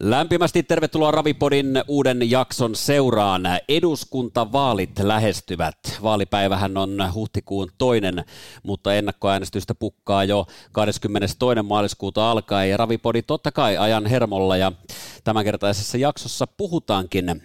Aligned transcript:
Lämpimästi 0.00 0.62
tervetuloa 0.62 1.10
Ravipodin 1.10 1.66
uuden 1.88 2.30
jakson 2.30 2.74
seuraan. 2.74 3.42
Eduskuntavaalit 3.68 4.98
lähestyvät. 4.98 5.78
Vaalipäivähän 6.02 6.76
on 6.76 6.98
huhtikuun 7.14 7.68
toinen, 7.78 8.24
mutta 8.62 8.94
ennakkoäänestystä 8.94 9.74
pukkaa 9.74 10.24
jo 10.24 10.46
22. 10.72 11.36
maaliskuuta 11.62 12.30
alkaen. 12.30 12.70
Ja 12.70 12.76
Ravipodi 12.76 13.22
totta 13.22 13.52
kai 13.52 13.76
ajan 13.76 14.06
hermolla 14.06 14.56
ja 14.56 14.72
tämänkertaisessa 15.24 15.98
jaksossa 15.98 16.46
puhutaankin 16.46 17.42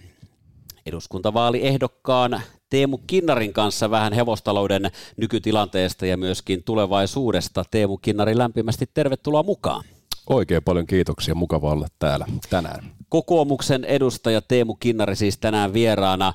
eduskuntavaaliehdokkaan 0.86 2.40
Teemu 2.70 2.98
Kinnarin 3.06 3.52
kanssa 3.52 3.90
vähän 3.90 4.12
hevostalouden 4.12 4.90
nykytilanteesta 5.16 6.06
ja 6.06 6.16
myöskin 6.16 6.62
tulevaisuudesta. 6.64 7.64
Teemu 7.70 7.98
Kinnari 7.98 8.38
lämpimästi 8.38 8.90
tervetuloa 8.94 9.42
mukaan. 9.42 9.84
Oikein 10.30 10.62
paljon 10.62 10.86
kiitoksia, 10.86 11.34
mukava 11.34 11.70
olla 11.70 11.86
täällä 11.98 12.26
tänään. 12.50 12.92
Kokoomuksen 13.08 13.84
edustaja 13.84 14.42
Teemu 14.42 14.74
Kinnari 14.74 15.16
siis 15.16 15.38
tänään 15.38 15.72
vieraana. 15.72 16.32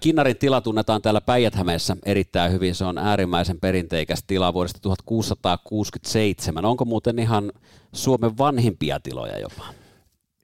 Kinnarin 0.00 0.36
tila 0.36 0.60
tunnetaan 0.60 1.02
täällä 1.02 1.20
päijät 1.20 1.54
erittäin 2.04 2.52
hyvin. 2.52 2.74
Se 2.74 2.84
on 2.84 2.98
äärimmäisen 2.98 3.60
perinteikäs 3.60 4.24
tila 4.26 4.54
vuodesta 4.54 4.80
1667. 4.80 6.64
Onko 6.64 6.84
muuten 6.84 7.18
ihan 7.18 7.52
Suomen 7.92 8.38
vanhimpia 8.38 9.00
tiloja 9.00 9.38
jopa? 9.38 9.64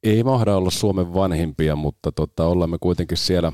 Ei 0.02 0.24
mahda 0.24 0.56
olla 0.56 0.70
Suomen 0.70 1.14
vanhimpia, 1.14 1.76
mutta 1.76 2.12
tota, 2.12 2.46
olemme 2.46 2.76
kuitenkin 2.80 3.18
siellä 3.18 3.52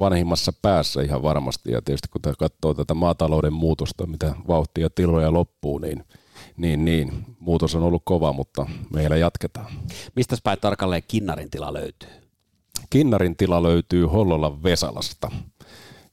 vanhimmassa 0.00 0.52
päässä 0.62 1.02
ihan 1.02 1.22
varmasti. 1.22 1.72
Ja 1.72 1.82
tietysti 1.82 2.08
kun 2.08 2.22
katsoo 2.38 2.74
tätä 2.74 2.94
maatalouden 2.94 3.52
muutosta, 3.52 4.06
mitä 4.06 4.34
vauhtia 4.48 4.90
tiloja 4.90 5.32
loppuu, 5.32 5.78
niin– 5.78 6.04
niin, 6.56 6.84
niin, 6.84 7.12
muutos 7.38 7.74
on 7.74 7.82
ollut 7.82 8.02
kova, 8.04 8.32
mutta 8.32 8.66
meillä 8.92 9.16
jatketaan. 9.16 9.72
Mistä 10.16 10.36
päin 10.44 10.58
tarkalleen 10.60 11.02
Kinnarin 11.08 11.50
tila 11.50 11.72
löytyy? 11.72 12.08
Kinnarin 12.90 13.36
tila 13.36 13.62
löytyy 13.62 14.06
Hollolan 14.06 14.62
Vesalasta. 14.62 15.30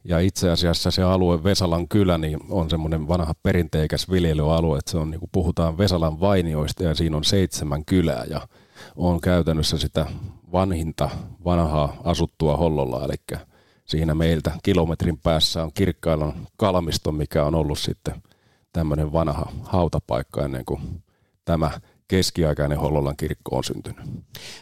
Ja 0.04 0.20
itse 0.20 0.50
asiassa 0.50 0.92
se 0.92 1.04
alue 1.04 1.44
Vesalan 1.44 1.88
kylä 1.88 2.18
niin 2.18 2.40
on 2.50 2.70
semmoinen 2.70 3.08
vanha 3.08 3.34
perinteikäs 3.44 4.10
viljelyalue, 4.10 4.78
että 4.78 4.92
se 4.92 4.98
on 4.98 5.12
niin 5.12 5.20
kuin 5.20 5.30
puhutaan 5.32 5.78
Vesalan 5.78 6.20
vainioista 6.20 6.84
ja 6.84 6.96
siinä 6.96 7.18
on 7.18 7.24
seitsemän 7.24 7.86
kylää 7.86 8.26
ja 8.30 8.48
on 8.96 9.22
käytännössä 9.22 9.78
sitä 9.78 10.06
vanhinta 10.52 11.10
vanhaa 11.46 11.98
asuttua 12.04 12.58
Hollolla, 12.58 13.06
eli 13.06 13.40
siinä 13.86 14.16
meiltä 14.16 14.52
kilometrin 14.64 15.18
päässä 15.18 15.64
on 15.64 15.72
Kirkkailon 15.74 16.34
kalmisto, 16.58 17.12
mikä 17.12 17.46
on 17.46 17.56
ollut 17.56 17.80
sitten– 17.80 18.16
tämmöinen 18.74 19.14
vanha 19.14 19.52
hautapaikka 19.64 20.46
ennen 20.46 20.66
kuin 20.66 21.04
tämä 21.46 21.72
keskiaikainen 22.08 22.78
Hollolan 22.78 23.18
kirkko 23.18 23.58
on 23.58 23.64
syntynyt. 23.64 24.06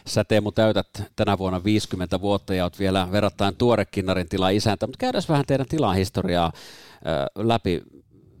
Sä 0.06 0.24
Teemu 0.24 0.52
täytät 0.52 0.86
tänä 1.16 1.38
vuonna 1.38 1.64
50 1.64 2.20
vuotta 2.20 2.54
ja 2.54 2.64
oot 2.64 2.78
vielä 2.78 3.08
verrattain 3.12 3.56
tuore 3.56 3.84
Kinnarin 3.84 4.28
tila 4.28 4.50
isäntä, 4.50 4.86
mutta 4.86 4.98
käydään 4.98 5.24
vähän 5.28 5.46
teidän 5.46 5.66
tilan 5.68 5.96
historiaa 5.96 6.52
läpi. 7.34 7.82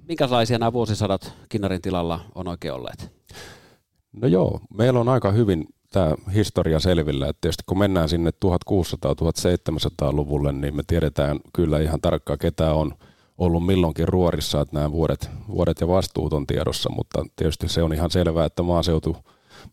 Minkälaisia 0.08 0.58
nämä 0.58 0.72
vuosisadat 0.72 1.32
Kinnarin 1.48 1.82
tilalla 1.82 2.20
on 2.34 2.48
oikein 2.48 2.74
olleet? 2.74 3.12
No 4.12 4.28
joo, 4.28 4.60
meillä 4.74 5.00
on 5.00 5.08
aika 5.08 5.32
hyvin 5.32 5.66
tämä 5.92 6.14
historia 6.34 6.80
selvillä. 6.80 7.28
että 7.28 7.40
tietysti 7.40 7.62
kun 7.66 7.78
mennään 7.78 8.08
sinne 8.08 8.30
1600-1700-luvulle, 8.30 10.52
niin 10.52 10.76
me 10.76 10.82
tiedetään 10.86 11.40
kyllä 11.52 11.80
ihan 11.80 12.00
tarkkaan, 12.00 12.38
ketä 12.38 12.72
on– 12.72 12.94
ollut 13.38 13.66
milloinkin 13.66 14.08
ruorissa, 14.08 14.60
että 14.60 14.76
nämä 14.76 14.92
vuodet, 14.92 15.30
vuodet 15.48 15.80
ja 15.80 15.88
vastuut 15.88 16.32
on 16.32 16.46
tiedossa, 16.46 16.90
mutta 16.90 17.24
tietysti 17.36 17.68
se 17.68 17.82
on 17.82 17.92
ihan 17.92 18.10
selvää, 18.10 18.44
että 18.44 18.62
maaseutu 18.62 19.16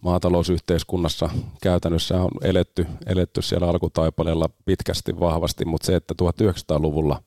maatalousyhteiskunnassa 0.01 1.29
käytännössä 1.61 2.21
on 2.21 2.31
eletty, 2.41 2.87
eletty 3.05 3.41
siellä 3.41 3.69
alkutaipaleella 3.69 4.49
pitkästi 4.65 5.19
vahvasti, 5.19 5.65
mutta 5.65 5.85
se, 5.85 5.95
että 5.95 6.13
1900-luvulla 6.23 7.21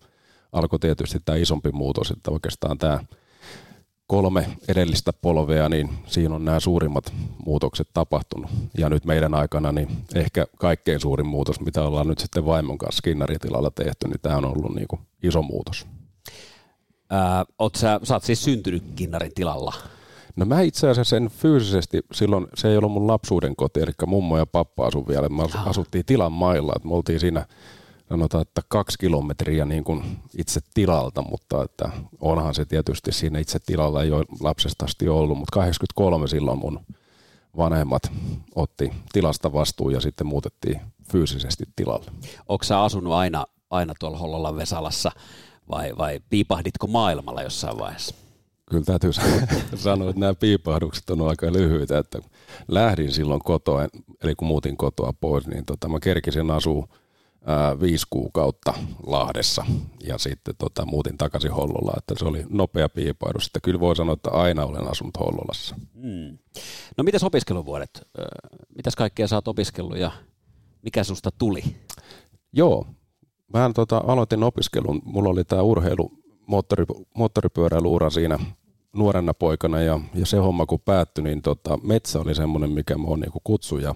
alkoi 0.52 0.78
tietysti 0.78 1.18
tämä 1.24 1.38
isompi 1.38 1.72
muutos, 1.72 2.10
että 2.10 2.30
oikeastaan 2.30 2.78
tämä 2.78 3.00
kolme 4.06 4.46
edellistä 4.68 5.12
polvea, 5.12 5.68
niin 5.68 5.90
siinä 6.06 6.34
on 6.34 6.44
nämä 6.44 6.60
suurimmat 6.60 7.12
muutokset 7.46 7.88
tapahtunut. 7.94 8.50
Ja 8.78 8.88
nyt 8.88 9.04
meidän 9.04 9.34
aikana 9.34 9.72
niin 9.72 9.88
ehkä 10.14 10.46
kaikkein 10.58 11.00
suurin 11.00 11.26
muutos, 11.26 11.60
mitä 11.60 11.82
ollaan 11.82 12.08
nyt 12.08 12.18
sitten 12.18 12.46
vaimon 12.46 12.78
kanssa 12.78 12.98
Skinnaritilalla 12.98 13.70
tehty, 13.70 14.08
niin 14.08 14.20
tämä 14.22 14.36
on 14.36 14.44
ollut 14.44 14.74
niin 14.74 14.88
kuin 14.88 15.00
iso 15.22 15.42
muutos. 15.42 15.86
Ää, 17.12 17.44
oot 17.58 17.74
sä, 17.74 18.00
sä 18.02 18.14
oot 18.14 18.22
siis 18.22 18.44
syntynyt 18.44 18.84
Kinnarin 18.96 19.34
tilalla? 19.34 19.74
No 20.36 20.44
mä 20.44 20.60
itse 20.60 20.88
asiassa 20.88 21.10
sen 21.10 21.28
fyysisesti, 21.28 22.00
silloin 22.12 22.46
se 22.54 22.68
ei 22.68 22.76
ollut 22.76 22.92
mun 22.92 23.06
lapsuuden 23.06 23.56
koti, 23.56 23.80
eli 23.80 23.92
mummo 24.06 24.38
ja 24.38 24.46
pappa 24.46 24.86
asu 24.86 25.08
vielä. 25.08 25.28
Me 25.28 25.42
asuttiin 25.66 26.04
tilan 26.04 26.32
mailla, 26.32 26.72
että 26.76 26.88
me 26.88 26.94
oltiin 26.94 27.20
siinä 27.20 27.46
sanotaan, 28.08 28.42
että 28.42 28.60
kaksi 28.68 28.98
kilometriä 28.98 29.64
niin 29.64 29.84
kuin 29.84 30.04
itse 30.38 30.60
tilalta, 30.74 31.22
mutta 31.22 31.62
että 31.62 31.90
onhan 32.20 32.54
se 32.54 32.64
tietysti 32.64 33.12
siinä 33.12 33.38
itse 33.38 33.58
tilalla 33.66 34.02
ei 34.02 34.10
ole 34.10 34.24
lapsesta 34.40 34.84
asti 34.84 35.08
ollut, 35.08 35.38
mutta 35.38 35.54
83 35.54 36.28
silloin 36.28 36.58
mun 36.58 36.80
vanhemmat 37.56 38.02
otti 38.54 38.92
tilasta 39.12 39.52
vastuun 39.52 39.92
ja 39.92 40.00
sitten 40.00 40.26
muutettiin 40.26 40.80
fyysisesti 41.12 41.64
tilalle. 41.76 42.10
Onko 42.48 42.64
sä 42.64 42.82
asunut 42.82 43.12
aina, 43.12 43.44
aina 43.70 43.94
tuolla 43.98 44.18
Hollolan 44.18 44.56
Vesalassa 44.56 45.12
vai, 45.70 45.92
vai 45.98 46.20
piipahditko 46.30 46.86
maailmalla 46.86 47.42
jossain 47.42 47.78
vaiheessa? 47.78 48.14
Kyllä 48.70 48.84
täytyy 48.84 49.10
sanoa, 49.74 50.08
että 50.08 50.20
nämä 50.20 50.34
piipahdukset 50.34 51.10
on 51.10 51.28
aika 51.28 51.52
lyhyitä, 51.52 51.98
että 51.98 52.18
lähdin 52.68 53.12
silloin 53.12 53.40
kotoa, 53.40 53.88
eli 54.22 54.34
kun 54.34 54.48
muutin 54.48 54.76
kotoa 54.76 55.12
pois, 55.20 55.46
niin 55.46 55.64
tota, 55.64 55.88
mä 55.88 56.00
kerkisin 56.00 56.50
asua 56.50 56.88
ää, 57.46 57.80
viisi 57.80 58.06
kuukautta 58.10 58.74
Lahdessa 59.06 59.64
ja 60.04 60.18
sitten 60.18 60.54
tota, 60.58 60.86
muutin 60.86 61.18
takaisin 61.18 61.52
Hollolla, 61.52 61.92
että 61.98 62.14
se 62.18 62.24
oli 62.24 62.44
nopea 62.48 62.88
piipahdus. 62.88 63.46
Että 63.46 63.60
kyllä 63.62 63.80
voi 63.80 63.96
sanoa, 63.96 64.12
että 64.12 64.30
aina 64.30 64.64
olen 64.64 64.90
asunut 64.90 65.18
Hollolassa. 65.20 65.76
Hmm. 65.94 66.38
No 66.96 67.04
mitäs 67.04 67.24
opiskeluvuodet? 67.24 68.08
Mitäs 68.76 68.96
kaikkea 68.96 69.28
sä 69.28 69.36
oot 69.36 69.48
opiskellut 69.48 69.98
ja 69.98 70.12
mikä 70.82 71.04
susta 71.04 71.30
tuli? 71.38 71.62
Joo, 72.52 72.86
Mä 73.52 73.70
tota, 73.74 74.02
aloitin 74.06 74.42
opiskelun, 74.42 75.02
mulla 75.04 75.30
oli 75.30 75.44
tämä 75.44 75.62
urheilu, 75.62 76.12
moottori, 76.46 76.84
moottoripyöräiluura 77.14 78.10
siinä 78.10 78.38
nuorena 78.92 79.34
poikana 79.34 79.80
ja, 79.80 80.00
ja 80.14 80.26
se 80.26 80.36
homma 80.36 80.66
kun 80.66 80.80
päättyi, 80.80 81.24
niin 81.24 81.42
tota, 81.42 81.78
metsä 81.82 82.20
oli 82.20 82.34
semmoinen, 82.34 82.70
mikä 82.70 82.98
mä 82.98 83.06
oon 83.06 83.20
niinku 83.20 83.40
kutsu 83.44 83.78
ja 83.78 83.94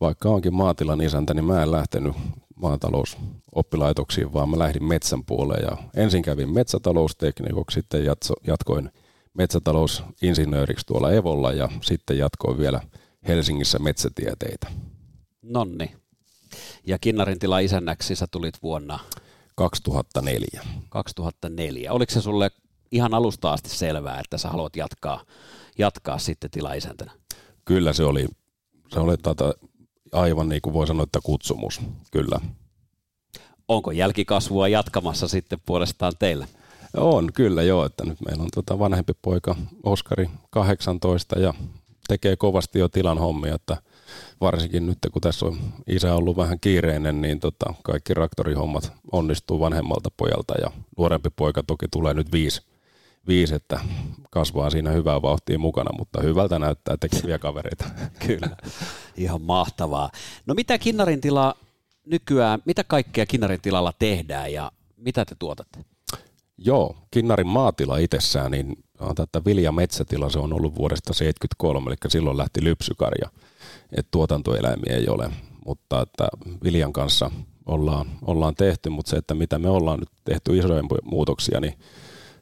vaikka 0.00 0.28
onkin 0.28 0.54
maatilan 0.54 1.00
isäntä, 1.00 1.34
niin 1.34 1.44
mä 1.44 1.62
en 1.62 1.70
lähtenyt 1.70 2.14
maatalousoppilaitoksiin, 2.56 4.32
vaan 4.32 4.48
mä 4.48 4.58
lähdin 4.58 4.84
metsän 4.84 5.24
puoleen 5.24 5.62
ja 5.62 5.76
ensin 5.96 6.22
kävin 6.22 6.54
metsätalousteknikoksi, 6.54 7.74
sitten 7.74 8.04
jatso, 8.04 8.34
jatkoin 8.46 8.90
metsätalousinsinööriksi 9.34 10.86
tuolla 10.86 11.12
Evolla 11.12 11.52
ja 11.52 11.68
sitten 11.80 12.18
jatkoin 12.18 12.58
vielä 12.58 12.80
Helsingissä 13.28 13.78
metsätieteitä. 13.78 14.66
Nonni. 15.42 15.99
Ja 16.86 16.98
Kinnarin 16.98 17.38
tila 17.38 17.58
isännäksi 17.58 18.16
sä 18.16 18.26
tulit 18.30 18.62
vuonna? 18.62 18.98
2004. 19.54 20.62
2004. 20.88 21.92
Oliko 21.92 22.12
se 22.12 22.20
sulle 22.20 22.50
ihan 22.92 23.14
alusta 23.14 23.52
asti 23.52 23.68
selvää, 23.70 24.20
että 24.20 24.38
sä 24.38 24.48
haluat 24.48 24.76
jatkaa, 24.76 25.24
jatkaa 25.78 26.18
sitten 26.18 26.50
tilaisäntänä? 26.50 27.12
Kyllä 27.64 27.92
se 27.92 28.04
oli, 28.04 28.26
se 28.88 29.00
oli 29.00 29.16
tätä, 29.16 29.54
aivan 30.12 30.48
niin 30.48 30.62
kuin 30.62 30.74
voi 30.74 30.86
sanoa, 30.86 31.04
että 31.04 31.18
kutsumus, 31.22 31.80
kyllä. 32.12 32.40
Onko 33.68 33.90
jälkikasvua 33.90 34.68
jatkamassa 34.68 35.28
sitten 35.28 35.58
puolestaan 35.66 36.12
teillä? 36.18 36.46
On, 36.96 37.32
kyllä 37.32 37.62
joo, 37.62 37.84
että 37.84 38.04
nyt 38.04 38.20
meillä 38.20 38.42
on 38.42 38.48
tota 38.54 38.78
vanhempi 38.78 39.12
poika 39.22 39.56
Oskari 39.82 40.30
18 40.50 41.38
ja 41.38 41.54
tekee 42.08 42.36
kovasti 42.36 42.78
jo 42.78 42.88
tilan 42.88 43.18
hommia, 43.18 43.54
että 43.54 43.76
varsinkin 44.40 44.86
nyt 44.86 44.98
kun 45.12 45.22
tässä 45.22 45.46
on 45.46 45.58
isä 45.86 46.14
ollut 46.14 46.36
vähän 46.36 46.60
kiireinen, 46.60 47.20
niin 47.20 47.40
tota, 47.40 47.74
kaikki 47.82 48.14
raktorihommat 48.14 48.92
onnistuu 49.12 49.60
vanhemmalta 49.60 50.10
pojalta 50.16 50.54
ja 50.60 50.70
nuorempi 50.98 51.30
poika 51.36 51.62
toki 51.62 51.86
tulee 51.88 52.14
nyt 52.14 52.32
viisi, 52.32 52.62
viisi 53.26 53.54
että 53.54 53.80
kasvaa 54.30 54.70
siinä 54.70 54.90
hyvää 54.90 55.22
vauhtia 55.22 55.58
mukana, 55.58 55.98
mutta 55.98 56.22
hyvältä 56.22 56.58
näyttää 56.58 56.96
tekeviä 56.96 57.38
kavereita. 57.38 57.84
Kyllä, 58.26 58.56
ihan 59.16 59.42
mahtavaa. 59.42 60.10
No 60.46 60.54
mitä 60.54 60.78
Kinnarin 60.78 61.20
tila 61.20 61.54
nykyään, 62.06 62.62
mitä 62.64 62.84
kaikkea 62.84 63.26
Kinnarin 63.26 63.60
tilalla 63.60 63.92
tehdään 63.98 64.52
ja 64.52 64.72
mitä 64.96 65.24
te 65.24 65.36
tuotatte? 65.38 65.84
Joo, 66.58 66.96
Kinnarin 67.10 67.46
maatila 67.46 67.98
itsessään, 67.98 68.50
niin 68.50 68.84
on 69.00 69.14
tätä 69.14 69.44
vilja 69.44 69.72
metsätila, 69.72 70.30
se 70.30 70.38
on 70.38 70.52
ollut 70.52 70.74
vuodesta 70.74 71.06
1973, 71.06 71.90
eli 71.90 71.96
silloin 72.10 72.36
lähti 72.36 72.64
lypsykarja 72.64 73.30
että 73.96 74.10
tuotantoeläimiä 74.10 74.96
ei 74.96 75.08
ole, 75.08 75.30
mutta 75.66 76.02
että 76.02 76.28
viljan 76.64 76.92
kanssa 76.92 77.30
ollaan, 77.66 78.06
ollaan 78.22 78.54
tehty, 78.54 78.90
mutta 78.90 79.10
se, 79.10 79.16
että 79.16 79.34
mitä 79.34 79.58
me 79.58 79.68
ollaan 79.68 79.98
nyt 79.98 80.08
tehty 80.24 80.58
isoja 80.58 80.82
muutoksia, 81.04 81.60
niin 81.60 81.74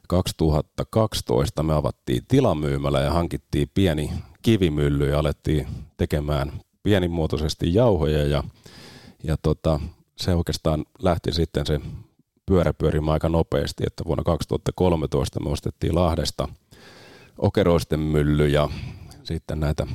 2012 0.07 1.63
me 1.63 1.73
avattiin 1.73 2.23
tilamyymälä 2.27 3.01
ja 3.01 3.11
hankittiin 3.11 3.67
pieni 3.73 4.11
kivimylly 4.41 5.09
ja 5.09 5.19
alettiin 5.19 5.67
tekemään 5.97 6.51
pienimuotoisesti 6.83 7.73
jauhoja 7.73 8.27
ja, 8.27 8.43
ja 9.23 9.37
tota, 9.37 9.79
se 10.15 10.35
oikeastaan 10.35 10.85
lähti 11.01 11.31
sitten 11.31 11.65
se 11.65 11.79
pyörä 12.45 12.73
pyörimään 12.73 13.13
aika 13.13 13.29
nopeasti, 13.29 13.83
että 13.87 14.03
vuonna 14.05 14.23
2013 14.23 15.39
me 15.39 15.49
ostettiin 15.49 15.95
Lahdesta 15.95 16.47
okeroisten 17.37 17.99
mylly 17.99 18.47
ja 18.47 18.69
sitten 19.23 19.59
näitä 19.59 19.87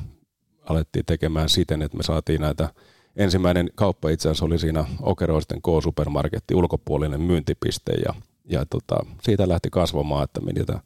alettiin 0.69 1.05
tekemään 1.05 1.49
siten, 1.49 1.81
että 1.81 1.97
me 1.97 2.03
saatiin 2.03 2.41
näitä 2.41 2.69
ensimmäinen 3.15 3.69
kauppa 3.75 4.09
itse 4.09 4.29
asiassa 4.29 4.45
oli 4.45 4.59
siinä 4.59 4.85
Okeroisten 5.01 5.61
K-supermarketti 5.61 6.55
ulkopuolinen 6.55 7.21
myyntipiste 7.21 7.93
ja, 8.05 8.13
ja 8.45 8.65
tota, 8.65 8.95
siitä 9.21 9.49
lähti 9.49 9.69
kasvamaan, 9.69 10.23
että 10.23 10.41
me 10.41 10.51
niitä 10.51 10.79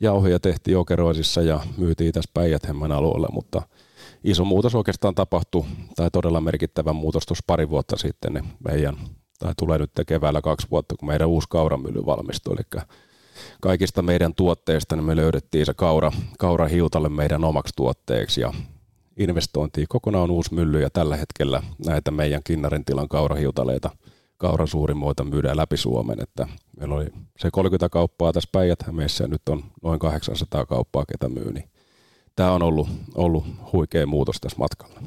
jauhoja 0.00 0.40
tehtiin 0.40 0.78
Okeroisissa 0.78 1.42
ja 1.42 1.60
myytiin 1.76 2.12
tässä 2.12 2.30
päijät 2.34 2.62
alueella, 2.94 3.28
mutta 3.32 3.62
iso 4.24 4.44
muutos 4.44 4.74
oikeastaan 4.74 5.14
tapahtui, 5.14 5.64
tai 5.96 6.10
todella 6.10 6.40
merkittävä 6.40 6.92
muutos 6.92 7.26
tuossa 7.26 7.44
pari 7.46 7.68
vuotta 7.68 7.96
sitten, 7.96 8.32
niin 8.32 8.44
meidän, 8.68 8.96
tai 9.38 9.52
tulee 9.58 9.78
nyt 9.78 9.90
keväällä 10.06 10.40
kaksi 10.40 10.66
vuotta, 10.70 10.94
kun 10.98 11.08
meidän 11.08 11.28
uusi 11.28 11.48
kauramylly 11.50 12.06
valmistui, 12.06 12.54
eli 12.54 12.82
kaikista 13.60 14.02
meidän 14.02 14.34
tuotteista 14.34 14.96
niin 14.96 15.04
me 15.04 15.16
löydettiin 15.16 15.66
se 15.66 15.74
kaura, 15.74 16.12
kaura 16.38 16.66
hiutalle 16.66 17.08
meidän 17.08 17.44
omaksi 17.44 17.72
tuotteeksi 17.76 18.40
ja 18.40 18.52
investointiin 19.20 19.86
kokonaan 19.88 20.30
uusi 20.30 20.54
mylly 20.54 20.80
ja 20.80 20.90
tällä 20.90 21.16
hetkellä 21.16 21.62
näitä 21.86 22.10
meidän 22.10 22.42
Kinnarin 22.44 22.84
tilan 22.84 23.08
kaurahiutaleita 23.08 23.90
kaurasuurimoita 24.36 25.24
myydään 25.24 25.56
läpi 25.56 25.76
Suomen, 25.76 26.22
että 26.22 26.48
meillä 26.78 26.94
oli 26.94 27.06
se 27.38 27.50
30 27.52 27.88
kauppaa 27.88 28.32
tässä 28.32 28.48
päijät 28.52 28.78
ja 29.20 29.28
nyt 29.28 29.48
on 29.48 29.64
noin 29.82 29.98
800 29.98 30.66
kauppaa, 30.66 31.04
ketä 31.06 31.28
myy, 31.28 31.52
niin 31.52 31.70
tämä 32.36 32.52
on 32.52 32.62
ollut, 32.62 32.88
ollut 33.14 33.44
huikea 33.72 34.06
muutos 34.06 34.36
tässä 34.40 34.58
matkalla. 34.58 35.00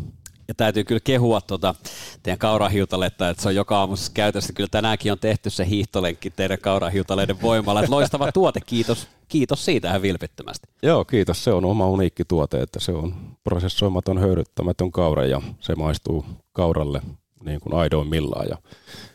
Ja 0.48 0.54
täytyy 0.54 0.84
kyllä 0.84 1.02
kehua 1.04 1.42
tuota 1.42 1.76
teidän 2.24 2.40
kaurahiutaletta, 2.40 3.30
että 3.30 3.44
se 3.44 3.50
on 3.50 3.56
joka 3.56 3.80
aamu 3.80 3.96
käytössä. 4.14 4.54
Kyllä 4.54 4.70
tänäänkin 4.72 5.12
on 5.12 5.20
tehty 5.20 5.50
se 5.50 5.68
hiihtolenkki 5.68 6.30
teidän 6.30 6.58
kaurahiutaleiden 6.60 7.42
voimalla. 7.42 7.80
Että 7.80 7.92
loistava 7.92 8.32
tuote, 8.32 8.60
kiitos, 8.66 9.08
kiitos 9.28 9.66
siitä 9.66 9.90
ihan 9.90 10.02
vilpittömästi. 10.02 10.68
Joo, 10.84 11.06
kiitos. 11.06 11.44
Se 11.44 11.54
on 11.54 11.66
oma 11.66 11.88
uniikki 11.88 12.26
tuote, 12.26 12.62
että 12.62 12.80
se 12.80 12.92
on 12.92 13.16
prosessoimaton, 13.44 14.18
höyryttämätön 14.18 14.92
kaura 14.92 15.26
ja 15.26 15.42
se 15.60 15.76
maistuu 15.76 16.26
kauralle 16.54 17.02
niin 17.46 17.60
kuin 17.60 17.76
aidoimmillaan. 17.76 18.46
Ja, 18.50 18.58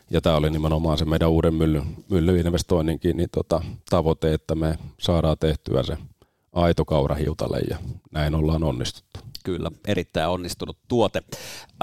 ja 0.09 0.21
tämä 0.21 0.35
oli 0.35 0.49
nimenomaan 0.49 0.97
se 0.97 1.05
meidän 1.05 1.29
uuden 1.29 1.53
mylly, 1.53 1.81
myllyinvestoinninkin 2.09 3.17
niin 3.17 3.29
tota, 3.29 3.61
tavoite, 3.89 4.33
että 4.33 4.55
me 4.55 4.77
saadaan 4.99 5.37
tehtyä 5.39 5.83
se 5.83 5.97
aito 6.53 6.85
kaurahiutale 6.85 7.59
ja 7.69 7.77
näin 8.11 8.35
ollaan 8.35 8.63
onnistuttu. 8.63 9.19
Kyllä, 9.43 9.71
erittäin 9.87 10.29
onnistunut 10.29 10.77
tuote. 10.87 11.23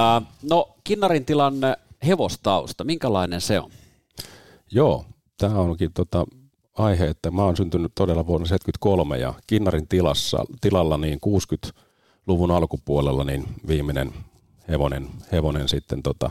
Äh, 0.00 0.28
no, 0.50 0.76
Kinnarin 0.84 1.24
tilanne 1.24 1.76
hevostausta, 2.06 2.84
minkälainen 2.84 3.40
se 3.40 3.60
on? 3.60 3.70
Joo, 4.70 5.04
tämä 5.38 5.54
onkin 5.54 5.92
tota, 5.92 6.26
aihe, 6.74 7.06
että 7.06 7.30
mä 7.30 7.42
oon 7.42 7.56
syntynyt 7.56 7.92
todella 7.94 8.26
vuonna 8.26 8.46
1973 8.46 9.18
ja 9.18 9.34
Kinnarin 9.46 9.88
tilassa, 9.88 10.44
tilalla 10.60 10.98
niin 10.98 11.18
60-luvun 11.26 12.50
alkupuolella 12.50 13.24
niin 13.24 13.44
viimeinen 13.66 14.12
hevonen, 14.68 15.08
hevonen 15.32 15.68
sitten 15.68 16.02
tota, 16.02 16.30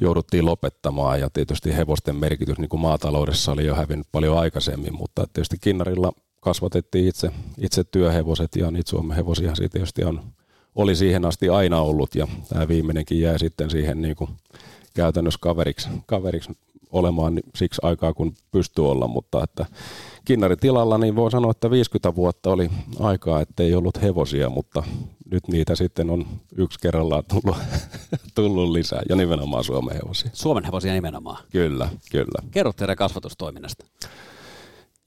jouduttiin 0.00 0.46
lopettamaan 0.46 1.20
ja 1.20 1.30
tietysti 1.30 1.76
hevosten 1.76 2.16
merkitys 2.16 2.58
niin 2.58 2.68
kuin 2.68 2.80
maataloudessa 2.80 3.52
oli 3.52 3.66
jo 3.66 3.74
hävinnyt 3.74 4.06
paljon 4.12 4.38
aikaisemmin, 4.38 4.94
mutta 4.94 5.26
tietysti 5.32 5.56
Kinnarilla 5.60 6.12
kasvatettiin 6.40 7.08
itse, 7.08 7.30
itse 7.58 7.84
työhevoset 7.84 8.56
ja 8.56 8.70
niitä 8.70 8.90
Suomen 8.90 9.16
hevosia 9.16 9.54
siitä 9.54 9.72
tietysti 9.72 10.04
on, 10.04 10.20
oli 10.74 10.96
siihen 10.96 11.24
asti 11.24 11.48
aina 11.48 11.80
ollut 11.80 12.14
ja 12.14 12.28
tämä 12.48 12.68
viimeinenkin 12.68 13.20
jäi 13.20 13.38
sitten 13.38 13.70
siihen 13.70 14.02
niin 14.02 14.16
kuin 14.16 14.30
käytännössä 14.94 15.38
kaveriksi, 15.42 15.88
kaveriksi 16.06 16.52
olemaan 16.90 17.40
siksi 17.54 17.80
aikaa, 17.82 18.14
kun 18.14 18.34
pystyy 18.50 18.90
olla, 18.90 19.08
mutta 19.08 19.44
että 19.44 19.66
kinnaritilalla 20.24 20.98
niin 20.98 21.16
voi 21.16 21.30
sanoa, 21.30 21.50
että 21.50 21.70
50 21.70 22.14
vuotta 22.14 22.50
oli 22.50 22.70
aikaa, 23.00 23.40
että 23.40 23.62
ei 23.62 23.74
ollut 23.74 24.02
hevosia, 24.02 24.50
mutta 24.50 24.82
nyt 25.30 25.48
niitä 25.48 25.74
sitten 25.74 26.10
on 26.10 26.26
yksi 26.56 26.78
kerrallaan 26.78 27.24
tullut, 27.28 27.56
tullut 28.34 28.70
lisää, 28.70 29.02
ja 29.08 29.16
nimenomaan 29.16 29.64
Suomen 29.64 29.94
hevosia. 29.94 30.30
Suomen 30.32 30.64
hevosia 30.64 30.92
nimenomaan? 30.92 31.44
Kyllä, 31.50 31.88
kyllä. 32.10 32.48
Kerro 32.50 32.72
teidän 32.72 32.96
kasvatustoiminnasta. 32.96 33.84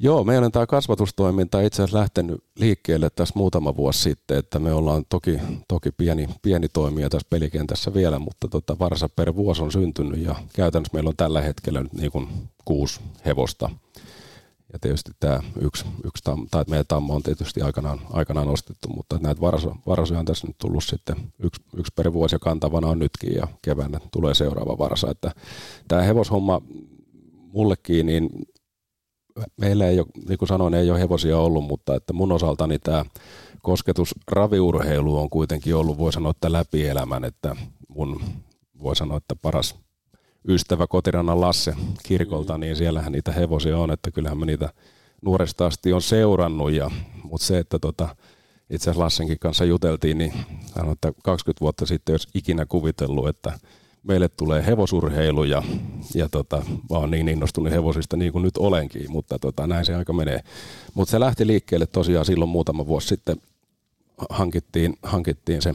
Joo, 0.03 0.23
meidän 0.23 0.51
tämä 0.51 0.65
kasvatustoiminta 0.65 1.61
itse 1.61 1.83
asiassa 1.83 1.97
lähtenyt 1.99 2.43
liikkeelle 2.59 3.09
tässä 3.09 3.33
muutama 3.37 3.75
vuosi 3.75 4.01
sitten, 4.01 4.37
että 4.37 4.59
me 4.59 4.73
ollaan 4.73 5.05
toki, 5.09 5.39
toki 5.67 5.91
pieni, 5.91 6.29
pieni 6.41 6.69
toimija 6.69 7.09
tässä 7.09 7.27
pelikentässä 7.29 7.93
vielä, 7.93 8.19
mutta 8.19 8.47
tota, 8.47 8.79
varsa 8.79 9.09
per 9.09 9.35
vuosi 9.35 9.61
on 9.61 9.71
syntynyt 9.71 10.19
ja 10.19 10.35
käytännössä 10.53 10.93
meillä 10.93 11.07
on 11.07 11.15
tällä 11.17 11.41
hetkellä 11.41 11.81
nyt 11.81 11.93
niin 11.93 12.11
kuin 12.11 12.27
kuusi 12.65 12.99
hevosta. 13.25 13.69
Ja 14.73 14.79
tietysti 14.79 15.11
tämä 15.19 15.39
yksi, 15.61 15.85
yksi 16.05 16.23
tam, 16.23 16.47
tai 16.51 16.63
meidän 16.69 16.85
tamma 16.87 17.13
on 17.13 17.23
tietysti 17.23 17.61
aikanaan, 17.61 17.99
aikanaan 18.13 18.47
ostettu, 18.47 18.89
mutta 18.89 19.19
näitä 19.21 19.41
varso, 19.41 19.75
varsoja 19.87 20.19
on 20.19 20.25
tässä 20.25 20.47
nyt 20.47 20.57
tullut 20.57 20.83
sitten 20.83 21.15
yksi, 21.39 21.61
yksi 21.77 21.93
per 21.95 22.13
vuosi 22.13 22.35
ja 22.35 22.39
kantavana 22.39 22.87
on 22.87 22.99
nytkin 22.99 23.35
ja 23.35 23.47
keväänä 23.61 23.99
tulee 24.11 24.33
seuraava 24.33 24.77
varsa. 24.77 25.11
Että 25.11 25.31
tämä 25.87 26.01
hevoshomma 26.01 26.61
mullekin, 27.53 28.05
niin 28.05 28.29
meillä 29.57 29.87
ei 29.87 29.99
ole, 29.99 30.07
niin 30.27 30.37
kuin 30.37 30.49
sanoin, 30.49 30.73
ei 30.73 30.91
ole 30.91 30.99
hevosia 30.99 31.37
ollut, 31.37 31.63
mutta 31.63 31.95
että 31.95 32.13
mun 32.13 32.31
osaltani 32.31 32.79
tämä 32.79 33.05
kosketus 33.61 34.15
raviurheilu 34.27 35.19
on 35.19 35.29
kuitenkin 35.29 35.75
ollut, 35.75 35.97
voi 35.97 36.13
sanoa, 36.13 36.31
että 36.31 36.51
läpi 36.51 36.87
elämän, 36.87 37.23
että 37.23 37.55
mun 37.87 38.21
voi 38.83 38.95
sanoa, 38.95 39.17
että 39.17 39.35
paras 39.35 39.75
ystävä 40.47 40.87
kotirannan 40.87 41.41
Lasse 41.41 41.75
kirkolta, 42.03 42.57
niin 42.57 42.75
siellähän 42.75 43.11
niitä 43.11 43.31
hevosia 43.31 43.77
on, 43.77 43.91
että 43.91 44.11
kyllähän 44.11 44.37
mä 44.37 44.45
niitä 44.45 44.69
nuoresta 45.21 45.65
asti 45.65 45.93
on 45.93 46.01
seurannut, 46.01 46.71
ja, 46.71 46.91
mutta 47.23 47.47
se, 47.47 47.57
että 47.57 47.79
tota, 47.79 48.15
itse 48.69 48.89
asiassa 48.89 49.03
Lassenkin 49.03 49.39
kanssa 49.39 49.65
juteltiin, 49.65 50.17
niin 50.17 50.33
hän 50.75 50.91
että 50.91 51.13
20 51.23 51.61
vuotta 51.61 51.85
sitten 51.85 52.13
olisi 52.13 52.27
ikinä 52.33 52.65
kuvitellut, 52.65 53.27
että 53.27 53.59
meille 54.03 54.29
tulee 54.29 54.65
hevosurheilu 54.65 55.43
ja, 55.43 55.63
ja 56.15 56.29
tota, 56.29 56.57
mä 56.57 56.97
oon 56.97 57.11
niin 57.11 57.29
innostunut 57.29 57.73
hevosista 57.73 58.17
niin 58.17 58.31
kuin 58.31 58.41
nyt 58.41 58.57
olenkin, 58.57 59.11
mutta 59.11 59.39
tota, 59.39 59.67
näin 59.67 59.85
se 59.85 59.95
aika 59.95 60.13
menee. 60.13 60.39
Mutta 60.93 61.11
se 61.11 61.19
lähti 61.19 61.47
liikkeelle 61.47 61.87
tosiaan 61.87 62.25
silloin 62.25 62.49
muutama 62.49 62.87
vuosi 62.87 63.07
sitten 63.07 63.37
hankittiin, 64.29 64.97
hankittiin 65.03 65.61
se 65.61 65.73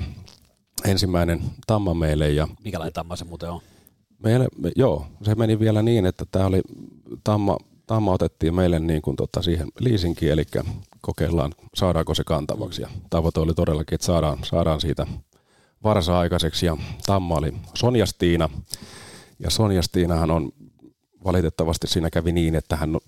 ensimmäinen 0.84 1.40
tamma 1.66 1.94
meille. 1.94 2.30
Ja 2.30 2.48
Mikälainen 2.64 2.92
tamma 2.92 3.16
se 3.16 3.24
muuten 3.24 3.50
on? 3.50 3.60
Meille, 4.18 4.48
me, 4.58 4.72
joo, 4.76 5.06
se 5.22 5.34
meni 5.34 5.58
vielä 5.58 5.82
niin, 5.82 6.06
että 6.06 6.24
tämä 6.30 6.46
oli 6.46 6.62
tamma, 7.24 7.56
tamma 7.86 8.12
otettiin 8.12 8.54
meille 8.54 8.78
niin 8.78 9.02
kuin 9.02 9.16
tota 9.16 9.42
siihen 9.42 9.68
liisinkiin, 9.80 10.32
eli 10.32 10.44
kokeillaan 11.00 11.52
saadaanko 11.74 12.14
se 12.14 12.24
kantavaksi. 12.24 12.82
Ja 12.82 12.88
tavoite 13.10 13.40
oli 13.40 13.54
todellakin, 13.54 13.94
että 13.94 14.06
saadaan, 14.06 14.38
saadaan 14.44 14.80
siitä 14.80 15.06
varsa 15.86 16.18
aikaiseksi 16.18 16.66
ja 16.66 16.76
Tamma 17.06 17.34
oli 17.34 17.54
Sonja 17.74 18.06
Stiina. 18.06 18.48
Ja 19.38 19.50
Sonja 19.50 19.82
Stiinahan 19.82 20.30
on 20.30 20.52
valitettavasti 21.24 21.86
siinä 21.86 22.10
kävi 22.10 22.32
niin, 22.32 22.54
että 22.54 22.76
hän 22.76 22.98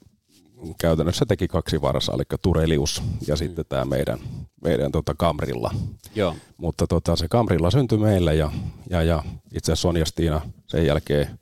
käytännössä 0.80 1.26
teki 1.26 1.48
kaksi 1.48 1.82
varsaa, 1.82 2.14
eli 2.14 2.24
Turelius 2.42 3.02
ja 3.26 3.34
mm. 3.34 3.38
sitten 3.38 3.64
tämä 3.68 3.84
meidän, 3.84 4.18
meidän 4.62 4.92
tota 4.92 5.14
Kamrilla. 5.14 5.70
Joo. 6.14 6.36
Mutta 6.56 6.86
tota, 6.86 7.16
se 7.16 7.28
Kamrilla 7.28 7.70
syntyi 7.70 7.98
meille 7.98 8.34
ja, 8.34 8.52
ja, 8.90 9.02
ja 9.02 9.22
itse 9.54 9.72
asiassa 9.72 9.82
Sonja 9.82 10.06
Stiina 10.06 10.40
sen 10.66 10.86
jälkeen, 10.86 11.38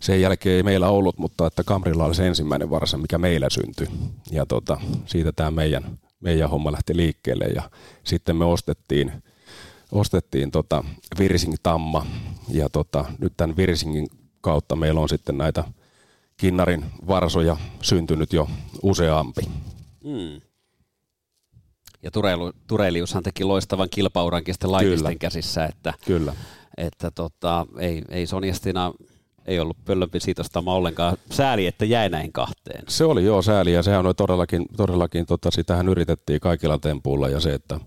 sen 0.00 0.20
jälkeen 0.20 0.56
ei 0.56 0.62
meillä 0.62 0.88
ollut, 0.88 1.18
mutta 1.18 1.46
että 1.46 1.64
Kamrilla 1.64 2.04
oli 2.04 2.14
se 2.14 2.26
ensimmäinen 2.26 2.70
varsa, 2.70 2.98
mikä 2.98 3.18
meillä 3.18 3.50
syntyi. 3.50 3.88
Ja 4.30 4.46
tota, 4.46 4.80
siitä 5.06 5.32
tämä 5.32 5.50
meidän, 5.50 5.98
meidän 6.20 6.50
homma 6.50 6.72
lähti 6.72 6.96
liikkeelle 6.96 7.44
ja 7.44 7.62
sitten 8.04 8.36
me 8.36 8.44
ostettiin– 8.44 9.12
ostettiin 9.94 10.50
tota 10.50 10.84
Virsing 11.18 11.54
Tamma 11.62 12.06
ja 12.48 12.68
tota, 12.68 13.04
nyt 13.18 13.32
tämän 13.36 13.56
Virsingin 13.56 14.06
kautta 14.40 14.76
meillä 14.76 15.00
on 15.00 15.08
sitten 15.08 15.38
näitä 15.38 15.64
Kinnarin 16.36 16.84
varsoja 17.06 17.56
syntynyt 17.82 18.32
jo 18.32 18.48
useampi. 18.82 19.42
Mm. 20.04 20.40
Ja 22.02 22.10
Turelu, 22.10 22.52
Tureliushan 22.66 23.22
teki 23.22 23.44
loistavan 23.44 23.88
kilpaurankin 23.90 24.54
sitten 24.54 24.72
laitisten 24.72 25.18
käsissä, 25.18 25.64
että, 25.64 25.94
Kyllä. 26.06 26.34
että 26.76 27.10
tota, 27.10 27.66
ei, 27.78 28.02
ei 28.08 28.26
Sonjastina 28.26 28.92
ei 29.46 29.60
ollut 29.60 29.76
pöllömpi 29.84 30.20
siitostama 30.20 30.74
ollenkaan. 30.74 31.16
Sääli, 31.30 31.66
että 31.66 31.84
jäi 31.84 32.08
näin 32.08 32.32
kahteen. 32.32 32.84
Se 32.88 33.04
oli 33.04 33.24
joo 33.24 33.42
sääli 33.42 33.72
ja 33.72 33.82
sehän 33.82 34.06
oli 34.06 34.14
todellakin, 34.14 34.66
todellakin 34.76 35.26
tota, 35.26 35.50
sitähän 35.50 35.88
yritettiin 35.88 36.40
kaikilla 36.40 36.78
tempuilla 36.78 37.28
ja 37.28 37.40
se, 37.40 37.54
että 37.54 37.80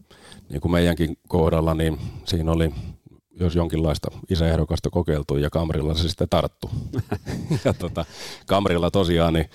niin 0.50 0.62
kuin 0.62 0.72
meidänkin 0.72 1.18
kohdalla, 1.28 1.74
niin 1.74 2.00
siinä 2.26 2.52
oli 2.52 2.74
jos 3.40 3.56
jonkinlaista 3.56 4.12
isäehdokasta 4.30 4.90
kokeiltu 4.90 5.38
ja 5.38 5.50
Kamrilla 5.50 5.94
se 5.94 6.10
sitten 6.10 6.30
tarttu. 6.30 6.70
ja 7.66 7.74
tota, 7.74 8.06
Kamrilla 8.48 8.92
tosiaan 8.92 9.34
niin 9.34 9.50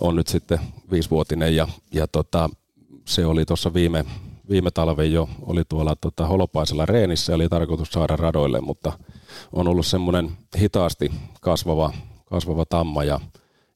on 0.00 0.16
nyt 0.16 0.26
sitten 0.26 0.58
viisivuotinen 0.90 1.56
ja, 1.56 1.68
ja 1.92 2.06
tota, 2.06 2.50
se 3.04 3.26
oli 3.26 3.44
tuossa 3.44 3.74
viime, 3.74 4.04
viime 4.50 4.70
talven 4.70 5.12
jo 5.12 5.28
oli 5.42 5.62
tuolla 5.68 5.96
tota, 5.96 6.26
holopaisella 6.26 6.86
reenissä, 6.86 7.34
oli 7.34 7.48
tarkoitus 7.48 7.88
saada 7.90 8.16
radoille, 8.16 8.60
mutta 8.60 8.92
on 9.52 9.68
ollut 9.68 9.86
semmoinen 9.86 10.30
hitaasti 10.60 11.12
kasvava, 11.40 11.92
kasvava 12.24 12.64
tamma 12.64 13.04
ja, 13.04 13.20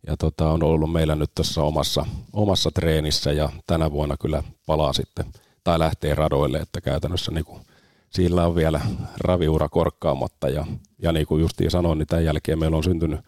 ja 0.07 0.17
tota, 0.17 0.51
on 0.51 0.63
ollut 0.63 0.93
meillä 0.93 1.15
nyt 1.15 1.31
tässä 1.35 1.63
omassa, 1.63 2.07
omassa 2.33 2.71
treenissä 2.71 3.33
ja 3.33 3.49
tänä 3.67 3.93
vuonna 3.93 4.17
kyllä 4.17 4.43
palaa 4.67 4.93
sitten 4.93 5.25
tai 5.65 5.79
lähtee 5.79 6.15
radoille, 6.15 6.59
että 6.59 6.81
käytännössä 6.81 7.33
niin 7.33 7.45
kuin, 7.45 7.61
sillä 8.11 8.47
on 8.47 8.55
vielä 8.55 8.81
raviura 9.21 9.69
korkkaamatta 9.69 10.49
ja, 10.49 10.67
ja 11.03 11.13
niin 11.13 11.27
kuin 11.27 11.41
justiin 11.41 11.71
sanoin, 11.71 11.99
niin 11.99 12.07
tämän 12.07 12.25
jälkeen 12.25 12.59
meillä 12.59 12.77
on 12.77 12.85
syntynyt 12.85 13.21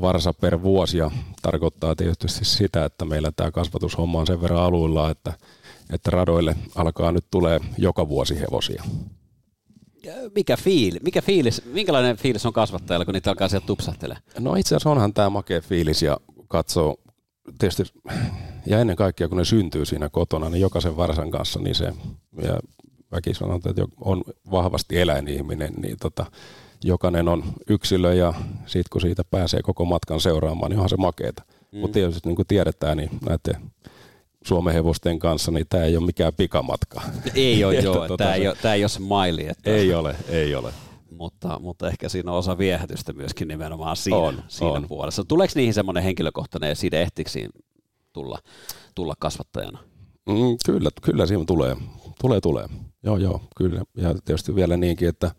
varsa 0.00 0.32
per 0.32 0.62
vuosi 0.62 0.98
ja 0.98 1.10
tarkoittaa 1.42 1.96
tietysti 1.96 2.44
sitä, 2.44 2.84
että 2.84 3.04
meillä 3.04 3.32
tämä 3.36 3.50
kasvatushomma 3.50 4.20
on 4.20 4.26
sen 4.26 4.42
verran 4.42 4.62
aluilla, 4.62 5.10
että, 5.10 5.32
että 5.92 6.10
radoille 6.10 6.56
alkaa 6.74 7.12
nyt 7.12 7.24
tulee 7.30 7.60
joka 7.78 8.08
vuosi 8.08 8.40
hevosia. 8.40 8.82
Mikä, 10.34 10.56
fiil, 10.56 10.98
mikä 11.02 11.22
fiilis, 11.22 11.62
minkälainen 11.64 12.16
fiilis 12.16 12.46
on 12.46 12.52
kasvattajalla, 12.52 13.04
kun 13.04 13.14
niitä 13.14 13.30
alkaa 13.30 13.48
sieltä 13.48 13.66
tupsahtelemaan? 13.66 14.22
No 14.38 14.54
itse 14.54 14.68
asiassa 14.68 14.90
onhan 14.90 15.14
tämä 15.14 15.30
makea 15.30 15.60
fiilis 15.60 16.02
ja 16.02 16.16
katsoo 16.48 16.96
tietysti, 17.58 17.82
ja 18.66 18.80
ennen 18.80 18.96
kaikkea 18.96 19.28
kun 19.28 19.38
ne 19.38 19.44
syntyy 19.44 19.84
siinä 19.84 20.08
kotona, 20.08 20.50
niin 20.50 20.60
jokaisen 20.60 20.96
varsan 20.96 21.30
kanssa, 21.30 21.60
niin 21.60 21.74
se, 21.74 21.92
ja 22.42 22.60
väki 23.12 23.34
sanoo, 23.34 23.56
että 23.56 23.82
on 24.00 24.22
vahvasti 24.50 24.98
eläinihminen, 24.98 25.72
niin 25.82 25.96
tota, 26.00 26.26
jokainen 26.84 27.28
on 27.28 27.42
yksilö 27.68 28.14
ja 28.14 28.34
sitten 28.66 28.90
kun 28.92 29.00
siitä 29.00 29.24
pääsee 29.30 29.62
koko 29.62 29.84
matkan 29.84 30.20
seuraamaan, 30.20 30.70
niin 30.70 30.78
onhan 30.78 30.88
se 30.88 30.96
makeeta. 30.96 31.42
Mm. 31.72 31.78
Mutta 31.78 31.94
tietysti 31.94 32.28
niin 32.28 32.36
kuin 32.36 32.48
tiedetään, 32.48 32.96
niin 32.96 33.10
näiden 33.26 33.70
Suomen 34.44 34.74
hevosten 34.74 35.18
kanssa, 35.18 35.50
niin 35.50 35.66
tämä 35.68 35.84
ei 35.84 35.96
ole 35.96 36.06
mikään 36.06 36.32
pikamatka. 36.36 37.02
Ei 37.34 37.64
ole, 37.64 37.74
joo. 37.80 37.94
Tota 37.94 38.16
tämä, 38.16 38.34
ei 38.34 38.48
ole, 38.48 38.56
ei 38.74 38.82
ole 38.82 38.88
se 38.88 39.00
maili. 39.00 39.48
Että... 39.48 39.70
Ei 39.70 39.94
ole, 39.94 40.16
ei 40.28 40.54
ole. 40.54 40.72
Mutta, 41.20 41.58
mutta 41.58 41.88
ehkä 41.88 42.08
siinä 42.08 42.32
on 42.32 42.38
osa 42.38 42.58
viehätystä 42.58 43.12
myöskin 43.12 43.48
nimenomaan 43.48 43.96
siinä, 43.96 44.16
on, 44.16 44.42
siinä 44.48 44.72
on. 44.72 44.88
puolessa. 44.88 45.24
Tuleeko 45.24 45.52
niihin 45.56 45.74
semmoinen 45.74 46.02
henkilökohtainen 46.02 46.76
side 46.76 47.02
ehtiksi 47.02 47.48
tulla, 48.12 48.38
tulla 48.94 49.14
kasvattajana? 49.18 49.78
Mm, 50.26 50.56
kyllä, 50.66 50.90
kyllä 51.02 51.26
siinä 51.26 51.44
tulee. 51.44 51.76
Tulee, 52.20 52.40
tulee. 52.40 52.66
Joo, 53.02 53.16
joo, 53.16 53.40
kyllä. 53.56 53.82
Ja 53.96 54.14
tietysti 54.24 54.54
vielä 54.54 54.76
niinkin, 54.76 55.08
että 55.08 55.30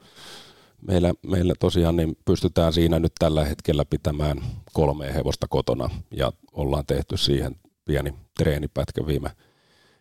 meillä, 0.87 1.13
meillä 1.27 1.53
tosiaan 1.59 1.95
niin 1.95 2.17
pystytään 2.25 2.73
siinä 2.73 2.99
nyt 2.99 3.13
tällä 3.19 3.45
hetkellä 3.45 3.85
pitämään 3.85 4.41
kolme 4.73 5.13
hevosta 5.13 5.47
kotona 5.49 5.89
ja 6.11 6.31
ollaan 6.51 6.85
tehty 6.85 7.17
siihen 7.17 7.55
pieni 7.85 8.13
treenipätkä 8.37 9.05
viime 9.07 9.31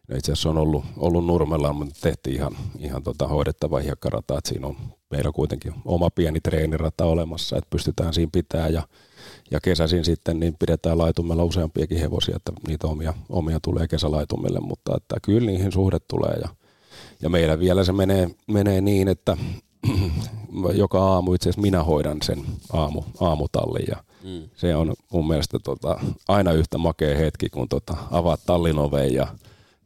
no 0.09 0.17
itse 0.17 0.33
asiassa 0.33 0.51
on 0.51 0.59
ollut, 0.59 0.85
ollut 0.97 1.27
Nurmella, 1.27 1.73
mutta 1.73 2.01
tehtiin 2.01 2.37
ihan, 2.37 2.57
ihan 2.79 3.03
tota 3.03 3.29
hoidettava 3.29 3.79
hiekkarata, 3.79 4.39
että 4.39 4.49
siinä 4.49 4.67
on 4.67 4.77
meillä 5.11 5.33
kuitenkin 5.33 5.75
oma 5.85 6.11
pieni 6.11 6.41
treenirata 6.41 7.05
olemassa, 7.05 7.57
että 7.57 7.71
pystytään 7.71 8.15
siinä 8.15 8.31
pitää 8.33 8.69
ja, 8.69 8.83
ja 9.51 9.61
kesäisin 9.61 10.05
sitten 10.05 10.41
niin 10.41 10.57
pidetään 10.59 10.99
laitumella 10.99 11.45
useampiakin 11.45 11.99
hevosia, 11.99 12.37
että 12.37 12.53
niitä 12.69 12.87
omia, 12.87 13.15
omia 13.29 13.61
tulee 13.63 13.89
kesälaitumille, 13.89 14.61
mutta 14.61 14.97
että 14.97 15.17
kyllä 15.23 15.47
niihin 15.47 15.73
suhde 15.73 15.99
tulee 16.09 16.35
ja, 16.43 16.49
ja 17.23 17.29
meillä 17.29 17.59
vielä 17.59 17.85
se 17.85 17.93
menee, 17.93 18.31
menee 18.47 18.81
niin, 18.81 19.09
että 19.09 19.37
joka 20.75 21.05
aamu 21.05 21.35
itse 21.35 21.49
asiassa 21.49 21.61
minä 21.61 21.85
hoidan 21.85 22.19
sen 22.23 22.45
aamu, 22.73 23.03
aamutallin 23.21 23.87
ja 23.89 23.97
mm. 24.25 24.49
se 24.57 24.77
on 24.77 24.95
mun 25.13 25.29
mielestä 25.29 25.59
tota, 25.59 26.01
aina 26.29 26.53
yhtä 26.53 26.79
makea 26.79 27.19
hetki, 27.19 27.49
kun 27.49 27.69
tota, 27.69 27.97
avaat 28.11 28.41
tallin 28.47 28.79
oven 28.79 29.15
ja, 29.15 29.27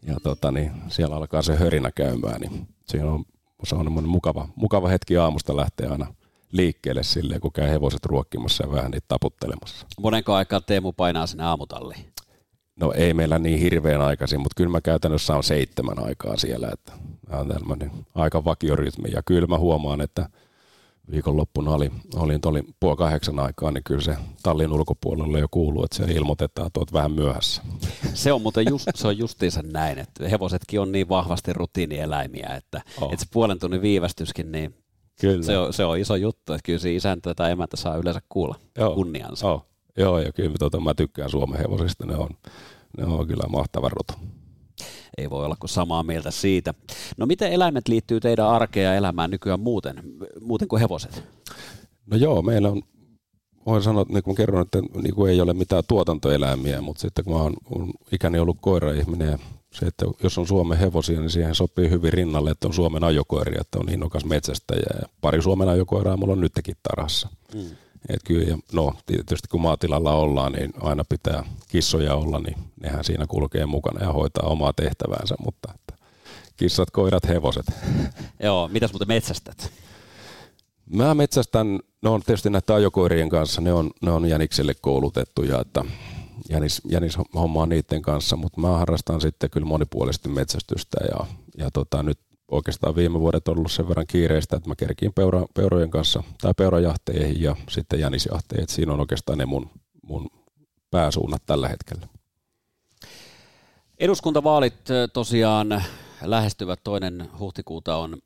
ja 0.06 0.16
tota, 0.22 0.52
niin 0.52 0.72
siellä 0.88 1.16
alkaa 1.16 1.42
se 1.42 1.56
hörinä 1.56 1.90
käymään, 1.94 2.40
niin 2.40 2.68
siinä 2.86 3.12
on, 3.12 3.24
se 3.62 3.74
on 3.74 4.08
mukava, 4.08 4.48
mukava 4.56 4.88
hetki 4.88 5.16
aamusta 5.16 5.56
lähteä 5.56 5.90
aina 5.90 6.14
liikkeelle 6.52 7.02
silleen, 7.02 7.40
kun 7.40 7.52
käy 7.52 7.70
hevoset 7.70 8.06
ruokkimassa 8.06 8.64
ja 8.64 8.72
vähän 8.72 8.90
niitä 8.90 9.04
taputtelemassa. 9.08 9.86
Monenko 10.00 10.34
aikaa 10.34 10.60
Teemu 10.60 10.92
painaa 10.92 11.26
sinne 11.26 11.44
aamutalliin? 11.44 12.06
No 12.80 12.92
ei 12.92 13.14
meillä 13.14 13.38
niin 13.38 13.58
hirveän 13.58 14.00
aikaisin, 14.00 14.40
mutta 14.40 14.54
kyllä 14.56 14.70
mä 14.70 14.80
käytännössä 14.80 15.36
on 15.36 15.44
seitsemän 15.44 15.98
aikaa 15.98 16.36
siellä, 16.36 16.68
että 16.72 16.92
on 17.30 17.48
tämmöinen 17.48 17.90
aika 18.14 18.44
vakiorytmi. 18.44 19.10
Ja 19.12 19.22
kyllä 19.22 19.46
mä 19.46 19.58
huomaan, 19.58 20.00
että 20.00 20.28
viikonloppuna 21.10 21.70
oli, 21.70 21.90
olin 22.14 22.40
oli 22.46 22.62
puoli 22.80 22.96
kahdeksan 22.96 23.38
aikaa, 23.38 23.70
niin 23.70 23.84
kyllä 23.84 24.00
se 24.00 24.16
tallin 24.42 24.72
ulkopuolelle 24.72 25.38
jo 25.38 25.46
kuuluu, 25.50 25.84
että 25.84 25.96
se 25.96 26.12
ilmoitetaan, 26.12 26.66
että 26.66 26.80
olet 26.80 26.92
vähän 26.92 27.12
myöhässä. 27.12 27.62
Se 28.14 28.32
on 28.32 28.42
muuten 28.42 28.66
just, 28.68 28.88
se 28.94 29.08
on 29.08 29.18
justiinsa 29.18 29.62
näin, 29.62 29.98
että 29.98 30.28
hevosetkin 30.28 30.80
on 30.80 30.92
niin 30.92 31.08
vahvasti 31.08 31.52
rutiinieläimiä, 31.52 32.54
että, 32.56 32.82
oh. 33.00 33.12
että 33.12 33.24
se 33.24 33.30
puolen 33.32 33.58
tunnin 33.58 33.82
viivästyskin, 33.82 34.52
niin 34.52 34.74
kyllä. 35.20 35.42
Se, 35.42 35.58
on, 35.58 35.72
se 35.72 35.84
on 35.84 35.98
iso 35.98 36.16
juttu, 36.16 36.52
että 36.52 36.66
kyllä 36.66 36.78
se 36.78 36.94
isäntä 36.94 37.34
tai 37.34 37.50
emäntä 37.50 37.76
saa 37.76 37.96
yleensä 37.96 38.20
kuulla 38.28 38.54
Joo. 38.78 38.94
kunniansa. 38.94 39.52
Oh. 39.52 39.66
Joo, 39.98 40.18
ja 40.18 40.32
kyllä 40.32 40.54
tota, 40.58 40.80
mä 40.80 40.94
tykkään 40.94 41.30
Suomen 41.30 41.58
hevosista, 41.58 42.06
ne 42.06 42.16
on, 42.16 42.28
ne 42.98 43.04
on 43.04 43.26
kyllä 43.26 43.48
mahtava 43.48 43.88
rotu. 43.88 44.33
Ei 45.18 45.30
voi 45.30 45.44
olla 45.44 45.56
kuin 45.60 45.70
samaa 45.70 46.02
mieltä 46.02 46.30
siitä. 46.30 46.74
No 47.16 47.26
miten 47.26 47.52
eläimet 47.52 47.88
liittyy 47.88 48.20
teidän 48.20 48.48
arkeen 48.48 48.84
ja 48.84 48.94
elämään 48.94 49.30
nykyään 49.30 49.60
muuten, 49.60 50.02
muuten 50.40 50.68
kuin 50.68 50.80
hevoset? 50.80 51.24
No 52.06 52.16
joo, 52.16 52.42
meillä 52.42 52.68
on, 52.68 52.82
voin 53.66 53.82
sanoa, 53.82 54.02
että 54.02 54.14
niin 54.14 54.22
kuin 54.22 54.36
kerron, 54.36 54.62
että 54.62 54.78
niin 55.02 55.14
kuin 55.14 55.32
ei 55.32 55.40
ole 55.40 55.52
mitään 55.52 55.82
tuotantoeläimiä, 55.88 56.80
mutta 56.80 57.00
sitten 57.00 57.24
kun 57.24 57.34
mä 57.34 57.42
oon, 57.42 57.54
oon 57.70 57.90
ikäni 58.12 58.38
ollut 58.38 58.58
koiraihminen 58.60 59.30
ja 59.30 59.38
se, 59.72 59.86
että 59.86 60.06
jos 60.22 60.38
on 60.38 60.46
Suomen 60.46 60.78
hevosia, 60.78 61.20
niin 61.20 61.30
siihen 61.30 61.54
sopii 61.54 61.90
hyvin 61.90 62.12
rinnalle, 62.12 62.50
että 62.50 62.68
on 62.68 62.74
Suomen 62.74 63.04
ajokoiria, 63.04 63.60
että 63.60 63.78
on 63.78 63.88
innokas 63.88 64.24
metsästäjä 64.24 65.00
ja 65.00 65.08
pari 65.20 65.42
Suomen 65.42 65.68
ajokoiraa 65.68 66.16
mulla 66.16 66.32
on 66.32 66.40
nytkin 66.40 66.76
tarhassa. 66.82 67.28
Mm. 67.54 67.76
Et 68.08 68.20
kyllä, 68.24 68.58
no 68.72 68.92
tietysti 69.06 69.48
kun 69.48 69.60
maatilalla 69.60 70.12
ollaan, 70.12 70.52
niin 70.52 70.72
aina 70.80 71.04
pitää 71.08 71.44
kissoja 71.68 72.14
olla, 72.14 72.38
niin 72.38 72.56
nehän 72.80 73.04
siinä 73.04 73.26
kulkee 73.26 73.66
mukana 73.66 74.04
ja 74.04 74.12
hoitaa 74.12 74.48
omaa 74.48 74.72
tehtäväänsä, 74.72 75.34
mutta 75.44 75.68
että 75.74 75.94
kissat, 76.56 76.90
koirat, 76.90 77.28
hevoset. 77.28 77.66
Joo, 78.42 78.68
mitäs 78.68 78.92
muuten 78.92 79.08
metsästät? 79.08 79.72
Mä 80.86 81.14
metsästän, 81.14 81.80
no 82.02 82.14
on 82.14 82.22
tietysti 82.22 82.50
näitä 82.50 82.74
ajokoirien 82.74 83.28
kanssa, 83.28 83.60
ne 83.60 83.72
on, 83.72 83.90
ne 84.02 84.10
on 84.10 84.28
jänikselle 84.28 84.74
koulutettuja, 84.80 85.60
että 85.60 85.84
jänis, 86.48 86.80
jänis 86.88 87.18
hommaa 87.34 87.66
niiden 87.66 88.02
kanssa, 88.02 88.36
mutta 88.36 88.60
mä 88.60 88.68
harrastan 88.68 89.20
sitten 89.20 89.50
kyllä 89.50 89.66
monipuolisesti 89.66 90.28
metsästystä 90.28 90.98
ja, 91.10 91.26
ja 91.58 91.70
tota, 91.70 92.02
nyt 92.02 92.18
oikeastaan 92.50 92.96
viime 92.96 93.20
vuodet 93.20 93.48
ollut 93.48 93.72
sen 93.72 93.88
verran 93.88 94.06
kiireistä, 94.06 94.56
että 94.56 94.68
mä 94.68 94.74
kerkiin 94.76 95.12
peura, 95.12 95.44
peurojen 95.54 95.90
kanssa 95.90 96.22
tai 96.40 96.54
peurajahteihin 96.56 97.42
ja 97.42 97.56
sitten 97.68 98.00
jänisjahteihin. 98.00 98.68
Siinä 98.68 98.92
on 98.92 99.00
oikeastaan 99.00 99.38
ne 99.38 99.46
mun, 99.46 99.70
mun 100.02 100.30
pääsuunnat 100.90 101.42
tällä 101.46 101.68
hetkellä. 101.68 102.06
Eduskuntavaalit 103.98 104.74
tosiaan 105.12 105.82
lähestyvät 106.22 106.80
toinen 106.84 107.28
huhtikuuta 107.38 107.96
on 107.96 108.16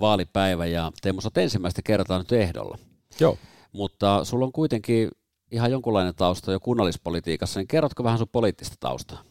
vaalipäivä 0.00 0.66
ja 0.66 0.92
Teemu, 1.02 1.20
olet 1.24 1.38
ensimmäistä 1.38 1.82
kertaa 1.82 2.18
nyt 2.18 2.32
ehdolla. 2.32 2.78
Joo. 3.20 3.38
Mutta 3.72 4.24
sulla 4.24 4.44
on 4.44 4.52
kuitenkin 4.52 5.10
ihan 5.50 5.70
jonkunlainen 5.70 6.14
tausta 6.14 6.52
jo 6.52 6.60
kunnallispolitiikassa, 6.60 7.60
niin 7.60 7.68
kerrotko 7.68 8.04
vähän 8.04 8.18
sun 8.18 8.28
poliittista 8.32 8.76
taustaa? 8.80 9.22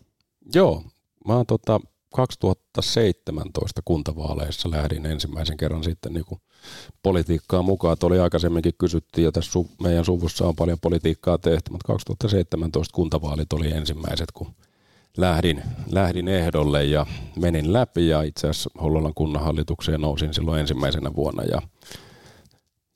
Joo, 0.54 0.84
mä 1.28 1.36
oon 1.36 1.46
tota, 1.46 1.80
2017 2.18 3.82
kuntavaaleissa 3.86 4.72
lähdin 4.72 5.06
ensimmäisen 5.06 5.58
kerran 5.58 5.84
sitten 5.84 6.14
niin 6.14 6.26
kuin 6.26 6.42
politiikkaa 7.04 7.62
mukaan. 7.62 7.94
Että 7.94 8.06
oli 8.06 8.20
aikaisemminkin 8.20 8.74
kysyttiin, 8.78 9.26
ja 9.26 9.32
tässä 9.32 9.60
meidän 9.82 10.06
suvussa 10.06 10.48
on 10.48 10.56
paljon 10.56 10.80
politiikkaa 10.80 11.38
tehty, 11.38 11.72
mutta 11.72 11.88
2017 11.88 12.96
kuntavaalit 12.96 13.54
oli 13.54 13.72
ensimmäiset, 13.72 14.32
kun 14.32 14.48
lähdin, 15.18 15.64
lähdin 15.92 16.28
ehdolle 16.28 16.86
ja 16.86 17.06
menin 17.40 17.74
läpi 17.74 18.08
ja 18.08 18.22
itse 18.22 18.48
asiassa 18.48 18.70
Hollolan 18.82 19.14
kunnanhallitukseen 19.14 20.02
nousin 20.02 20.34
silloin 20.34 20.62
ensimmäisenä 20.62 21.16
vuonna 21.16 21.44
ja 21.44 21.62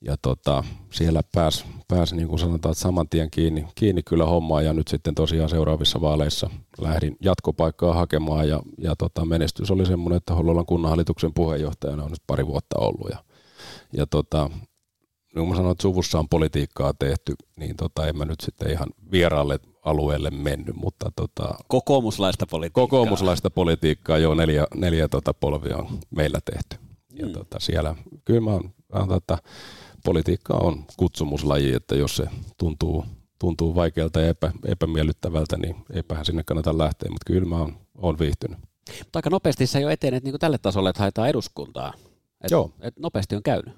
ja 0.04 0.16
tota, 0.22 0.64
siellä 0.90 1.22
pääsi, 1.34 1.64
pääs, 1.88 2.12
niin 2.12 2.28
kuin 2.28 2.38
sanotaan, 2.38 2.74
saman 2.74 3.08
tien 3.08 3.30
kiinni, 3.30 3.66
kiinni 3.74 4.02
kyllä 4.02 4.26
hommaa 4.26 4.62
ja 4.62 4.72
nyt 4.72 4.88
sitten 4.88 5.14
tosiaan 5.14 5.48
seuraavissa 5.48 6.00
vaaleissa 6.00 6.50
lähdin 6.78 7.16
jatkopaikkaa 7.20 7.94
hakemaan 7.94 8.48
ja, 8.48 8.60
ja 8.78 8.96
tota, 8.96 9.24
menestys 9.24 9.70
oli 9.70 9.86
semmoinen, 9.86 10.16
että 10.16 10.34
Hollolan 10.34 10.66
kunnanhallituksen 10.66 11.34
puheenjohtajana 11.34 12.04
on 12.04 12.10
nyt 12.10 12.22
pari 12.26 12.46
vuotta 12.46 12.78
ollut 12.78 13.10
ja, 13.10 13.24
ja 13.92 14.06
tota, 14.06 14.50
niin 15.34 15.46
kuin 15.46 15.56
sanoin, 15.56 15.72
että 15.72 15.82
suvussa 15.82 16.18
on 16.18 16.28
politiikkaa 16.28 16.92
tehty, 16.98 17.34
niin 17.56 17.76
tota, 17.76 18.06
en 18.06 18.18
mä 18.18 18.24
nyt 18.24 18.40
sitten 18.40 18.70
ihan 18.70 18.88
vieraalle 19.12 19.60
alueelle 19.84 20.30
mennyt, 20.30 20.76
mutta 20.76 21.12
tota, 21.16 21.54
kokoomuslaista 21.68 22.46
politiikkaa. 22.46 22.82
Kokoomuslaista 22.82 23.50
politiikkaa, 23.50 24.18
joo, 24.18 24.34
neljä, 24.34 24.66
neljä 24.74 25.08
tota 25.08 25.34
polvia 25.34 25.76
on 25.76 25.98
meillä 26.10 26.38
tehty. 26.44 26.92
Ja 27.14 27.26
mm. 27.26 27.32
tota, 27.32 27.60
siellä, 27.60 27.94
kyllä 28.24 28.40
mä 28.40 28.50
oon, 28.50 28.70
oon 28.92 29.08
tota, 29.08 29.38
politiikka 30.04 30.54
on 30.54 30.84
kutsumuslaji, 30.96 31.74
että 31.74 31.94
jos 31.94 32.16
se 32.16 32.26
tuntuu, 32.58 33.04
tuntuu 33.38 33.74
vaikealta 33.74 34.20
ja 34.20 34.28
epä, 34.28 34.52
epämiellyttävältä, 34.64 35.56
niin 35.56 35.76
eipähän 35.92 36.24
sinne 36.24 36.42
kannata 36.44 36.78
lähteä, 36.78 37.10
mutta 37.10 37.32
kyllä 37.32 37.48
mä 37.48 37.58
oon, 37.58 37.76
oon 37.98 38.18
viihtynyt. 38.18 38.58
Mutta 38.98 39.18
aika 39.18 39.30
nopeasti 39.30 39.66
se 39.66 39.80
jo 39.80 39.88
etenet 39.88 40.24
niin 40.24 40.38
tälle 40.38 40.58
tasolle, 40.58 40.90
että 40.90 41.02
haetaan 41.02 41.28
eduskuntaa. 41.28 41.92
Et, 42.44 42.50
Joo. 42.50 42.70
Et 42.80 42.98
nopeasti 42.98 43.36
on 43.36 43.42
käynyt. 43.42 43.74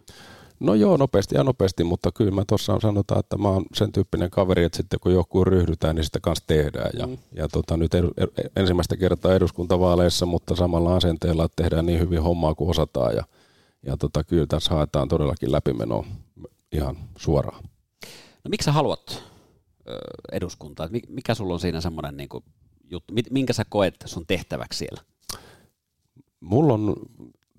No 0.61 0.75
joo, 0.75 0.97
nopeasti 0.97 1.35
ja 1.35 1.45
nopeasti, 1.45 1.85
mutta 1.85 2.13
kyllä 2.13 2.31
mä 2.31 2.45
tuossa 2.49 2.81
sanotaan, 2.81 3.21
että 3.21 3.39
mä 3.39 3.49
oon 3.49 3.65
sen 3.75 3.93
tyyppinen 3.93 4.31
kaveri, 4.31 4.65
että 4.65 4.77
sitten 4.77 5.01
kun 5.01 5.13
joku 5.13 5.45
ryhdytään, 5.45 5.97
niin 5.97 6.05
sitä 6.05 6.21
kanssa 6.23 6.45
tehdään. 6.47 6.91
Ja, 6.99 7.07
mm. 7.07 7.19
ja 7.37 7.49
tota, 7.49 7.77
nyt 7.77 7.95
edu, 7.95 8.11
ensimmäistä 8.57 8.97
kertaa 8.97 9.35
eduskuntavaaleissa, 9.35 10.27
mutta 10.27 10.57
samalla 10.57 10.97
asenteella, 10.97 11.45
että 11.45 11.63
tehdään 11.63 11.87
niin 11.87 12.01
hyvin 12.01 12.23
hommaa 12.23 12.55
kuin 12.55 12.71
osataan. 12.71 13.17
Ja, 13.17 13.25
ja 13.87 13.97
tota, 13.97 14.25
kyllä 14.25 14.47
tässä 14.47 14.75
haetaan 14.75 15.09
todellakin 15.09 15.53
läpimenoa 15.53 16.07
ihan 16.73 16.97
suoraan. 17.19 17.65
No 18.45 18.49
miksi 18.49 18.65
sä 18.65 18.73
haluat 18.73 19.23
eduskuntaa? 20.33 20.89
Mikä 21.09 21.35
sulla 21.35 21.55
on 21.55 21.61
siinä 21.61 21.81
semmoinen 21.81 22.17
niin 22.17 22.29
juttu? 22.91 23.15
Minkä 23.31 23.53
sä 23.53 23.65
koet 23.69 23.95
sun 24.05 24.27
tehtäväksi 24.27 24.79
siellä? 24.79 25.03
Mulla 26.41 26.75
on 26.75 26.95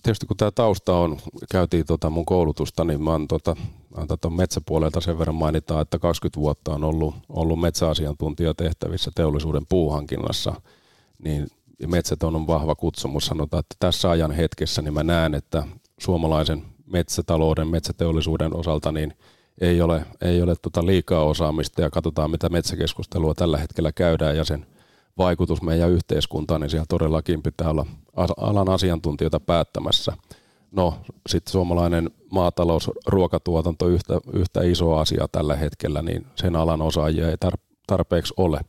tietysti 0.04 0.26
kun 0.26 0.38
tämä 0.38 0.52
tausta 0.52 0.98
on, 0.98 1.18
käytiin 1.52 1.86
tota 1.86 2.10
mun 2.10 2.26
koulutusta, 2.26 2.84
niin 2.84 3.04
mä 3.04 3.12
oon 3.12 3.28
tota, 3.28 3.56
tota 4.08 4.30
metsäpuolelta 4.30 5.02
sen 5.02 5.20
verran 5.20 5.36
mainitaan, 5.36 5.82
että 5.82 6.00
20 6.00 6.40
vuotta 6.40 6.74
on 6.74 6.84
ollut, 6.84 7.16
ollut 7.30 7.60
metsäasiantuntija 7.60 8.54
tehtävissä 8.54 9.12
teollisuuden 9.16 9.66
puuhankinnassa, 9.70 10.62
niin 11.24 11.48
metsät 11.88 12.24
on 12.24 12.48
vahva 12.48 12.76
kutsumus. 12.76 13.26
Sanotaan, 13.26 13.60
että 13.60 13.76
tässä 13.80 14.10
ajan 14.10 14.32
hetkessä 14.32 14.82
niin 14.82 14.94
mä 14.94 15.04
näen, 15.04 15.34
että 15.34 15.64
suomalaisen 16.00 16.64
metsätalouden, 16.86 17.68
metsäteollisuuden 17.68 18.56
osalta 18.56 18.92
niin 18.92 19.14
ei 19.62 19.82
ole, 19.82 20.06
ei 20.22 20.42
ole 20.42 20.56
tota 20.62 20.86
liikaa 20.86 21.24
osaamista 21.24 21.82
ja 21.82 21.90
katsotaan, 21.90 22.32
mitä 22.32 22.50
metsäkeskustelua 22.50 23.34
tällä 23.34 23.58
hetkellä 23.58 23.92
käydään 23.92 24.38
ja 24.38 24.46
sen 24.46 24.66
vaikutus 25.18 25.62
meidän 25.62 25.92
yhteiskuntaan, 25.92 26.62
niin 26.62 26.70
siellä 26.70 26.86
todellakin 26.90 27.44
pitää 27.44 27.70
olla 27.70 27.86
alan 28.38 28.70
asiantuntijoita 28.70 29.40
päättämässä. 29.40 30.18
No, 30.72 30.94
sitten 31.30 31.52
suomalainen 31.52 32.10
maatalous, 32.32 32.92
ruokatuotanto 33.08 33.88
yhtä, 33.88 34.20
yhtä 34.34 34.64
iso 34.64 34.96
asia 34.96 35.28
tällä 35.32 35.56
hetkellä, 35.56 36.02
niin 36.02 36.26
sen 36.36 36.56
alan 36.56 36.82
osaajia 36.82 37.30
ei 37.30 37.38
tarpeeksi 37.88 38.34
ole. 38.38 38.60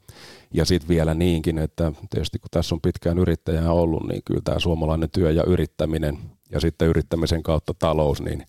Ja 0.55 0.65
sitten 0.65 0.89
vielä 0.89 1.15
niinkin, 1.15 1.59
että 1.59 1.93
tietysti 2.11 2.39
kun 2.39 2.49
tässä 2.51 2.75
on 2.75 2.81
pitkään 2.81 3.19
yrittäjää 3.19 3.73
ollut, 3.73 4.09
niin 4.09 4.23
kyllä 4.25 4.41
tämä 4.45 4.59
suomalainen 4.59 5.11
työ 5.11 5.31
ja 5.31 5.45
yrittäminen 5.45 6.19
ja 6.51 6.61
sitten 6.61 6.89
yrittämisen 6.89 7.43
kautta 7.43 7.75
talous, 7.75 8.23
niin 8.23 8.47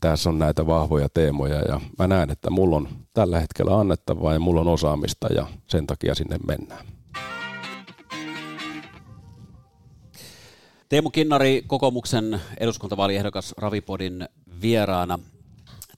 tässä 0.00 0.30
on 0.30 0.38
näitä 0.38 0.66
vahvoja 0.66 1.08
teemoja 1.08 1.58
ja 1.58 1.80
mä 1.98 2.06
näen, 2.06 2.30
että 2.30 2.50
mulla 2.50 2.76
on 2.76 2.88
tällä 3.14 3.40
hetkellä 3.40 3.80
annettavaa 3.80 4.32
ja 4.32 4.40
mulla 4.40 4.60
on 4.60 4.68
osaamista 4.68 5.26
ja 5.32 5.46
sen 5.66 5.86
takia 5.86 6.14
sinne 6.14 6.38
mennään. 6.46 6.86
Teemu 10.88 11.10
Kinnari, 11.10 11.64
kokoomuksen 11.66 12.40
eduskuntavaaliehdokas 12.60 13.54
Ravipodin 13.58 14.28
vieraana 14.62 15.18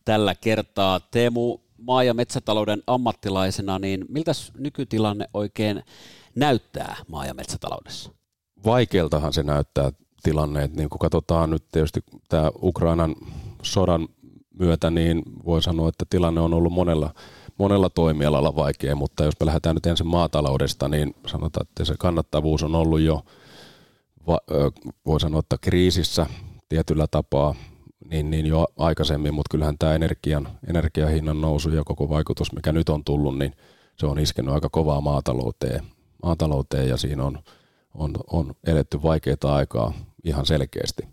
tällä 0.05 0.35
kertaa. 0.35 1.01
Teemu, 1.01 1.59
maa- 1.79 2.03
ja 2.03 2.15
metsätalouden 2.15 2.83
ammattilaisena, 2.87 3.79
niin 3.79 4.05
miltä 4.09 4.33
nykytilanne 4.59 5.29
oikein 5.35 5.83
näyttää 6.35 6.97
maa- 7.09 7.27
ja 7.27 7.35
metsätaloudessa? 7.35 8.11
Vaikealtahan 8.65 9.33
se 9.33 9.43
näyttää 9.43 9.93
tilanne, 10.31 10.65
että 10.65 10.77
niin 10.77 10.89
kun 10.89 10.99
katsotaan 10.99 11.51
nyt 11.51 11.65
tietysti 11.73 12.01
tämä 12.29 12.51
Ukrainan 12.63 13.17
sodan 13.63 14.09
myötä, 14.59 14.91
niin 14.91 15.23
voi 15.45 15.63
sanoa, 15.63 15.89
että 15.89 16.05
tilanne 16.11 16.41
on 16.41 16.55
ollut 16.55 16.73
monella, 16.73 17.15
monella 17.59 17.91
toimialalla 17.91 18.57
vaikea, 18.57 18.97
mutta 18.97 19.25
jos 19.25 19.35
me 19.41 19.47
lähdetään 19.47 19.75
nyt 19.75 19.87
ensin 19.87 20.07
maataloudesta, 20.07 20.89
niin 20.89 21.15
sanotaan, 21.27 21.67
että 21.69 21.85
se 21.85 21.95
kannattavuus 21.99 22.63
on 22.63 22.75
ollut 22.75 23.01
jo– 23.01 23.21
voi 25.07 25.21
sanoa, 25.21 25.41
että 25.41 25.57
kriisissä 25.61 26.27
tietyllä 26.69 27.07
tapaa 27.07 27.55
niin, 28.11 28.31
niin 28.31 28.47
jo 28.47 28.67
aikaisemmin, 28.77 29.35
mutta 29.35 29.51
kyllähän 29.51 29.79
tämä 29.79 29.95
energian, 29.95 30.49
energiahinnan 30.69 31.41
nousu 31.41 31.71
ja 31.71 31.83
koko 31.85 32.09
vaikutus, 32.09 32.53
mikä 32.53 32.73
nyt 32.73 32.89
on 32.89 33.05
tullut, 33.05 33.39
niin 33.39 33.53
se 33.97 34.07
on 34.07 34.19
iskenyt 34.19 34.55
aika 34.55 34.69
kovaa 34.69 35.01
maatalouteen, 35.01 35.85
maatalouteen 36.23 36.89
ja 36.89 36.97
siinä 36.97 37.25
on, 37.25 37.39
on, 37.95 38.15
on 38.33 38.55
eletty 38.67 39.03
vaikeita 39.03 39.55
aikaa 39.55 39.93
ihan 40.25 40.47
selkeästi. 40.47 41.09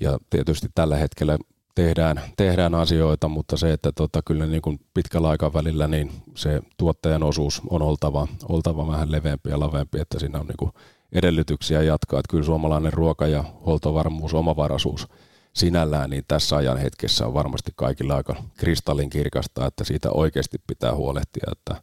Ja 0.00 0.18
tietysti 0.30 0.68
tällä 0.74 0.96
hetkellä 0.96 1.38
tehdään, 1.74 2.20
tehdään 2.36 2.74
asioita, 2.74 3.28
mutta 3.28 3.56
se, 3.56 3.72
että 3.72 3.92
tota, 3.92 4.22
kyllä 4.24 4.46
niin 4.46 4.62
kuin 4.62 4.80
pitkällä 4.94 5.28
aikavälillä 5.28 5.88
niin 5.88 6.12
se 6.34 6.60
tuottajan 6.76 7.22
osuus 7.22 7.62
on 7.70 7.82
oltava, 7.82 8.28
oltava 8.48 8.86
vähän 8.86 9.12
leveämpi 9.12 9.50
ja 9.50 9.60
laveampi, 9.60 10.00
että 10.00 10.18
siinä 10.18 10.40
on 10.40 10.46
niin 10.46 10.56
kuin 10.58 10.72
edellytyksiä 11.12 11.82
jatkaa. 11.82 12.20
Että 12.20 12.30
kyllä 12.30 12.44
suomalainen 12.44 12.92
ruoka- 12.92 13.26
ja 13.26 13.44
huoltovarmuus, 13.66 14.34
omavaraisuus 14.34 15.08
sinällään, 15.52 16.10
niin 16.10 16.24
tässä 16.28 16.56
ajan 16.56 16.78
hetkessä 16.78 17.26
on 17.26 17.34
varmasti 17.34 17.72
kaikilla 17.76 18.16
aika 18.16 18.42
kristallin 18.56 19.10
kirkasta, 19.10 19.66
että 19.66 19.84
siitä 19.84 20.10
oikeasti 20.10 20.58
pitää 20.66 20.94
huolehtia. 20.94 21.50
Että 21.52 21.82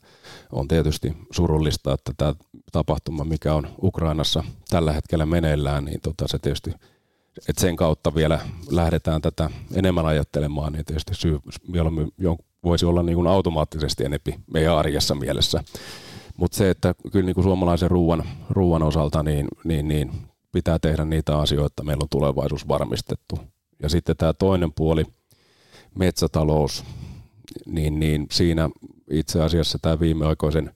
on 0.51 0.67
tietysti 0.67 1.13
surullista, 1.31 1.93
että 1.93 2.11
tämä 2.17 2.33
tapahtuma, 2.71 3.23
mikä 3.23 3.53
on 3.53 3.67
Ukrainassa 3.83 4.43
tällä 4.69 4.93
hetkellä 4.93 5.25
meneillään, 5.25 5.85
niin 5.85 6.01
tota 6.01 6.27
se 6.27 6.39
tietysti 6.39 6.71
että 7.49 7.61
sen 7.61 7.75
kautta 7.75 8.15
vielä 8.15 8.39
lähdetään 8.69 9.21
tätä 9.21 9.49
enemmän 9.73 10.05
ajattelemaan, 10.05 10.73
niin 10.73 10.85
tietysti 10.85 11.15
syy 11.15 11.39
voisi 12.63 12.85
olla 12.85 13.03
niin 13.03 13.15
kuin 13.15 13.27
automaattisesti 13.27 14.05
enempi 14.05 14.35
meidän 14.53 14.77
arjessa 14.77 15.15
mielessä. 15.15 15.63
Mutta 16.37 16.57
se, 16.57 16.69
että 16.69 16.95
kyllä 17.11 17.25
niin 17.25 17.33
kuin 17.33 17.43
suomalaisen 17.43 17.91
ruoan, 17.91 18.23
ruoan 18.49 18.83
osalta 18.83 19.23
niin, 19.23 19.47
niin, 19.63 19.87
niin 19.87 20.11
pitää 20.51 20.79
tehdä 20.79 21.05
niitä 21.05 21.37
asioita, 21.37 21.65
että 21.65 21.83
meillä 21.83 22.01
on 22.01 22.09
tulevaisuus 22.09 22.67
varmistettu. 22.67 23.39
Ja 23.83 23.89
sitten 23.89 24.17
tämä 24.17 24.33
toinen 24.33 24.73
puoli, 24.73 25.05
metsätalous, 25.95 26.83
niin, 27.65 27.99
niin 27.99 28.27
siinä 28.31 28.69
itse 29.12 29.41
asiassa 29.41 29.78
tämä 29.82 30.00
viimeaikoisen 30.00 30.71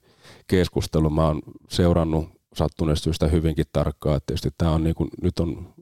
keskustelun 0.47 1.13
mä 1.13 1.27
oon 1.27 1.41
seurannut 1.69 2.29
sattuneesta 2.55 3.03
syystä 3.03 3.27
hyvinkin 3.27 3.65
tarkkaan, 3.73 4.17
että 4.17 4.25
tietysti 4.27 4.49
tämä 4.57 4.71
on 4.71 4.83
niin 4.83 4.95
kuin, 4.95 5.09
nyt 5.21 5.39
on 5.39 5.73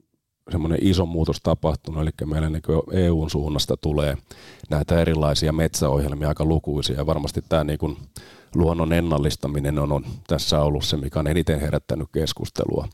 semmoinen 0.50 0.78
iso 0.82 1.06
muutos 1.06 1.40
tapahtunut, 1.42 2.02
eli 2.02 2.10
meillä 2.24 2.50
niin 2.50 2.62
EUn 2.92 3.30
suunnasta 3.30 3.76
tulee 3.76 4.16
näitä 4.70 5.00
erilaisia 5.00 5.52
metsäohjelmia 5.52 6.28
aika 6.28 6.44
lukuisia, 6.44 6.96
ja 6.96 7.06
varmasti 7.06 7.42
tämä 7.48 7.64
niin 7.64 7.78
kuin 7.78 7.96
luonnon 8.54 8.92
ennallistaminen 8.92 9.78
on, 9.78 9.92
on 9.92 10.04
tässä 10.26 10.60
ollut 10.60 10.84
se, 10.84 10.96
mikä 10.96 11.20
on 11.20 11.26
eniten 11.26 11.60
herättänyt 11.60 12.08
keskustelua, 12.12 12.88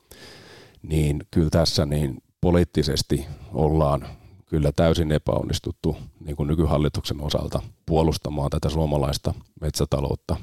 niin 0.82 1.26
kyllä 1.30 1.50
tässä 1.50 1.86
niin 1.86 2.22
poliittisesti 2.40 3.26
ollaan 3.52 4.06
kyllä 4.50 4.72
täysin 4.76 5.12
epäonnistuttu 5.12 5.96
niin 6.20 6.36
kuin 6.36 6.46
nykyhallituksen 6.46 7.20
osalta 7.20 7.62
puolustamaan 7.86 8.50
tätä 8.50 8.68
suomalaista 8.68 9.34
metsätaloutta. 9.60 10.36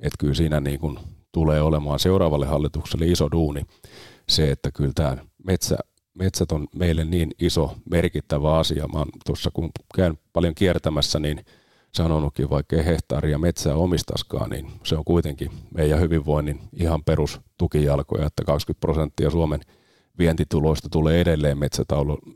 Että 0.00 0.16
kyllä 0.18 0.34
siinä 0.34 0.60
niin 0.60 0.80
kuin 0.80 0.98
tulee 1.32 1.62
olemaan 1.62 1.98
seuraavalle 1.98 2.46
hallitukselle 2.46 3.06
iso 3.06 3.28
duuni 3.32 3.62
se, 4.28 4.50
että 4.50 4.70
kyllä 4.72 4.92
tämä 4.94 5.16
metsä, 5.46 5.78
metsät 6.14 6.52
on 6.52 6.66
meille 6.76 7.04
niin 7.04 7.30
iso, 7.38 7.76
merkittävä 7.90 8.56
asia. 8.56 8.88
Mä 8.88 9.04
tuossa 9.26 9.50
kun 9.54 9.70
käyn 9.94 10.18
paljon 10.32 10.54
kiertämässä, 10.54 11.18
niin 11.18 11.44
sanonutkin, 11.94 12.50
vaikka 12.50 12.76
hehtaaria 12.76 13.38
metsää 13.38 13.74
omistaskaan, 13.74 14.50
niin 14.50 14.70
se 14.84 14.96
on 14.96 15.04
kuitenkin 15.04 15.50
meidän 15.74 16.00
hyvinvoinnin 16.00 16.60
ihan 16.72 17.04
perustukijalkoja, 17.04 18.26
että 18.26 18.44
20 18.44 18.80
prosenttia 18.80 19.30
Suomen 19.30 19.60
vientituloista 20.18 20.88
tulee 20.88 21.20
edelleen 21.20 21.58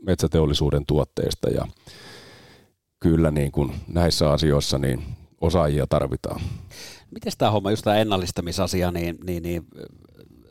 metsäteollisuuden 0.05 0.85
tuotteista 0.85 1.49
ja 1.49 1.67
kyllä 2.99 3.31
niin 3.31 3.51
kuin 3.51 3.71
näissä 3.87 4.31
asioissa 4.31 4.77
niin 4.77 5.03
osaajia 5.41 5.87
tarvitaan. 5.87 6.41
Miten 7.11 7.33
tämä 7.37 7.51
homma, 7.51 7.71
just 7.71 7.83
tämä 7.83 7.95
ennallistamisasia, 7.95 8.91
niin, 8.91 9.17
niin, 9.23 9.43
niin 9.43 9.67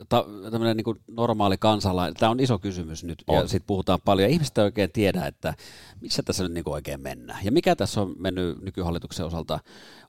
ta, 0.09 0.25
tämmöinen 0.51 0.77
niin 0.77 0.99
normaali 1.07 1.57
kansalainen, 1.57 2.15
tämä 2.15 2.29
on 2.29 2.39
iso 2.39 2.59
kysymys 2.59 3.03
nyt, 3.03 3.23
on. 3.27 3.35
ja 3.35 3.47
sitten 3.47 3.67
puhutaan 3.67 3.99
paljon, 4.05 4.29
ihmiset 4.29 4.57
ei 4.57 4.63
oikein 4.63 4.91
tiedä, 4.91 5.25
että 5.25 5.53
missä 6.01 6.23
tässä 6.23 6.43
nyt 6.43 6.51
niin 6.51 6.69
oikein 6.69 7.01
mennään, 7.01 7.45
ja 7.45 7.51
mikä 7.51 7.75
tässä 7.75 8.01
on 8.01 8.15
mennyt 8.17 8.61
nykyhallituksen 8.61 9.25
osalta, 9.25 9.59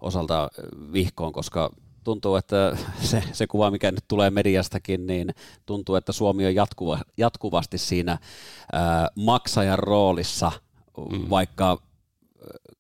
osalta 0.01 0.51
vihkoon, 0.93 1.33
koska 1.33 1.71
tuntuu, 2.05 2.37
että 2.37 2.77
se, 3.11 3.23
se 3.33 3.47
kuva, 3.47 3.71
mikä 3.71 3.93
nyt 3.93 4.05
tulee 4.09 4.31
mediastakin, 4.31 5.07
niin 5.07 5.31
tuntuu, 5.67 5.95
että 5.95 6.13
Suomi 6.13 6.47
on 6.47 6.55
jatkuva, 6.55 6.99
jatkuvasti 7.17 7.79
siinä 7.79 8.19
ää, 8.73 9.09
maksajan 9.15 9.79
roolissa, 9.79 10.53
mm. 11.11 11.31
vaikka 11.31 11.79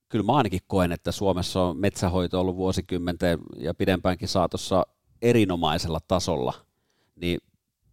kyllä 0.08 0.24
mä 0.24 0.32
ainakin 0.32 0.60
koen, 0.66 0.92
että 0.92 1.12
Suomessa 1.12 1.62
on 1.62 1.76
metsähoito 1.76 2.40
ollut 2.40 2.56
vuosikymmenten 2.56 3.38
ja 3.56 3.74
pidempäänkin 3.74 4.28
saatossa 4.28 4.86
erinomaisella 5.22 6.00
tasolla– 6.08 6.54
niin 7.20 7.40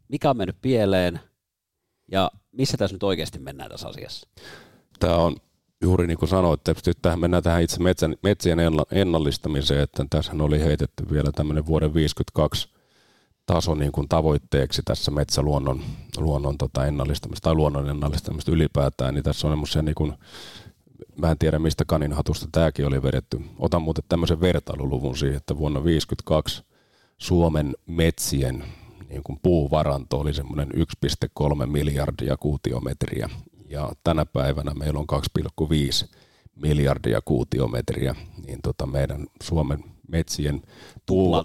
mikä 0.07 0.29
on 0.29 0.37
mennyt 0.37 0.61
pieleen 0.61 1.19
ja 2.11 2.31
missä 2.51 2.77
tässä 2.77 2.95
nyt 2.95 3.03
oikeasti 3.03 3.39
mennään 3.39 3.71
tässä 3.71 3.87
asiassa? 3.87 4.27
Tämä 4.99 5.15
on 5.15 5.35
juuri 5.81 6.07
niin 6.07 6.17
kuin 6.17 6.29
sanoit, 6.29 6.67
että 6.67 6.91
tähän 7.01 7.19
mennään 7.19 7.43
tähän 7.43 7.61
itse 7.61 7.83
metsän, 7.83 8.15
metsien 8.23 8.59
ennallistamiseen, 8.91 9.81
että 9.81 10.05
tässä 10.09 10.31
oli 10.39 10.59
heitetty 10.59 11.09
vielä 11.11 11.31
tämmöinen 11.31 11.65
vuoden 11.65 11.93
52 11.93 12.69
taso 13.45 13.75
niin 13.75 13.91
kuin 13.91 14.09
tavoitteeksi 14.09 14.81
tässä 14.85 15.11
metsäluonnon 15.11 15.81
luonnon 16.17 16.57
tota 16.57 16.85
ennallistamista 16.85 17.43
tai 17.43 17.55
luonnon 17.55 17.89
ennallistamista 17.89 18.51
ylipäätään, 18.51 19.13
niin 19.13 19.23
tässä 19.23 19.47
on 19.47 19.51
semmoisia 19.51 19.81
niin 19.81 19.95
kuin, 19.95 20.13
mä 21.17 21.31
en 21.31 21.37
tiedä 21.37 21.59
mistä 21.59 21.85
kaninhatusta 21.87 22.47
tämäkin 22.51 22.87
oli 22.87 23.03
vedetty. 23.03 23.41
Otan 23.59 23.81
muuten 23.81 24.03
tämmöisen 24.09 24.41
vertailuluvun 24.41 25.17
siihen, 25.17 25.37
että 25.37 25.57
vuonna 25.57 25.79
1952 25.79 26.63
Suomen 27.17 27.75
metsien 27.85 28.63
niin 29.09 29.23
kuin 29.23 29.39
puuvaranto 29.41 30.19
oli 30.19 30.33
semmoinen 30.33 30.69
1,3 30.71 31.65
miljardia 31.65 32.37
kuutiometriä 32.37 33.29
ja 33.67 33.91
tänä 34.03 34.25
päivänä 34.25 34.73
meillä 34.73 34.99
on 34.99 35.05
2,5 36.03 36.07
miljardia 36.55 37.19
kuutiometriä, 37.25 38.15
niin 38.47 38.59
tota 38.63 38.85
meidän 38.85 39.25
Suomen 39.43 39.83
metsien 40.07 40.61
puu, 41.05 41.35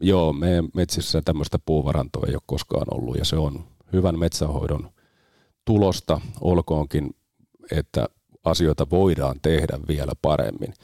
Joo, 0.00 0.32
meidän 0.32 0.68
metsissä 0.74 1.22
tämmöistä 1.24 1.58
puuvarantoa 1.66 2.26
ei 2.26 2.34
ole 2.34 2.42
koskaan 2.46 2.86
ollut 2.94 3.16
ja 3.16 3.24
se 3.24 3.36
on 3.36 3.64
hyvän 3.92 4.18
metsähoidon 4.18 4.90
tulosta, 5.64 6.20
olkoonkin, 6.40 7.16
että 7.70 8.08
asioita 8.44 8.86
voidaan 8.90 9.36
tehdä 9.42 9.78
vielä 9.88 10.12
paremmin. 10.22 10.74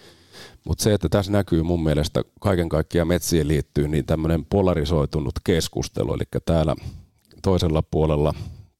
Mutta 0.64 0.84
se, 0.84 0.94
että 0.94 1.08
tässä 1.08 1.32
näkyy 1.32 1.62
mun 1.62 1.84
mielestä 1.84 2.22
kaiken 2.40 2.68
kaikkiaan 2.68 3.08
metsiin 3.08 3.48
liittyy 3.48 3.88
niin 3.88 4.06
tämmöinen 4.06 4.44
polarisoitunut 4.44 5.34
keskustelu, 5.44 6.14
eli 6.14 6.22
täällä 6.44 6.76
toisella 7.42 7.82
puolella 7.82 8.34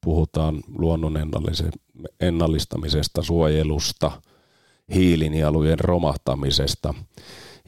puhutaan 0.05 0.61
luonnon 0.79 1.19
ennallistamisesta, 2.21 3.23
suojelusta, 3.23 4.13
hiilinielujen 4.95 5.81
romahtamisesta– 5.81 6.95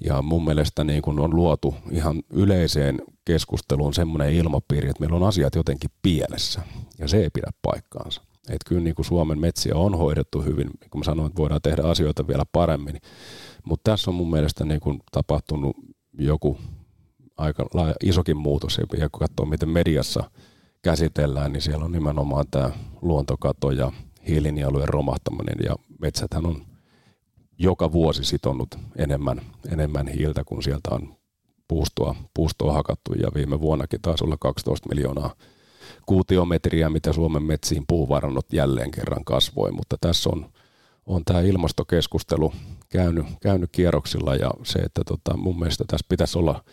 ja 0.04 0.22
mun 0.22 0.44
mielestä 0.44 0.84
niin 0.84 1.02
kun 1.02 1.20
on 1.20 1.36
luotu 1.36 1.74
ihan 1.90 2.22
yleiseen 2.30 3.02
keskusteluun 3.24 3.94
semmoinen 3.94 4.32
ilmapiiri, 4.32 4.88
että 4.88 5.00
meillä 5.00 5.16
on 5.16 5.22
asiat 5.22 5.54
jotenkin 5.54 5.90
pielessä. 6.02 6.62
Ja 6.98 7.08
se 7.08 7.16
ei 7.16 7.30
pidä 7.30 7.50
paikkaansa. 7.62 8.22
Että 8.48 8.68
kyllä 8.68 8.82
niin 8.82 8.94
kuin 8.94 9.06
Suomen 9.06 9.38
metsiä 9.38 9.76
on 9.76 9.98
hoidettu 9.98 10.42
hyvin, 10.42 10.66
niin 10.80 10.90
kun 10.90 11.00
mä 11.00 11.04
sanoin, 11.04 11.26
että 11.26 11.38
voidaan 11.38 11.62
tehdä 11.62 11.82
asioita 11.82 12.28
vielä 12.28 12.44
paremmin. 12.52 13.00
Mutta 13.64 13.90
tässä 13.90 14.10
on 14.10 14.14
mun 14.14 14.30
mielestä 14.30 14.64
niin 14.64 14.80
kuin 14.80 15.00
tapahtunut 15.12 15.76
joku 16.18 16.58
aika 17.36 17.66
isokin 18.02 18.36
muutos. 18.36 18.78
Ja 18.78 19.08
kun 19.10 19.20
katsoo, 19.20 19.46
miten 19.46 19.68
mediassa 19.68 20.30
käsitellään, 20.82 21.52
niin 21.52 21.62
siellä 21.62 21.84
on 21.84 21.92
nimenomaan 21.92 22.44
tämä 22.50 22.70
luontokato 23.02 23.70
ja 23.70 23.92
hiilinielujen 24.28 24.88
romahtaminen. 24.88 25.56
Ja 25.64 25.76
metsäthän 26.00 26.46
on 26.46 26.66
joka 27.58 27.92
vuosi 27.92 28.24
sitonut 28.24 28.78
enemmän, 28.96 29.40
enemmän 29.72 30.08
hiiltä, 30.08 30.44
kun 30.44 30.62
sieltä 30.62 30.90
on 30.90 31.16
puustoa, 31.68 32.14
puustoa 32.34 32.72
hakattu 32.72 33.12
ja 33.12 33.28
viime 33.34 33.60
vuonnakin 33.60 34.00
taisi 34.02 34.24
olla 34.24 34.36
12 34.40 34.88
miljoonaa 34.88 35.34
kuutiometriä, 36.06 36.90
mitä 36.90 37.12
Suomen 37.12 37.42
metsiin 37.42 37.84
puuvarannot 37.88 38.52
jälleen 38.52 38.90
kerran 38.90 39.24
kasvoi, 39.24 39.72
mutta 39.72 39.96
tässä 40.00 40.30
on, 40.30 40.50
on 41.06 41.24
tämä 41.24 41.40
ilmastokeskustelu 41.40 42.52
käynyt, 42.88 43.26
käynyt 43.40 43.70
kierroksilla 43.72 44.34
ja 44.34 44.50
se, 44.62 44.78
että 44.78 45.02
tota, 45.06 45.36
mun 45.36 45.58
mielestä 45.58 45.84
tässä 45.88 46.06
pitäisi 46.08 46.38
olla 46.38 46.64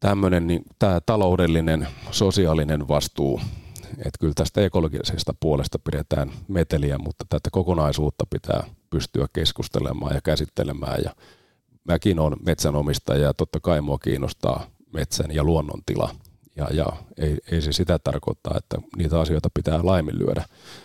tämmöinen 0.00 0.46
niin, 0.46 0.62
tämä 0.78 1.00
taloudellinen, 1.06 1.88
sosiaalinen 2.10 2.88
vastuu, 2.88 3.40
että 3.90 4.18
kyllä 4.20 4.34
tästä 4.34 4.60
ekologisesta 4.60 5.34
puolesta 5.40 5.78
pidetään 5.78 6.32
meteliä, 6.48 6.98
mutta 6.98 7.24
tätä 7.28 7.48
kokonaisuutta 7.52 8.26
pitää 8.30 8.64
pystyä 8.90 9.26
keskustelemaan 9.32 10.14
ja 10.14 10.20
käsittelemään. 10.20 11.00
Ja 11.04 11.14
mäkin 11.84 12.18
olen 12.18 12.38
metsänomistaja 12.46 13.22
ja 13.22 13.34
totta 13.34 13.60
kai 13.60 13.80
mua 13.80 13.98
kiinnostaa 13.98 14.66
metsän 14.92 15.34
ja 15.34 15.44
luonnon 15.44 15.80
tila. 15.86 16.14
Ja, 16.56 16.68
ja 16.72 16.86
ei, 17.18 17.38
ei 17.52 17.62
se 17.62 17.72
sitä 17.72 17.98
tarkoittaa, 17.98 18.54
että 18.58 18.78
niitä 18.96 19.20
asioita 19.20 19.48
pitää 19.54 19.80
laiminlyödä, 19.82 20.44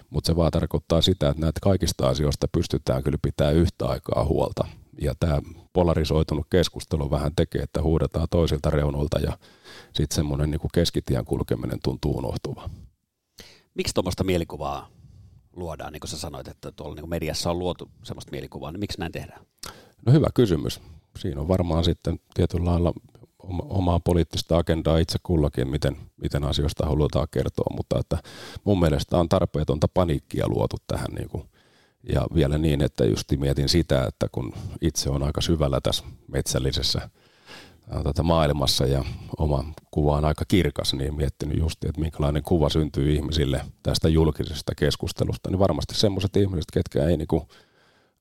mutta 0.09 0.27
se 0.27 0.35
vaan 0.35 0.51
tarkoittaa 0.51 1.01
sitä, 1.01 1.29
että 1.29 1.41
näitä 1.41 1.59
kaikista 1.61 2.09
asioista 2.09 2.47
pystytään 2.47 3.03
kyllä 3.03 3.17
pitää 3.21 3.51
yhtä 3.51 3.85
aikaa 3.85 4.25
huolta. 4.25 4.67
Ja 5.01 5.13
tämä 5.19 5.41
polarisoitunut 5.73 6.47
keskustelu 6.49 7.11
vähän 7.11 7.31
tekee, 7.35 7.61
että 7.61 7.81
huudetaan 7.81 8.27
toisilta 8.31 8.69
reunolta 8.69 9.19
ja 9.19 9.37
sitten 9.93 10.15
semmoinen 10.15 10.51
niin 10.51 10.61
keskitien 10.73 11.25
kulkeminen 11.25 11.79
tuntuu 11.83 12.17
unohtuva. 12.17 12.69
Miksi 13.73 13.93
tuommoista 13.93 14.23
mielikuvaa 14.23 14.89
luodaan, 15.55 15.93
niin 15.93 15.99
kuin 15.99 16.09
sä 16.09 16.17
sanoit, 16.17 16.47
että 16.47 16.71
tuolla 16.71 16.95
niin 16.95 17.09
mediassa 17.09 17.51
on 17.51 17.59
luotu 17.59 17.89
sellaista 18.03 18.31
mielikuvaa, 18.31 18.71
niin 18.71 18.79
miksi 18.79 18.99
näin 18.99 19.11
tehdään? 19.11 19.45
No 20.05 20.13
hyvä 20.13 20.27
kysymys. 20.33 20.81
Siinä 21.19 21.41
on 21.41 21.47
varmaan 21.47 21.83
sitten 21.83 22.19
tietyllä 22.33 22.65
lailla 22.65 22.93
omaa 23.69 23.99
poliittista 23.99 24.57
agendaa 24.57 24.97
itse 24.97 25.19
kullakin, 25.23 25.67
miten, 25.67 25.97
miten 26.21 26.43
asioista 26.43 26.85
halutaan 26.85 27.27
kertoa, 27.31 27.75
mutta 27.75 27.99
että 27.99 28.17
mun 28.63 28.79
mielestä 28.79 29.17
on 29.17 29.29
tarpeetonta 29.29 29.87
paniikkia 29.93 30.47
luotu 30.47 30.75
tähän 30.87 31.11
niin 31.15 31.29
kuin, 31.29 31.49
ja 32.13 32.27
vielä 32.35 32.57
niin, 32.57 32.81
että 32.81 33.05
just 33.05 33.31
mietin 33.37 33.69
sitä, 33.69 34.05
että 34.05 34.27
kun 34.31 34.53
itse 34.81 35.09
on 35.09 35.23
aika 35.23 35.41
syvällä 35.41 35.81
tässä 35.81 36.03
metsällisessä 36.27 37.09
tätä 38.03 38.23
maailmassa 38.23 38.85
ja 38.85 39.05
oma 39.37 39.65
kuva 39.91 40.17
on 40.17 40.25
aika 40.25 40.45
kirkas, 40.47 40.93
niin 40.93 41.15
miettinyt 41.15 41.57
just, 41.57 41.83
että 41.83 42.01
minkälainen 42.01 42.43
kuva 42.43 42.69
syntyy 42.69 43.13
ihmisille 43.13 43.61
tästä 43.83 44.09
julkisesta 44.09 44.75
keskustelusta, 44.75 45.49
niin 45.49 45.59
varmasti 45.59 45.95
semmoiset 45.95 46.37
ihmiset, 46.37 46.71
ketkä 46.73 47.05
ei 47.05 47.17
niinku, 47.17 47.47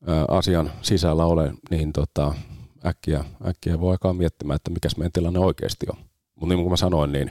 ä, 0.09 0.25
asian 0.29 0.71
sisällä 0.83 1.25
ole, 1.25 1.55
niin 1.71 1.93
tota, 1.93 2.35
äkkiä, 2.87 3.25
äkkiä 3.47 3.81
voi 3.81 3.91
alkaa 3.91 4.13
miettimään, 4.13 4.57
että 4.57 4.71
mikä 4.71 4.89
meidän 4.97 5.13
tilanne 5.13 5.39
oikeasti 5.39 5.87
on. 5.91 6.05
Mutta 6.35 6.55
niin 6.55 6.63
kuin 6.63 6.73
mä 6.73 6.77
sanoin, 6.77 7.13
niin 7.13 7.31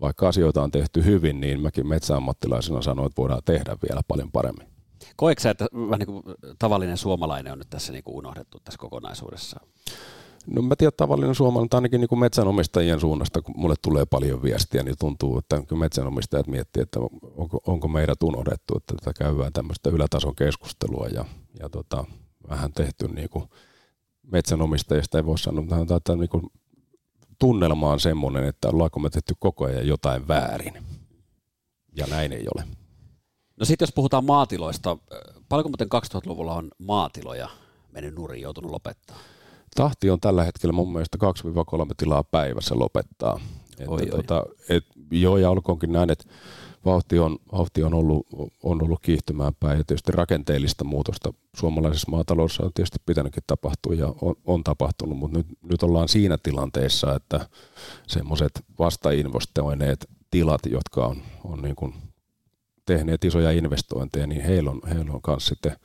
vaikka 0.00 0.28
asioita 0.28 0.62
on 0.62 0.70
tehty 0.70 1.04
hyvin, 1.04 1.40
niin 1.40 1.60
mäkin 1.60 1.86
metsäammattilaisena 1.86 2.82
sanoin, 2.82 3.06
että 3.06 3.22
voidaan 3.22 3.42
tehdä 3.44 3.76
vielä 3.88 4.00
paljon 4.08 4.32
paremmin. 4.32 4.75
Koetko 5.16 5.42
sä, 5.42 5.50
että 5.50 5.66
vähän 5.74 5.98
niin 5.98 6.06
kuin 6.06 6.22
tavallinen 6.58 6.96
suomalainen 6.96 7.52
on 7.52 7.58
nyt 7.58 7.70
tässä 7.70 7.92
niin 7.92 8.04
kuin 8.04 8.16
unohdettu 8.16 8.60
tässä 8.64 8.78
kokonaisuudessa? 8.78 9.60
No 10.46 10.62
mä 10.62 10.76
tiedän 10.76 10.92
tavallinen 10.96 11.34
suomalainen, 11.34 11.68
tai 11.68 11.78
ainakin 11.78 12.00
niin 12.00 12.08
kuin 12.08 12.18
metsänomistajien 12.18 13.00
suunnasta, 13.00 13.42
kun 13.42 13.54
mulle 13.58 13.74
tulee 13.82 14.06
paljon 14.06 14.42
viestiä, 14.42 14.82
niin 14.82 14.96
tuntuu, 14.98 15.38
että 15.38 15.62
kyllä 15.68 15.80
metsänomistajat 15.80 16.46
miettii, 16.46 16.82
että 16.82 17.00
onko, 17.36 17.60
onko 17.66 17.88
meidät 17.88 18.22
unohdettu, 18.22 18.76
että 18.76 18.94
tätä 18.94 19.24
käydään 19.24 19.52
tämmöistä 19.52 19.90
ylätason 19.90 20.36
keskustelua 20.36 21.06
ja, 21.06 21.24
ja 21.60 21.68
tota, 21.68 22.04
vähän 22.48 22.72
tehty 22.72 23.08
niin 23.08 23.28
kuin 23.28 23.44
metsänomistajista, 24.22 25.18
ei 25.18 25.26
voi 25.26 25.38
sanoa, 25.38 25.64
että 25.96 26.16
niin 26.16 26.28
kuin 26.28 26.42
tunnelma 27.38 27.92
on 27.92 28.00
semmoinen, 28.00 28.44
että 28.44 28.68
ollaanko 28.68 29.00
me 29.00 29.10
tehty 29.10 29.34
koko 29.38 29.64
ajan 29.64 29.88
jotain 29.88 30.28
väärin. 30.28 30.74
Ja 31.96 32.06
näin 32.06 32.32
ei 32.32 32.46
ole. 32.54 32.64
No 33.60 33.66
sitten 33.66 33.86
jos 33.86 33.94
puhutaan 33.94 34.24
maatiloista, 34.24 34.96
paljonko 35.48 35.68
muuten 35.68 35.88
2000-luvulla 35.94 36.54
on 36.54 36.70
maatiloja 36.78 37.48
mennyt 37.92 38.14
nurin, 38.14 38.42
joutunut 38.42 38.70
lopettaa? 38.70 39.16
tahti 39.76 40.10
on 40.10 40.20
tällä 40.20 40.44
hetkellä 40.44 40.72
mun 40.72 40.92
mielestä 40.92 41.18
2-3 41.86 41.90
tilaa 41.96 42.24
päivässä 42.24 42.78
lopettaa. 42.78 43.40
Että 43.78 43.90
oi, 43.90 44.06
tota, 44.06 44.42
et, 44.68 44.84
joo, 45.10 45.36
ja 45.36 45.50
olkoonkin 45.50 45.92
näin, 45.92 46.10
että 46.10 46.24
vauhti 46.84 47.18
on, 47.18 47.38
vauhti 47.52 47.82
on, 47.82 47.94
ollut, 47.94 48.26
on 48.62 48.82
ollut 48.82 49.00
kiihtymään 49.02 49.52
päin 49.60 49.78
ja 49.78 49.84
tietysti 49.84 50.12
rakenteellista 50.12 50.84
muutosta 50.84 51.32
suomalaisessa 51.56 52.10
maataloudessa 52.10 52.64
on 52.64 52.72
tietysti 52.74 52.98
pitänytkin 53.06 53.42
tapahtua 53.46 53.94
ja 53.94 54.14
on, 54.20 54.34
on 54.44 54.64
tapahtunut, 54.64 55.18
mutta 55.18 55.38
nyt, 55.38 55.46
nyt 55.62 55.82
ollaan 55.82 56.08
siinä 56.08 56.38
tilanteessa, 56.42 57.14
että 57.14 57.48
semmoiset 58.06 58.64
vastainvestoineet 58.78 60.08
tilat, 60.30 60.60
jotka 60.70 61.06
on, 61.06 61.16
on 61.44 61.62
niin 61.62 61.76
kuin 61.76 61.94
tehneet 62.86 63.24
isoja 63.24 63.50
investointeja, 63.50 64.26
niin 64.26 64.42
heillä 64.42 64.70
on, 64.70 64.80
heillä 64.88 65.12
on 65.12 65.20
myös 65.26 65.46
sitten 65.46 65.76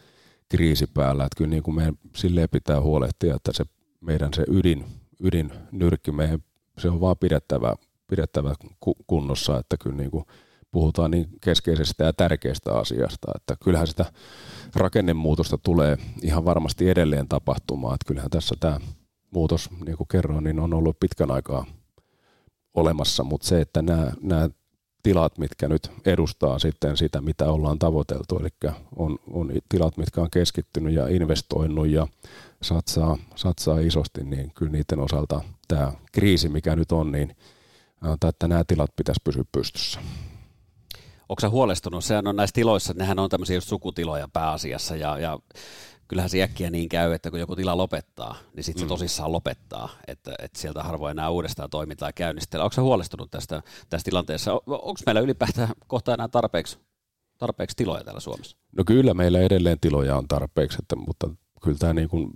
kriisi 0.50 0.88
päällä. 0.88 1.24
Että 1.26 1.38
kyllä 1.38 1.50
niin 1.50 1.64
kuin 1.64 1.76
meidän 1.76 1.96
silleen 2.16 2.50
pitää 2.50 2.82
huolehtia, 2.82 3.36
että 3.36 3.52
se 3.54 3.64
meidän 4.02 4.34
se 4.34 4.44
ydin, 4.48 4.86
ydin 5.20 5.52
nyrkki, 5.72 6.12
meidän, 6.12 6.40
se 6.78 6.90
on 6.90 7.02
vaan 7.02 7.18
pidettävä, 7.18 7.76
pidettävä 8.08 8.56
kunnossa, 9.08 9.58
että 9.58 9.78
kyllä 9.78 9.96
niin 9.96 10.12
kuin 10.12 10.26
puhutaan 10.72 11.12
niin 11.12 11.28
keskeisestä 11.42 12.04
ja 12.04 12.14
tärkeästä 12.14 12.74
asiasta, 12.74 13.32
että 13.36 13.56
kyllähän 13.64 13.88
sitä 13.88 14.06
rakennemuutosta 14.76 15.58
tulee 15.58 15.98
ihan 16.22 16.46
varmasti 16.46 16.90
edelleen 16.90 17.28
tapahtumaan, 17.28 17.94
että 17.94 18.08
kyllähän 18.08 18.32
tässä 18.32 18.56
tämä 18.60 18.80
muutos, 19.32 19.70
niin 19.86 19.98
kuin 19.98 20.08
kerroin, 20.08 20.44
niin 20.44 20.60
on 20.60 20.74
ollut 20.74 21.00
pitkän 21.00 21.32
aikaa 21.32 21.66
olemassa, 22.74 23.24
mutta 23.24 23.48
se, 23.48 23.62
että 23.62 23.82
nämä, 23.82 24.12
nämä 24.22 24.50
tilat, 25.04 25.38
mitkä 25.38 25.68
nyt 25.68 25.92
edustaa 26.06 26.60
sitten 26.60 26.98
sitä, 26.98 27.22
mitä 27.22 27.52
ollaan 27.52 27.80
tavoiteltu, 27.80 28.40
eli 28.40 28.74
on, 28.96 29.20
on 29.32 29.52
tilat, 29.70 29.98
mitkä 29.98 30.22
on 30.22 30.32
keskittynyt 30.32 30.94
ja 30.94 31.08
investoinut 31.08 31.88
ja 31.88 32.08
satsaa, 32.62 33.18
satsaa 33.36 33.80
isosti, 33.80 34.24
niin 34.24 34.52
kyllä 34.56 34.72
niiden 34.72 35.00
osalta 35.00 35.42
tämä 35.68 35.94
kriisi, 36.12 36.50
mikä 36.50 36.76
nyt 36.76 36.92
on, 36.92 37.12
niin 37.12 37.36
että 38.28 38.48
nämä 38.48 38.64
tilat 38.68 38.96
pitäisi 38.96 39.22
pysyä 39.24 39.44
pystyssä. 39.52 40.00
Onko 41.30 41.50
huolestunut? 41.50 42.04
Sehän 42.04 42.28
on 42.28 42.36
näissä 42.36 42.54
tiloissa, 42.54 42.94
nehän 42.94 43.20
on 43.20 43.30
tämmöisiä 43.30 43.62
sukutiloja 43.62 44.28
pääasiassa 44.34 44.96
ja, 44.96 45.18
ja 45.20 45.40
kyllähän 46.12 46.30
se 46.30 46.42
äkkiä 46.44 46.70
niin 46.70 46.90
käy, 46.90 47.14
että 47.14 47.30
kun 47.32 47.40
joku 47.40 47.56
tila 47.56 47.78
lopettaa, 47.78 48.36
niin 48.56 48.64
sitten 48.64 48.80
se 48.80 48.86
Mm. 48.86 48.90
tosissaan 48.90 49.32
lopettaa, 49.32 49.90
että, 50.08 50.32
että 50.40 50.60
sieltä 50.60 50.84
harvoin 50.84 51.12
enää 51.12 51.30
uudestaan 51.30 51.70
toimintaa 51.70 52.14
käynnistellä. 52.14 52.64
Onko 52.64 52.74
se 52.74 52.82
huolestunut 52.82 53.32
tästä, 53.32 53.62
tästä 53.90 54.10
tilanteessa? 54.10 54.54
Onko 54.54 54.96
meillä 55.06 55.22
ylipäätään 55.22 55.70
kohta 55.88 56.14
enää 56.14 56.28
tarpeeksi, 56.28 56.80
tarpeeksi 57.38 57.78
tiloja 57.78 58.04
täällä 58.04 58.20
Suomessa? 58.20 58.58
No 58.78 58.84
kyllä 58.84 59.14
meillä 59.14 59.40
edelleen 59.40 59.80
tiloja 59.80 60.16
on 60.18 60.28
tarpeeksi, 60.28 60.78
että, 60.82 60.96
mutta 60.96 61.30
kyllä 61.64 61.78
tämä 61.78 61.94
niin 61.94 62.10
kuin 62.10 62.32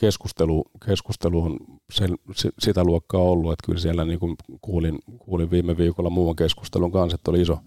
keskustelu, 0.00 0.64
keskustelu 0.86 1.42
on 1.42 1.56
sen, 1.92 2.18
si- 2.34 2.52
sitä 2.58 2.84
luokkaa 2.84 3.20
ollut, 3.20 3.52
että 3.52 3.66
kyllä 3.66 3.78
siellä 3.78 4.04
niin 4.04 4.18
kuin 4.18 4.36
kuulin, 4.60 4.98
kuulin 5.18 5.50
viime 5.50 5.76
viikolla 5.76 6.10
muun 6.10 6.36
keskustelun 6.36 6.92
kanssa, 6.92 7.14
että 7.14 7.30
oli 7.30 7.40
iso, 7.40 7.58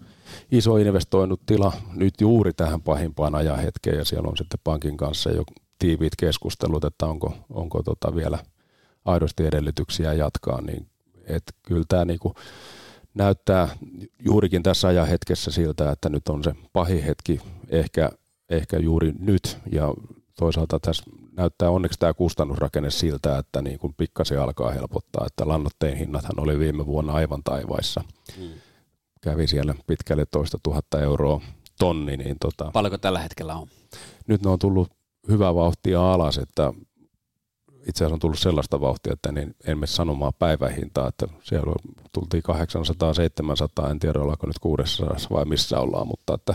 iso 0.52 0.76
investoinut 0.76 1.40
tila 1.46 1.72
nyt 1.94 2.14
juuri 2.20 2.52
tähän 2.52 2.82
pahimpaan 2.82 3.34
ajanhetkeen 3.34 3.98
ja 3.98 4.04
siellä 4.04 4.28
on 4.28 4.36
sitten 4.36 4.60
pankin 4.64 4.96
kanssa 4.96 5.30
jo 5.30 5.44
tiiviit 5.78 6.16
keskustelut, 6.16 6.84
että 6.84 7.06
onko, 7.06 7.34
onko 7.50 7.82
tota 7.82 8.14
vielä 8.14 8.38
aidosti 9.04 9.46
edellytyksiä 9.46 10.12
jatkaa, 10.12 10.60
niin 10.60 10.86
että 11.26 11.52
kyllä 11.62 11.84
tämä 11.88 12.04
niin 12.04 12.18
kuin 12.18 12.34
näyttää 13.14 13.68
juurikin 14.24 14.62
tässä 14.62 14.88
ajanhetkessä 14.88 15.50
siltä, 15.50 15.90
että 15.90 16.08
nyt 16.08 16.28
on 16.28 16.44
se 16.44 16.54
pahin 16.72 17.02
hetki 17.02 17.40
ehkä, 17.68 18.10
ehkä 18.48 18.78
juuri 18.78 19.12
nyt 19.18 19.58
ja 19.72 19.94
toisaalta 20.38 20.80
tässä 20.80 21.04
näyttää 21.32 21.70
onneksi 21.70 21.98
tämä 21.98 22.14
kustannusrakenne 22.14 22.90
siltä, 22.90 23.38
että 23.38 23.62
niin 23.62 23.78
kuin 23.78 23.94
pikkasen 23.96 24.40
alkaa 24.40 24.70
helpottaa, 24.70 25.26
että 25.26 25.48
lannoitteen 25.48 25.96
hinnathan 25.96 26.40
oli 26.40 26.58
viime 26.58 26.86
vuonna 26.86 27.12
aivan 27.12 27.42
taivaissa. 27.44 28.04
Mm. 28.38 28.48
Kävi 29.20 29.46
siellä 29.46 29.74
pitkälle 29.86 30.26
toista 30.26 30.58
tuhatta 30.62 31.00
euroa 31.00 31.40
tonni, 31.78 32.16
niin 32.16 32.36
tota, 32.40 32.70
Paljonko 32.72 32.98
tällä 32.98 33.18
hetkellä 33.18 33.54
on? 33.54 33.68
nyt 34.26 34.42
ne 34.42 34.50
on 34.50 34.58
tullut 34.58 34.88
hyvää 35.28 35.54
vauhtia 35.54 36.12
alas, 36.12 36.38
että 36.38 36.72
itse 37.88 38.04
asiassa 38.04 38.14
on 38.14 38.20
tullut 38.20 38.38
sellaista 38.38 38.80
vauhtia, 38.80 39.12
että 39.12 39.32
niin 39.32 39.54
en 39.66 39.78
mene 39.78 39.86
sanomaan 39.86 40.32
päivähintaa, 40.38 41.08
että 41.08 41.26
siellä 41.42 41.72
tultiin 42.12 42.42
800-700, 43.86 43.90
en 43.90 43.98
tiedä 43.98 44.20
ollaanko 44.20 44.46
nyt 44.46 44.58
600 44.58 45.16
vai 45.30 45.44
missä 45.44 45.80
ollaan, 45.80 46.06
mutta 46.06 46.34
että 46.34 46.54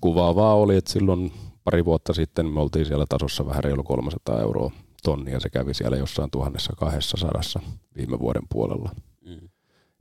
kuvaavaa 0.00 0.54
oli, 0.54 0.76
että 0.76 0.92
silloin 0.92 1.32
pari 1.66 1.84
vuotta 1.84 2.14
sitten 2.14 2.46
me 2.46 2.60
oltiin 2.60 2.86
siellä 2.86 3.04
tasossa 3.08 3.46
vähän 3.46 3.64
reilu 3.64 3.82
300 3.82 4.40
euroa 4.40 4.70
tonni 5.02 5.32
ja 5.32 5.40
se 5.40 5.50
kävi 5.50 5.74
siellä 5.74 5.96
jossain 5.96 6.30
1200 6.30 7.62
viime 7.96 8.18
vuoden 8.18 8.42
puolella. 8.52 8.90
Mm. 9.24 9.48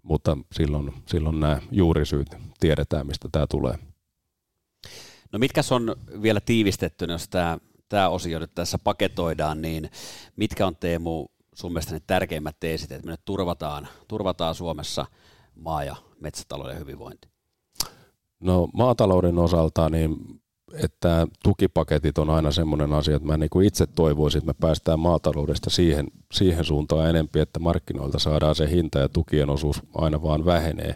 Mutta 0.03 0.37
silloin, 0.51 0.93
silloin 1.05 1.39
nämä 1.39 1.61
juurisyyt 1.71 2.27
tiedetään, 2.59 3.07
mistä 3.07 3.29
tämä 3.31 3.47
tulee. 3.47 3.75
No 5.31 5.39
mitkä 5.39 5.61
on 5.71 5.95
vielä 6.21 6.39
tiivistetty, 6.39 7.05
jos 7.05 7.29
tämä, 7.29 7.57
tämä 7.89 8.09
osio 8.09 8.39
nyt 8.39 8.55
tässä 8.55 8.79
paketoidaan, 8.79 9.61
niin 9.61 9.89
mitkä 10.35 10.67
on 10.67 10.75
Teemu 10.75 11.27
sun 11.55 11.71
mielestä 11.71 11.93
ne 11.93 12.01
tärkeimmät 12.07 12.59
teesit, 12.59 12.91
että 12.91 13.05
me 13.05 13.11
nyt 13.11 13.25
turvataan, 13.25 13.87
turvataan 14.07 14.55
Suomessa 14.55 15.05
maa- 15.55 15.83
ja 15.83 15.95
metsätalouden 16.19 16.79
hyvinvointi? 16.79 17.27
No 18.39 18.69
maatalouden 18.73 19.37
osalta, 19.37 19.89
niin 19.89 20.41
että 20.73 21.27
tukipaketit 21.43 22.17
on 22.17 22.29
aina 22.29 22.51
semmoinen 22.51 22.93
asia, 22.93 23.15
että 23.15 23.27
mä 23.27 23.37
niin 23.37 23.49
kuin 23.49 23.67
itse 23.67 23.87
toivoisin, 23.87 24.39
että 24.39 24.49
me 24.49 24.55
päästään 24.59 24.99
maataloudesta 24.99 25.69
siihen, 25.69 26.07
siihen 26.33 26.65
suuntaan 26.65 27.09
enempi, 27.09 27.39
että 27.39 27.59
markkinoilta 27.59 28.19
saadaan 28.19 28.55
se 28.55 28.69
hinta 28.69 28.99
ja 28.99 29.09
tukien 29.09 29.49
osuus 29.49 29.81
aina 29.95 30.21
vaan 30.21 30.45
vähenee. 30.45 30.95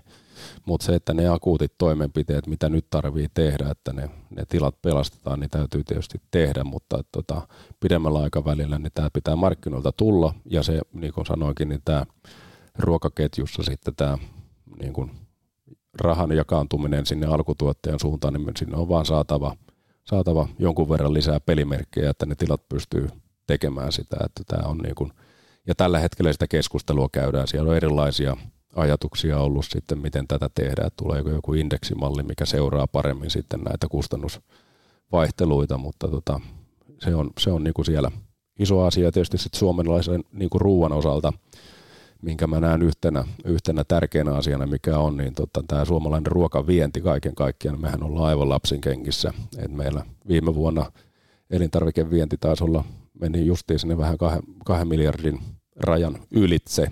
Mutta 0.65 0.85
se, 0.85 0.95
että 0.95 1.13
ne 1.13 1.27
akuutit 1.27 1.73
toimenpiteet, 1.77 2.47
mitä 2.47 2.69
nyt 2.69 2.85
tarvii 2.89 3.27
tehdä, 3.33 3.69
että 3.71 3.93
ne, 3.93 4.09
ne 4.29 4.43
tilat 4.49 4.81
pelastetaan, 4.81 5.39
niin 5.39 5.49
täytyy 5.49 5.83
tietysti 5.83 6.21
tehdä, 6.31 6.63
mutta 6.63 7.03
tota, 7.11 7.47
pidemmällä 7.79 8.19
aikavälillä 8.19 8.79
niin 8.79 8.91
tämä 8.93 9.09
pitää 9.13 9.35
markkinoilta 9.35 9.91
tulla 9.91 10.33
ja 10.45 10.63
se, 10.63 10.81
niin 10.93 11.13
kuin 11.13 11.25
sanoinkin, 11.25 11.69
niin 11.69 11.81
tämä 11.85 12.05
ruokaketjussa 12.77 13.63
sitten 13.63 13.95
tämä 13.95 14.17
niin 14.79 14.93
kuin 14.93 15.11
rahan 15.99 16.31
jakaantuminen 16.31 17.05
sinne 17.05 17.27
alkutuottajan 17.27 17.99
suuntaan, 17.99 18.33
niin 18.33 18.51
sinne 18.57 18.77
on 18.77 18.89
vaan 18.89 19.05
saatava, 19.05 19.55
saatava 20.05 20.47
jonkun 20.59 20.89
verran 20.89 21.13
lisää 21.13 21.39
pelimerkkejä, 21.39 22.09
että 22.09 22.25
ne 22.25 22.35
tilat 22.35 22.69
pystyy 22.69 23.09
tekemään 23.47 23.91
sitä. 23.91 24.17
Että 24.25 24.43
tämä 24.47 24.69
on 24.69 24.77
niin 24.77 24.95
kuin, 24.95 25.11
ja 25.67 25.75
tällä 25.75 25.99
hetkellä 25.99 26.33
sitä 26.33 26.47
keskustelua 26.47 27.09
käydään. 27.11 27.47
Siellä 27.47 27.69
on 27.69 27.75
erilaisia 27.75 28.37
ajatuksia 28.75 29.39
ollut 29.39 29.65
sitten, 29.65 29.97
miten 29.97 30.27
tätä 30.27 30.49
tehdään. 30.55 30.91
Tuleeko 30.97 31.29
joku 31.29 31.53
indeksimalli, 31.53 32.23
mikä 32.23 32.45
seuraa 32.45 32.87
paremmin 32.87 33.29
sitten 33.29 33.61
näitä 33.61 33.87
kustannusvaihteluita, 33.87 35.77
mutta 35.77 36.07
tota, 36.07 36.39
se 36.99 37.15
on, 37.15 37.29
se 37.39 37.51
on 37.51 37.63
niin 37.63 37.73
kuin 37.73 37.85
siellä 37.85 38.11
iso 38.59 38.81
asia 38.81 39.11
tietysti 39.11 39.37
sitten 39.37 39.59
suomalaisen 39.59 40.23
niin 40.31 40.49
kuin 40.49 40.61
ruoan 40.61 40.91
osalta– 40.91 41.33
minkä 42.21 42.47
mä 42.47 42.59
näen 42.59 42.81
yhtenä, 42.81 43.23
yhtenä 43.45 43.83
tärkeänä 43.83 44.35
asiana, 44.35 44.67
mikä 44.67 44.97
on, 44.99 45.17
niin 45.17 45.33
tota, 45.33 45.63
tämä 45.67 45.85
suomalainen 45.85 46.31
ruokavienti 46.31 47.01
kaiken 47.01 47.35
kaikkiaan, 47.35 47.81
mehän 47.81 48.03
ollaan 48.03 48.25
aivan 48.25 48.49
lapsin 48.49 48.81
kengissä. 48.81 49.33
Et 49.57 49.71
meillä 49.71 50.05
viime 50.27 50.55
vuonna 50.55 50.91
elintarvikevienti 51.49 52.37
taisi 52.39 52.63
olla, 52.63 52.83
meni 53.21 53.45
justiin 53.45 53.79
sinne 53.79 53.97
vähän 53.97 54.17
kahden, 54.17 54.43
kahden 54.65 54.87
miljardin 54.87 55.39
rajan 55.75 56.19
ylitse, 56.31 56.87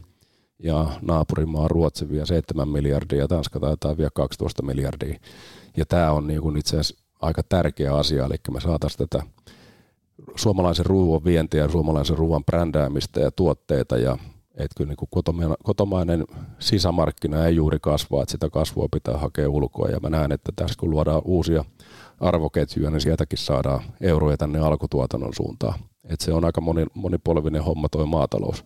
ja 0.64 0.88
naapurimaa 1.02 1.68
Ruotsi 1.68 2.10
vie 2.10 2.26
7 2.26 2.70
miljardia 2.70 3.20
ja 3.20 3.28
Tanska 3.28 3.60
taitaa 3.60 3.98
vie 3.98 4.08
12 4.14 4.64
miljardia. 4.64 5.20
Ja 5.78 5.86
tämä 5.86 6.12
on 6.12 6.28
niin 6.28 6.58
itse 6.58 6.80
asiassa 6.80 7.04
aika 7.22 7.44
tärkeä 7.50 7.96
asia, 7.96 8.26
eli 8.26 8.36
me 8.52 8.62
saataisiin 8.62 9.10
tätä 9.10 9.24
suomalaisen 10.36 10.86
ruoan 10.86 11.24
vientiä 11.24 11.64
ja 11.64 11.70
suomalaisen 11.70 12.18
ruoan 12.18 12.46
brändäämistä 12.46 13.20
ja 13.20 13.32
tuotteita 13.32 13.98
ja 13.98 14.18
että 14.58 14.74
kyllä 14.78 14.88
niin 14.88 14.98
kuin 14.98 15.24
kotomainen 15.64 16.26
sisämarkkina 16.60 17.46
ei 17.46 17.56
juuri 17.56 17.78
kasvaa, 17.82 18.24
että 18.24 18.32
sitä 18.32 18.50
kasvua 18.50 18.88
pitää 18.94 19.18
hakea 19.18 19.50
ulkoa. 19.50 19.90
Ja 19.90 20.00
mä 20.00 20.10
näen, 20.10 20.32
että 20.32 20.52
tässä 20.56 20.76
kun 20.80 20.90
luodaan 20.90 21.22
uusia 21.26 21.66
arvoketjuja, 22.20 22.90
niin 22.90 23.02
sieltäkin 23.02 23.40
saadaan 23.40 23.82
euroja 24.02 24.38
tänne 24.38 24.60
alkutuotannon 24.60 25.34
suuntaan. 25.34 25.80
Että 26.04 26.26
se 26.26 26.34
on 26.34 26.46
aika 26.46 26.62
moni, 26.62 26.86
monipolvinen 26.94 27.64
homma 27.64 27.90
toi 27.90 28.06
maatalous. 28.06 28.66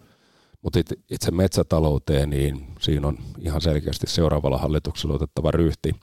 Mutta 0.62 0.80
itse 1.12 1.32
metsätalouteen, 1.32 2.30
niin 2.30 2.68
siinä 2.80 3.08
on 3.08 3.18
ihan 3.40 3.62
selkeästi 3.62 4.08
seuraavalla 4.08 4.58
hallituksella 4.58 5.16
otettava 5.16 5.52
ryhti. 5.52 5.96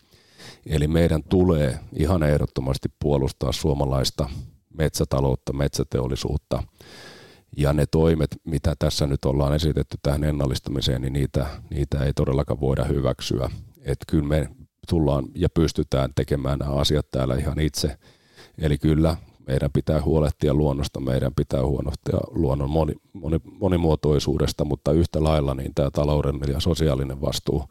Eli 0.66 0.88
meidän 0.88 1.22
tulee 1.22 1.79
ihan 1.92 2.22
ehdottomasti 2.22 2.88
puolustaa 3.03 3.53
suomalaista 3.53 4.29
metsätaloutta, 4.79 5.53
metsäteollisuutta– 5.53 6.62
ja 7.56 7.72
ne 7.72 7.87
toimet, 7.87 8.37
mitä 8.44 8.74
tässä 8.78 9.06
nyt 9.06 9.24
ollaan 9.24 9.54
esitetty 9.54 9.98
tähän 10.02 10.24
ennallistamiseen, 10.24 11.02
niin 11.02 11.12
niitä, 11.12 11.46
niitä 11.70 12.04
ei 12.04 12.12
todellakaan 12.12 12.61
voida 12.61 12.84
hyväksyä. 12.84 13.50
Että 13.80 14.04
kyllä 14.08 14.28
me 14.28 14.48
tullaan 14.88 15.24
ja 15.34 15.48
pystytään 15.48 16.11
tekemään 16.14 16.58
nämä 16.58 16.72
asiat 16.72 17.11
täällä 17.11 17.37
ihan 17.37 17.61
itse. 17.61 17.98
Eli 18.58 18.78
kyllä 18.78 19.16
meidän 19.46 19.72
pitää 19.72 20.02
huolehtia 20.02 20.54
luonnosta, 20.54 21.00
meidän 21.00 21.34
pitää 21.34 21.66
huolehtia 21.66 22.18
luonnon 22.30 22.70
moni, 22.70 22.92
moni, 23.12 23.37
monimuotoisuudesta, 23.61 24.64
mutta 24.64 24.92
yhtä 24.92 25.22
lailla 25.22 25.54
niin 25.54 25.74
tämä 25.74 25.90
taloudellinen 25.90 26.52
ja 26.52 26.61
sosiaalinen 26.61 27.20
vastuu 27.20 27.64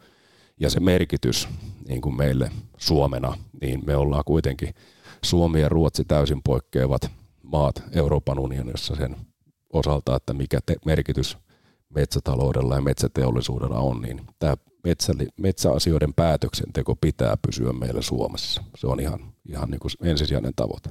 ja 0.60 0.70
se 0.70 0.80
merkitys 0.80 1.48
niin 1.88 2.02
kuin 2.02 2.18
meille 2.18 2.52
Suomena, 2.78 3.38
niin 3.62 3.84
me 3.86 3.96
ollaan 3.96 4.24
kuitenkin 4.26 4.74
Suomi 5.24 5.62
ja 5.62 5.70
Ruotsi 5.70 6.04
täysin 6.06 6.42
poikkeavat 6.44 7.12
maat 7.44 7.84
Euroopan 7.92 8.40
unionissa 8.40 8.96
sen 8.96 9.16
osalta, 9.74 10.16
että 10.16 10.34
mikä 10.34 10.60
te- 10.66 10.76
merkitys 10.86 11.38
metsätaloudella 11.96 12.76
ja 12.76 12.82
metsäteollisuudella 12.82 13.80
on, 13.80 14.02
niin 14.02 14.22
tämä 14.40 14.58
metsä, 14.84 15.14
metsäasioiden 15.38 16.14
päätöksenteko 16.14 16.96
pitää 16.96 17.38
pysyä 17.48 17.74
meillä 17.74 18.02
Suomessa. 18.02 18.64
Se 18.78 18.88
on 18.88 19.00
ihan, 19.00 19.34
ihan 19.50 19.70
niin 19.72 19.80
kuin 19.80 19.92
ensisijainen 20.04 20.54
tavoite. 20.56 20.90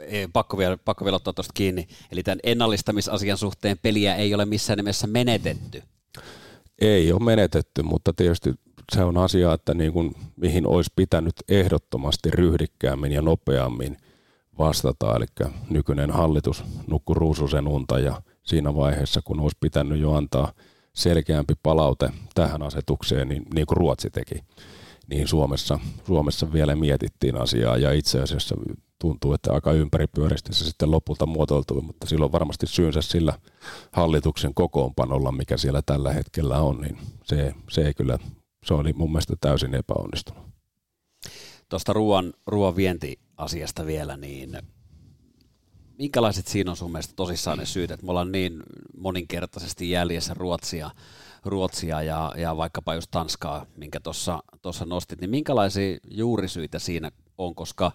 Ei, 0.00 0.28
pakko, 0.32 0.58
vielä, 0.58 0.76
pakko 0.76 1.04
vielä 1.04 1.16
ottaa 1.16 1.32
tuosta 1.32 1.52
kiinni. 1.54 1.88
Eli 2.12 2.22
tämän 2.22 2.40
ennallistamisasian 2.42 3.38
suhteen 3.38 3.78
peliä 3.82 4.16
ei 4.16 4.34
ole 4.34 4.44
missään 4.44 4.76
nimessä 4.76 5.06
menetetty. 5.06 5.82
Ei 6.80 7.12
ole 7.12 7.22
menetetty, 7.22 7.82
mutta 7.82 8.12
tietysti 8.12 8.54
se 8.92 9.04
on 9.04 9.16
asia, 9.16 9.52
että 9.52 9.74
niin 9.74 9.92
kuin, 9.92 10.14
mihin 10.36 10.66
olisi 10.66 10.92
pitänyt 10.96 11.34
ehdottomasti 11.48 12.30
ryhdikkäämmin 12.30 13.12
ja 13.12 13.22
nopeammin– 13.22 13.96
vastata, 14.58 15.16
eli 15.16 15.26
nykyinen 15.70 16.10
hallitus 16.10 16.64
nukku 16.86 17.14
ruususen 17.14 17.68
unta 17.68 17.98
ja 17.98 18.22
siinä 18.42 18.74
vaiheessa, 18.74 19.20
kun 19.24 19.40
olisi 19.40 19.56
pitänyt 19.60 20.00
jo 20.00 20.12
antaa 20.12 20.52
selkeämpi 20.94 21.54
palaute 21.62 22.10
tähän 22.34 22.62
asetukseen, 22.62 23.28
niin, 23.28 23.42
niin 23.54 23.66
kuin 23.66 23.76
Ruotsi 23.76 24.10
teki, 24.10 24.34
niin 25.10 25.28
Suomessa, 25.28 25.78
Suomessa 26.06 26.52
vielä 26.52 26.76
mietittiin 26.76 27.36
asiaa 27.36 27.76
ja 27.76 27.92
itse 27.92 28.22
asiassa 28.22 28.56
tuntuu, 28.98 29.32
että 29.32 29.52
aika 29.52 29.72
ympäripyöreästi 29.72 30.54
se 30.54 30.64
sitten 30.64 30.90
lopulta 30.90 31.26
muotoiltui, 31.26 31.82
mutta 31.82 32.06
silloin 32.06 32.32
varmasti 32.32 32.66
syynsä 32.66 33.02
sillä 33.02 33.38
hallituksen 33.92 34.54
kokoonpanolla, 34.54 35.32
mikä 35.32 35.56
siellä 35.56 35.82
tällä 35.86 36.12
hetkellä 36.12 36.60
on, 36.60 36.80
niin 36.80 36.98
se, 37.24 37.54
se 37.70 37.86
ei 37.86 37.94
kyllä, 37.94 38.18
se 38.64 38.74
oli 38.74 38.92
mun 38.92 39.12
mielestä 39.12 39.36
täysin 39.40 39.74
epäonnistunut. 39.74 40.42
Tuosta 41.68 41.92
ruoan, 41.92 42.32
ruoan 42.46 42.76
vientiasiasta 43.38 43.86
vielä, 43.86 44.16
niin 44.16 44.58
minkälaiset 45.98 46.46
siinä 46.46 46.70
on 46.70 46.76
sun 46.76 46.92
mielestä 46.92 47.12
tosissaan 47.16 47.58
ne 47.58 47.66
syyt, 47.66 47.90
että 47.90 48.06
me 48.06 48.10
ollaan 48.10 48.32
niin 48.32 48.62
moninkertaisesti 48.96 49.90
jäljessä 49.90 50.34
Ruotsia, 50.34 50.90
Ruotsia 51.44 52.02
ja, 52.02 52.32
ja 52.36 52.56
vaikkapa 52.56 52.94
just 52.94 53.10
Tanskaa, 53.10 53.66
minkä 53.76 54.00
tuossa 54.00 54.84
nostit, 54.86 55.20
niin 55.20 55.30
minkälaisia 55.30 55.98
juurisyitä 56.10 56.78
siinä 56.78 57.10
on, 57.38 57.54
koska 57.54 57.92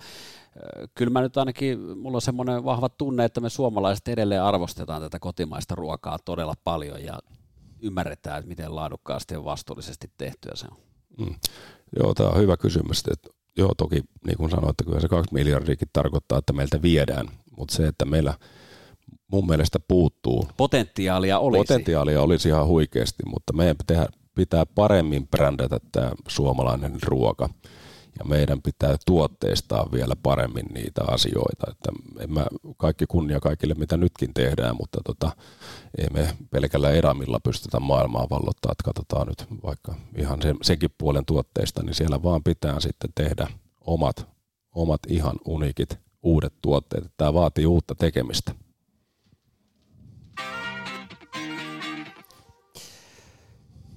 kyllä 0.95 1.11
mä 1.11 1.21
nyt 1.21 1.37
ainakin, 1.37 1.79
mulla 1.97 2.17
on 2.17 2.21
semmoinen 2.21 2.63
vahva 2.63 2.89
tunne, 2.89 3.25
että 3.25 3.41
me 3.41 3.49
suomalaiset 3.49 4.07
edelleen 4.07 4.43
arvostetaan 4.43 5.01
tätä 5.01 5.19
kotimaista 5.19 5.75
ruokaa 5.75 6.19
todella 6.25 6.53
paljon 6.63 7.03
ja 7.03 7.19
ymmärretään, 7.81 8.39
että 8.39 8.49
miten 8.49 8.75
laadukkaasti 8.75 9.33
ja 9.33 9.43
vastuullisesti 9.43 10.11
tehtyä 10.17 10.51
se 10.55 10.67
on. 10.71 10.77
Mm. 11.17 11.35
Joo, 11.99 12.13
tämä 12.13 12.29
on 12.29 12.41
hyvä 12.41 12.57
kysymys. 12.57 13.03
Että 13.11 13.29
joo, 13.57 13.71
toki 13.77 14.01
niin 14.27 14.37
kuin 14.37 14.49
sanoit, 14.49 14.69
että 14.69 14.83
kyllä 14.83 14.99
se 14.99 15.07
kaksi 15.07 15.33
miljardiakin 15.33 15.87
tarkoittaa, 15.93 16.37
että 16.37 16.53
meiltä 16.53 16.81
viedään, 16.81 17.27
mutta 17.57 17.75
se, 17.75 17.87
että 17.87 18.05
meillä 18.05 18.33
mun 19.31 19.47
mielestä 19.47 19.79
puuttuu. 19.87 20.47
Potentiaalia 20.57 21.39
olisi. 21.39 21.59
Potentiaalia 21.59 22.21
olisi 22.21 22.49
ihan 22.49 22.67
huikeasti, 22.67 23.23
mutta 23.25 23.53
meidän 23.53 23.75
pitää, 23.77 24.07
pitää 24.35 24.65
paremmin 24.65 25.27
brändätä 25.27 25.79
tämä 25.91 26.11
suomalainen 26.27 26.97
ruoka 27.03 27.49
ja 28.19 28.25
meidän 28.25 28.61
pitää 28.61 28.97
tuotteistaa 29.05 29.89
vielä 29.91 30.15
paremmin 30.23 30.65
niitä 30.73 31.01
asioita. 31.07 31.71
Että 31.71 31.91
en 32.19 32.33
mä, 32.33 32.45
kaikki 32.77 33.05
kunnia 33.05 33.39
kaikille, 33.39 33.73
mitä 33.73 33.97
nytkin 33.97 34.33
tehdään, 34.33 34.75
mutta 34.79 34.99
tota, 35.05 35.31
ei 35.97 36.07
me 36.13 36.35
pelkällä 36.51 36.91
eramilla 36.91 37.39
pystytä 37.39 37.79
maailmaa 37.79 38.27
vallottaa. 38.29 38.71
Että 38.71 38.83
katsotaan 38.83 39.27
nyt 39.27 39.45
vaikka 39.63 39.95
ihan 40.17 40.41
sen, 40.41 40.57
senkin 40.61 40.89
puolen 40.97 41.25
tuotteista, 41.25 41.83
niin 41.83 41.95
siellä 41.95 42.23
vaan 42.23 42.43
pitää 42.43 42.79
sitten 42.79 43.09
tehdä 43.15 43.47
omat, 43.81 44.27
omat 44.71 45.01
ihan 45.07 45.35
unikit 45.45 45.99
uudet 46.23 46.53
tuotteet. 46.61 47.03
Tämä 47.17 47.33
vaatii 47.33 47.65
uutta 47.65 47.95
tekemistä. 47.95 48.55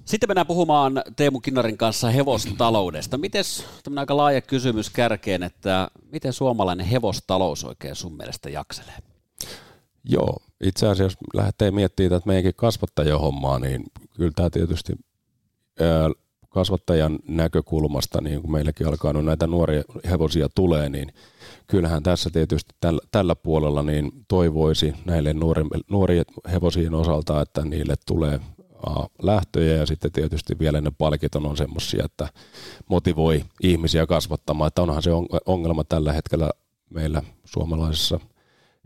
Sitten 0.07 0.29
mennään 0.29 0.47
puhumaan 0.47 1.03
Teemu 1.15 1.39
Kinnarin 1.39 1.77
kanssa 1.77 2.09
hevostaloudesta. 2.09 3.17
Miten 3.17 3.43
tämmöinen 3.83 3.99
aika 3.99 4.17
laaja 4.17 4.41
kysymys 4.41 4.89
kärkeen, 4.89 5.43
että 5.43 5.87
miten 6.11 6.33
suomalainen 6.33 6.85
hevostalous 6.85 7.63
oikein 7.63 7.95
sun 7.95 8.17
mielestä 8.17 8.49
jakselee? 8.49 8.95
Joo, 10.03 10.37
itse 10.63 10.87
asiassa 10.87 11.03
jos 11.03 11.17
lähtee 11.33 11.71
miettimään 11.71 12.09
tätä 12.09 12.27
meidänkin 12.27 12.53
kasvattajahommaa, 12.55 13.59
niin 13.59 13.83
kyllä 14.15 14.31
tämä 14.35 14.49
tietysti 14.49 14.93
kasvattajan 16.49 17.19
näkökulmasta, 17.27 18.21
niin 18.21 18.41
kun 18.41 18.51
meilläkin 18.51 18.87
alkaa 18.87 19.13
nyt 19.13 19.25
näitä 19.25 19.47
nuoria 19.47 19.83
hevosia 20.09 20.49
tulee, 20.55 20.89
niin 20.89 21.13
kyllähän 21.67 22.03
tässä 22.03 22.29
tietysti 22.29 22.75
tällä, 22.79 23.01
tällä 23.11 23.35
puolella 23.35 23.83
niin 23.83 24.11
toivoisi 24.27 24.93
näille 25.05 25.33
nuori, 25.33 25.63
nuorien 25.89 26.25
hevosien 26.51 26.93
osalta, 26.93 27.41
että 27.41 27.65
niille 27.65 27.95
tulee 28.05 28.39
lähtöjä 29.21 29.75
ja 29.75 29.85
sitten 29.85 30.11
tietysti 30.11 30.59
vielä 30.59 30.81
ne 30.81 30.91
palkiton 30.97 31.45
on 31.45 31.57
semmoisia, 31.57 32.05
että 32.05 32.27
motivoi 32.89 33.43
ihmisiä 33.63 34.05
kasvattamaan, 34.05 34.67
että 34.67 34.81
onhan 34.81 35.03
se 35.03 35.09
ongelma 35.45 35.83
tällä 35.83 36.13
hetkellä 36.13 36.49
meillä 36.89 37.21
suomalaisessa 37.45 38.19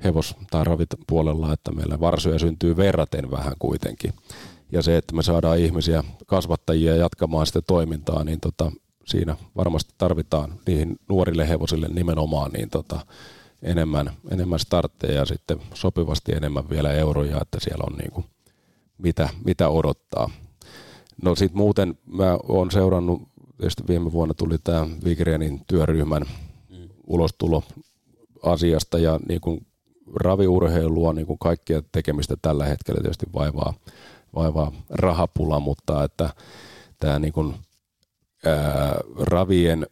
hevos- 0.04 0.36
tai 0.51 0.63
puolella, 1.08 1.54
että 1.54 1.71
meillä 1.71 1.99
varsoja 1.99 2.39
syntyy 2.39 2.77
verraten 2.77 3.32
vähän 3.32 3.54
kuitenkin. 3.60 4.13
Ja 4.71 4.82
se, 4.82 4.97
että 4.97 5.15
me 5.15 5.23
saadaan 5.23 5.60
ihmisiä, 5.60 6.04
kasvattajia 6.27 6.95
jatkamaan 6.95 7.47
sitä 7.47 7.62
toimintaa, 7.62 8.23
niin 8.23 8.39
tota, 8.39 8.71
siinä 9.06 9.38
varmasti 9.58 9.93
tarvitaan 9.97 10.60
niihin 10.67 10.99
nuorille 11.10 11.49
hevosille 11.49 11.88
nimenomaan 11.88 12.51
niin 12.51 12.69
tota, 12.69 12.99
enemmän, 13.63 14.12
enemmän 14.32 14.60
startteja 14.60 15.13
ja 15.13 15.25
sitten 15.25 15.62
sopivasti 15.73 16.32
enemmän 16.32 16.69
vielä 16.69 16.91
euroja, 16.91 17.41
että 17.41 17.58
siellä 17.62 17.84
on 17.91 17.97
niin 17.97 18.12
kuin 18.12 18.25
mitä, 19.01 19.29
mitä 19.45 19.69
odottaa. 19.69 20.29
No 21.23 21.35
sitten 21.35 21.57
muuten 21.57 21.97
mä 22.05 22.37
oon 22.47 22.71
seurannut, 22.71 23.21
tietysti 23.57 23.83
viime 23.87 24.11
vuonna 24.11 24.33
tuli 24.33 24.57
tämä 24.63 24.87
Vigrenin 25.03 25.61
työryhmän 25.67 26.25
mm. 26.69 26.89
ulostulo 27.07 27.63
asiasta 28.43 28.99
ja 28.99 29.19
niin 29.29 29.41
kuin 29.41 29.65
raviurheilua, 30.15 31.13
niin 31.13 31.27
kuin 31.27 31.39
kaikkia 31.39 31.81
tekemistä 31.91 32.35
tällä 32.41 32.65
hetkellä 32.65 33.01
tietysti 33.01 33.25
vaivaa, 33.33 33.73
vaivaa 34.35 34.71
rahapula, 34.89 35.59
mutta 35.59 36.03
että 36.03 36.29
tämä 36.99 37.19
niin 37.19 37.33
kuin, 37.33 37.55
ää, 38.45 38.95
ravien 39.19 39.87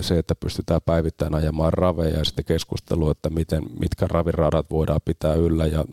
se, 0.00 0.18
että 0.18 0.34
pystytään 0.34 0.80
päivittäin 0.86 1.34
ajamaan 1.34 1.72
raveja 1.72 2.18
ja 2.18 2.24
sitten 2.24 2.44
keskustelu, 2.44 3.10
että 3.10 3.30
miten, 3.30 3.62
mitkä 3.80 4.06
raviradat 4.06 4.70
voidaan 4.70 5.00
pitää 5.04 5.34
yllä 5.34 5.66
ja 5.66 5.84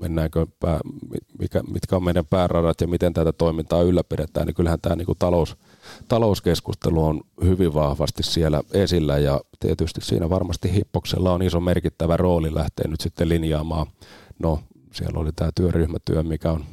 mennäänkö 0.00 0.46
pää, 0.60 0.80
mikä, 1.38 1.62
mitkä 1.72 1.96
on 1.96 2.04
meidän 2.04 2.26
pääradat 2.26 2.80
ja 2.80 2.86
miten 2.86 3.14
tätä 3.14 3.32
toimintaa 3.32 3.82
ylläpidetään, 3.82 4.46
niin 4.46 4.54
kyllähän 4.54 4.80
tämä 4.80 4.96
niin 4.96 5.06
kuin 5.06 5.18
talous, 5.18 5.56
talouskeskustelu 6.08 7.04
on 7.04 7.20
hyvin 7.44 7.74
vahvasti 7.74 8.22
siellä 8.22 8.62
esillä 8.72 9.18
ja 9.18 9.40
tietysti 9.60 10.00
siinä 10.00 10.30
varmasti 10.30 10.72
Hippoksella 10.72 11.32
on 11.32 11.42
iso 11.42 11.60
merkittävä 11.60 12.16
rooli 12.16 12.54
lähteä 12.54 12.88
nyt 12.88 13.00
sitten 13.00 13.28
linjaamaan. 13.28 13.86
No, 14.38 14.60
siellä 14.92 15.20
oli 15.20 15.30
tämä 15.36 15.50
työryhmätyö, 15.54 16.22
mikä 16.22 16.52
on 16.52 16.64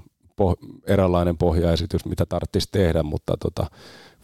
poh- 0.42 0.82
eräänlainen 0.88 1.38
pohjaesitys, 1.38 2.06
mitä 2.06 2.26
tarvitsisi 2.26 2.70
tehdä, 2.72 3.04
mutta 3.04 3.38
tota, 3.40 3.66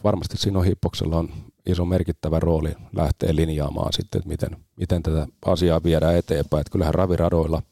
varmasti 0.04 0.38
siinä 0.38 0.60
on 0.60 0.66
Hippoksella 0.66 1.18
on 1.18 1.30
iso 1.66 1.86
merkittävä 1.86 2.40
rooli 2.40 2.74
lähteä 2.96 3.36
linjaamaan 3.36 3.94
sitten, 3.94 4.20
että 4.20 4.30
miten, 4.30 4.58
miten 4.76 5.04
tätä 5.04 5.28
asiaa 5.46 5.84
viedään 5.84 6.16
eteenpäin. 6.16 6.62
Että 6.62 6.72
kyllähän 6.72 6.94
raviradoilla– 6.94 7.62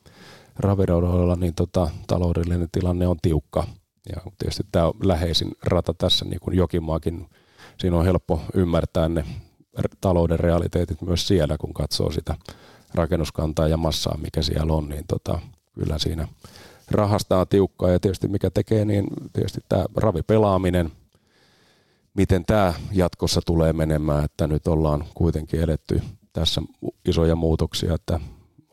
raviraudoilla 0.60 1.36
niin 1.36 1.56
tota, 1.56 1.90
taloudellinen 2.08 2.70
tilanne 2.72 3.08
on 3.08 3.18
tiukka. 3.22 3.68
Ja 4.16 4.22
tietysti 4.38 4.64
tämä 4.72 4.86
on 4.86 4.94
läheisin 5.04 5.52
rata 5.64 5.94
tässä, 5.94 6.26
niin 6.26 6.40
kuin 6.40 6.58
Jokimaakin, 6.58 7.30
siinä 7.78 7.98
on 7.98 8.06
helppo 8.06 8.42
ymmärtää 8.54 9.10
ne 9.10 9.26
talouden 10.02 10.40
realiteetit 10.40 11.02
myös 11.02 11.28
siellä, 11.28 11.58
kun 11.58 11.74
katsoo 11.74 12.12
sitä 12.12 12.36
rakennuskantaa 12.94 13.68
ja 13.68 13.78
massaa, 13.78 14.18
mikä 14.18 14.42
siellä 14.42 14.74
on, 14.74 14.90
niin 14.90 15.06
tota, 15.08 15.40
kyllä 15.74 16.00
siinä 16.00 16.28
rahasta 16.92 17.40
on 17.40 17.48
tiukkaa 17.48 17.90
ja 17.90 18.00
tietysti 18.00 18.28
mikä 18.28 18.50
tekee, 18.50 18.86
niin 18.86 19.08
tietysti 19.34 19.62
tämä 19.70 19.86
ravipelaaminen, 19.96 20.92
miten 22.14 22.46
tämä 22.46 22.74
jatkossa 22.92 23.42
tulee 23.46 23.74
menemään, 23.74 24.26
että 24.26 24.48
nyt 24.48 24.68
ollaan 24.68 25.06
kuitenkin 25.14 25.60
eletty 25.60 26.02
tässä 26.34 26.62
isoja 27.06 27.36
muutoksia, 27.36 27.94
että 27.94 28.20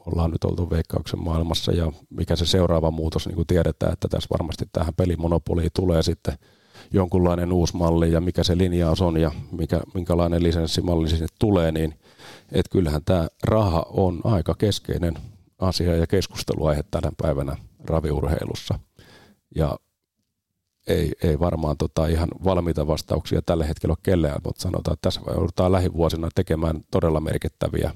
ollaan 0.06 0.30
nyt 0.30 0.44
oltu 0.44 0.70
veikkauksen 0.70 1.20
maailmassa 1.20 1.72
ja 1.72 1.92
mikä 2.10 2.36
se 2.36 2.46
seuraava 2.46 2.90
muutos, 2.90 3.26
niin 3.26 3.36
kuin 3.36 3.46
tiedetään, 3.46 3.92
että 3.92 4.08
tässä 4.08 4.28
varmasti 4.30 4.64
tähän 4.72 4.94
pelimonopoliin 4.94 5.70
tulee 5.74 6.02
sitten 6.02 6.38
jonkunlainen 6.92 7.52
uusi 7.52 7.76
malli 7.76 8.12
ja 8.12 8.20
mikä 8.20 8.44
se 8.44 8.58
linjaus 8.58 9.02
on 9.02 9.16
ja 9.16 9.30
mikä, 9.52 9.80
minkälainen 9.94 10.42
lisenssimalli 10.42 11.08
sinne 11.08 11.26
tulee, 11.38 11.72
niin 11.72 11.94
että 12.52 12.70
kyllähän 12.70 13.04
tämä 13.04 13.28
raha 13.44 13.86
on 13.88 14.20
aika 14.24 14.54
keskeinen 14.54 15.14
asia 15.58 15.96
ja 15.96 16.06
keskusteluaihe 16.06 16.84
tänä 16.90 17.12
päivänä 17.22 17.56
raviurheilussa. 17.84 18.78
Ja 19.56 19.78
ei, 20.86 21.12
ei 21.22 21.38
varmaan 21.38 21.76
tota 21.76 22.06
ihan 22.06 22.28
valmiita 22.44 22.86
vastauksia 22.86 23.42
tällä 23.42 23.64
hetkellä 23.64 23.92
ole 23.92 23.98
kellään, 24.02 24.40
mutta 24.44 24.62
sanotaan, 24.62 24.92
että 24.92 25.06
tässä 25.06 25.20
joudutaan 25.26 25.72
lähivuosina 25.72 26.28
tekemään 26.34 26.80
todella 26.90 27.20
merkittäviä 27.20 27.94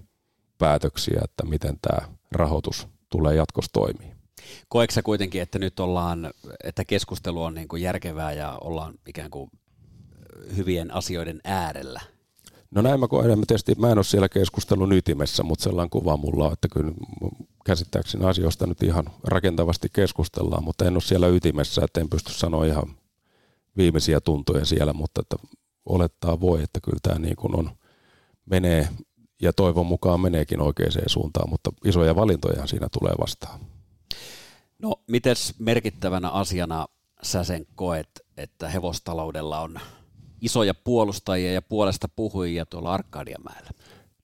päätöksiä, 0.61 1.21
että 1.25 1.45
miten 1.45 1.79
tämä 1.81 2.09
rahoitus 2.33 2.89
tulee 3.09 3.35
jatkossa 3.35 3.73
toimii. 3.73 4.13
Koetko 4.69 4.95
sä 4.95 5.03
kuitenkin, 5.03 5.43
että 5.43 5.59
nyt 5.59 5.81
ollaan, 5.81 6.31
että 6.65 6.85
keskustelu 6.85 7.43
on 7.43 7.55
niin 7.55 7.69
kuin 7.69 7.83
järkevää 7.83 8.33
ja 8.33 8.59
ollaan 8.61 8.95
ikään 9.07 9.31
kuin 9.31 9.51
hyvien 10.57 10.95
asioiden 10.95 11.41
äärellä? 11.45 12.01
No 12.71 12.83
näin 12.83 13.01
mä 13.01 13.09
koen, 13.09 13.39
mä 13.39 13.45
tietysti 13.47 13.75
mä 13.75 13.91
en 13.91 13.99
ole 13.99 14.05
siellä 14.05 14.29
keskustelun 14.29 14.93
ytimessä, 14.93 15.43
mutta 15.43 15.63
sellainen 15.63 15.91
kuva 15.91 16.17
mulla 16.17 16.47
on, 16.47 16.53
että 16.53 16.69
kyllä 16.69 16.93
käsittääkseni 17.65 18.25
asioista 18.25 18.67
nyt 18.67 18.83
ihan 18.83 19.05
rakentavasti 19.25 19.89
keskustellaan, 19.93 20.65
mutta 20.65 20.85
en 20.85 20.93
ole 20.93 21.01
siellä 21.01 21.29
ytimessä, 21.29 21.85
että 21.85 22.01
en 22.01 22.11
pysty 22.11 22.33
sanoa 22.33 22.65
ihan 22.65 22.97
viimeisiä 23.77 24.21
tuntoja 24.21 24.65
siellä, 24.65 24.93
mutta 24.93 25.21
että 25.21 25.37
olettaa 25.87 26.41
voi, 26.41 26.63
että 26.63 26.81
kyllä 26.81 26.99
tämä 27.03 27.19
niin 27.19 27.37
kuin 27.37 27.57
on, 27.57 27.71
menee 28.47 28.89
ja 29.41 29.53
toivon 29.53 29.87
mukaan 29.87 30.21
meneekin 30.21 30.61
oikeaan 30.61 30.93
suuntaan, 31.07 31.51
mutta 31.51 31.71
isoja 31.85 32.17
valintoja 32.17 32.67
siinä 32.67 32.89
tulee 32.99 33.15
vastaan. 33.21 33.61
No, 34.79 34.95
miten 35.07 35.37
merkittävänä 35.59 36.31
asiana 36.31 36.87
sä 37.23 37.45
sen 37.45 37.67
koet, 37.75 38.09
että 38.37 38.69
hevostaloudella 38.69 39.61
on 39.61 39.81
isoja 40.41 40.75
puolustajia 40.75 41.53
ja 41.53 41.63
puolesta 41.63 42.09
puhujia 42.17 42.67
tuolla 42.67 42.95
Arkadiamäellä? 42.95 43.71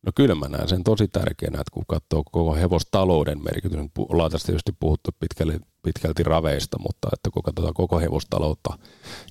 No 0.02 0.12
kyllä 0.14 0.34
mä 0.34 0.48
näen 0.48 0.68
sen 0.68 0.84
tosi 0.84 1.08
tärkeänä, 1.08 1.60
että 1.60 1.70
kun 1.72 1.84
katsoo 1.88 2.22
koko 2.24 2.54
hevostalouden 2.54 3.44
merkitys, 3.44 3.78
niin 3.78 3.90
ollaan 3.98 4.30
tästä 4.30 4.46
tietysti 4.46 4.72
puhuttu 4.80 5.10
pitkälti, 5.20 5.58
pitkälti 5.82 6.22
raveista, 6.22 6.78
mutta 6.78 7.08
että 7.12 7.30
kun 7.30 7.42
katsotaan 7.42 7.74
koko 7.74 7.98
hevostaloutta 7.98 8.78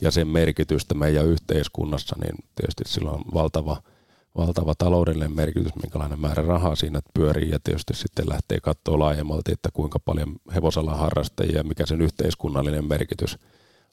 ja 0.01 0.11
sen 0.11 0.27
merkitystä 0.27 0.93
meidän 0.93 1.25
yhteiskunnassa, 1.25 2.15
niin 2.19 2.35
tietysti 2.55 2.83
sillä 2.85 3.11
on 3.11 3.21
valtava– 3.33 3.81
valtava 4.37 4.73
taloudellinen 4.77 5.35
merkitys, 5.35 5.75
minkälainen 5.83 6.19
määrä 6.19 6.43
rahaa 6.43 6.75
siinä 6.75 6.99
pyörii 7.13 7.49
ja 7.49 7.59
tietysti 7.63 7.93
sitten 7.93 8.29
lähtee 8.29 8.59
katsoa 8.59 8.99
laajemmalti, 8.99 9.51
että 9.51 9.69
kuinka 9.73 9.99
paljon 9.99 10.35
hevosala 10.55 10.95
harrastajia 10.95 11.57
ja 11.57 11.63
mikä 11.63 11.85
sen 11.85 12.01
yhteiskunnallinen 12.01 12.85
merkitys 12.85 13.39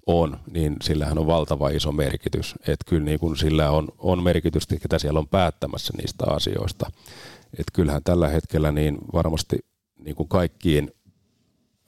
on, 0.06 0.40
niin 0.50 0.76
sillähän 0.82 1.18
on 1.18 1.26
valtava 1.26 1.68
iso 1.68 1.92
merkitys. 1.92 2.54
Että 2.60 2.84
kyllä 2.88 3.04
niin 3.04 3.20
kuin 3.20 3.36
sillä 3.36 3.70
on, 3.70 3.88
on 3.98 4.22
merkitystä, 4.22 4.76
ketä 4.76 4.98
siellä 4.98 5.18
on 5.18 5.28
päättämässä 5.28 5.92
niistä 5.96 6.24
asioista. 6.26 6.90
Että 7.58 7.72
kyllähän 7.72 8.02
tällä 8.04 8.28
hetkellä 8.28 8.72
niin 8.72 8.98
varmasti 9.12 9.58
niin 9.98 10.16
kuin 10.16 10.28
kaikkiin 10.28 10.90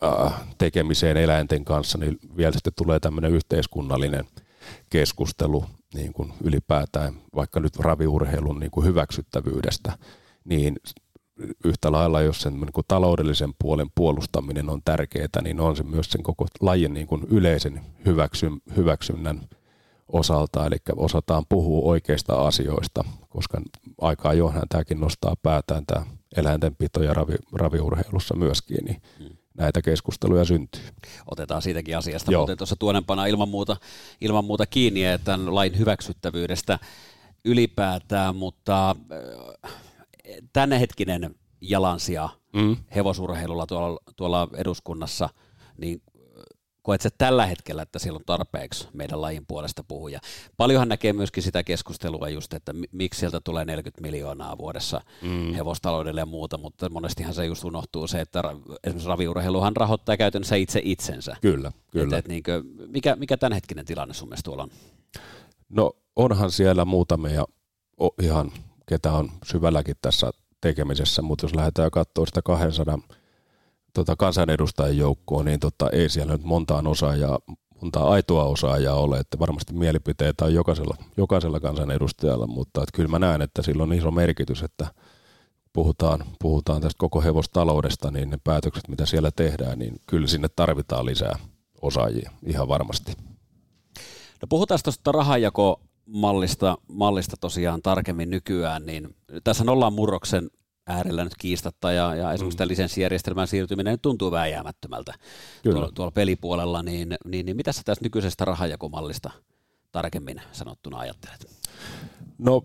äh, 0.05 0.33
tekemiseen 0.59 1.17
eläinten 1.17 1.65
kanssa, 1.65 1.99
niin 1.99 2.19
vielä 2.37 2.53
sitten 2.53 2.73
tulee 2.77 3.01
tämmöinen 3.01 3.33
yhteiskunnallinen 3.33 4.25
keskustelu 4.91 5.65
niin 5.95 6.13
kuin 6.13 6.33
ylipäätään, 6.45 7.15
vaikka 7.35 7.61
nyt 7.61 7.77
raviurheilun 7.77 8.61
niin 8.61 8.71
kuin 8.71 8.87
hyväksyttävyydestä, 8.87 9.99
niin 10.45 10.77
yhtä 11.65 11.93
lailla, 11.93 12.21
jos 12.21 12.41
sen 12.41 12.53
niin 12.53 12.73
kuin 12.73 12.85
taloudellisen 12.89 13.51
puolen 13.59 13.87
puolustaminen 13.95 14.71
on 14.71 14.81
tärkeää, 14.85 15.43
niin 15.43 15.61
on 15.61 15.77
se 15.77 15.83
myös 15.83 16.11
sen 16.11 16.23
koko 16.23 16.47
lajin 16.61 16.95
niin 16.95 17.07
kuin 17.07 17.23
yleisen 17.31 17.81
hyväksy, 18.07 18.51
hyväksynnän 18.77 19.41
osalta, 20.09 20.67
eli 20.67 20.77
osataan 20.97 21.45
puhua 21.49 21.91
oikeista 21.91 22.47
asioista, 22.47 23.05
koska 23.29 23.61
aikaa 24.01 24.35
johon 24.35 24.63
tämäkin 24.69 25.01
nostaa 25.01 25.35
päätään 25.43 25.87
tämä 25.87 26.07
eläintenpito 26.37 27.03
ja 27.03 27.15
ravi, 27.15 27.35
raviurheilussa 27.53 28.37
myöskin, 28.37 28.85
niin 28.85 29.03
hmm. 29.19 29.37
Näitä 29.59 29.83
keskusteluja 29.83 30.45
syntyy. 30.45 30.83
Otetaan 31.31 31.63
siitäkin 31.63 31.97
asiasta, 31.97 32.33
Joo. 32.33 32.43
mutta 32.43 32.57
tuossa 32.57 32.77
tuonempana 32.77 33.27
ilman 33.27 33.49
muuta, 33.49 33.77
ilman 34.21 34.45
muuta 34.45 34.67
kiinni 34.67 35.01
tämän 35.25 35.55
lain 35.55 35.79
hyväksyttävyydestä 35.79 36.79
ylipäätään, 37.45 38.37
mutta 38.37 38.97
äh, 39.65 39.73
tämänhetkinen 40.53 41.35
jalansija 41.61 42.29
mm. 42.53 42.77
hevosurheilulla 42.95 43.67
tuolla, 43.67 44.01
tuolla 44.17 44.49
eduskunnassa, 44.57 45.29
niin 45.79 46.03
koet 46.85 47.01
se 47.01 47.11
tällä 47.19 47.47
hetkellä, 47.47 47.83
että 47.83 47.99
siellä 47.99 48.17
on 48.17 48.25
tarpeeksi 48.27 48.89
meidän 48.93 49.23
lajin 49.23 49.47
puolesta 49.47 49.85
puhuja. 49.85 50.21
Paljonhan 50.57 50.89
näkee 50.89 51.13
myöskin 51.13 51.43
sitä 51.43 51.63
keskustelua 51.65 52.29
just, 52.29 52.55
että 52.55 52.73
miksi 52.93 53.21
sieltä 53.21 53.41
tulee 53.41 53.65
40 53.65 54.03
miljoonaa 54.03 54.59
vuodessa 54.59 55.01
mm. 55.23 55.55
hevostaloudelle 55.55 56.21
ja 56.21 56.27
muuta, 56.27 56.59
mutta 56.59 56.89
monestihan 56.89 57.35
se 57.35 57.47
just 57.47 57.65
unohtuu 57.65 58.07
se, 58.07 58.21
että 58.21 58.43
esimerkiksi 58.85 59.09
raviurheiluhan 59.09 59.77
rahoittaa 59.77 60.17
käytännössä 60.17 60.57
itse 60.57 60.81
itsensä. 60.85 61.37
Kyllä, 61.41 61.73
kyllä. 61.91 62.19
Et, 62.19 62.25
et 62.25 62.29
niinkö, 62.29 62.63
mikä, 62.87 63.17
mikä 63.17 63.37
tämänhetkinen 63.37 63.85
tilanne 63.85 64.15
sun 64.15 64.29
mielestä 64.29 64.45
tuolla 64.45 64.63
on? 64.63 64.71
No 65.69 65.93
onhan 66.17 66.51
siellä 66.51 66.85
muutamia 66.85 67.45
ihan, 68.23 68.53
ketä 68.87 69.13
on 69.13 69.31
syvälläkin 69.45 69.97
tässä 70.03 70.31
tekemisessä, 70.61 71.23
mutta 71.23 71.45
jos 71.45 71.55
lähdetään 71.55 71.91
katsoa 71.91 72.27
sitä 72.27 72.43
200 72.43 72.99
tota, 73.95 74.17
kansanedustajien 74.17 74.99
joukkoa, 74.99 75.43
niin 75.43 75.61
tota, 75.61 75.91
ei 75.91 76.09
siellä 76.09 76.33
nyt 76.33 76.45
montaan 76.45 76.87
osaajaa, 76.87 77.39
montaa 77.83 78.11
aitoa 78.11 78.45
osaajaa 78.45 78.95
ole, 78.95 79.19
että 79.19 79.39
varmasti 79.39 79.73
mielipiteitä 79.75 80.45
on 80.45 80.55
jokaisella, 80.55 80.97
jokaisella 81.17 81.61
kansanedustajalla, 81.61 82.47
mutta 82.47 82.83
että 82.83 82.97
kyllä 82.97 83.09
mä 83.09 83.19
näen, 83.19 83.43
että 83.43 83.63
sillä 83.63 83.83
on 83.83 83.93
iso 83.93 84.11
merkitys, 84.11 84.63
että 84.63 84.87
puhutaan, 85.73 86.25
puhutaan 86.41 86.81
tästä 86.81 86.99
koko 86.99 87.21
hevostaloudesta, 87.21 88.11
niin 88.11 88.31
ne 88.31 88.39
päätökset, 88.45 88.89
mitä 88.89 89.07
siellä 89.07 89.31
tehdään, 89.31 89.79
niin 89.79 90.01
kyllä 90.07 90.27
sinne 90.27 90.49
tarvitaan 90.57 91.07
lisää 91.07 91.39
osaajia 91.83 92.31
ihan 92.47 92.69
varmasti. 92.69 93.13
No 94.43 94.47
puhutaan 94.49 94.81
tuosta 94.85 95.13
rahanjako 95.13 95.81
mallista, 96.07 96.79
mallista 96.89 97.37
tosiaan 97.41 97.83
tarkemmin 97.83 98.31
nykyään, 98.31 98.87
niin 98.87 99.17
tässä 99.45 99.65
ollaan 99.69 99.93
murroksen 99.93 100.51
äärellä 100.87 101.25
nyt 101.25 101.35
kiistatta 101.39 101.93
ja, 101.93 102.15
ja 102.15 102.33
esimerkiksi 102.33 102.57
mm. 102.57 102.59
tämä 102.59 102.69
lisenssijärjestelmään 102.69 103.49
siirtyminen 103.49 103.99
tuntuu 104.03 104.31
vääjäämättömältä 104.31 105.15
tuolla, 105.63 105.91
tuolla 105.95 106.11
pelipuolella, 106.11 106.83
niin, 106.83 107.17
niin, 107.25 107.47
niin 107.47 107.57
mitä 107.57 107.73
sä 107.73 107.83
tästä 107.85 108.05
nykyisestä 108.05 108.45
rahajakomallista 108.45 109.31
tarkemmin 109.93 110.41
sanottuna 110.53 110.99
ajattelet? 110.99 111.47
No 112.39 112.63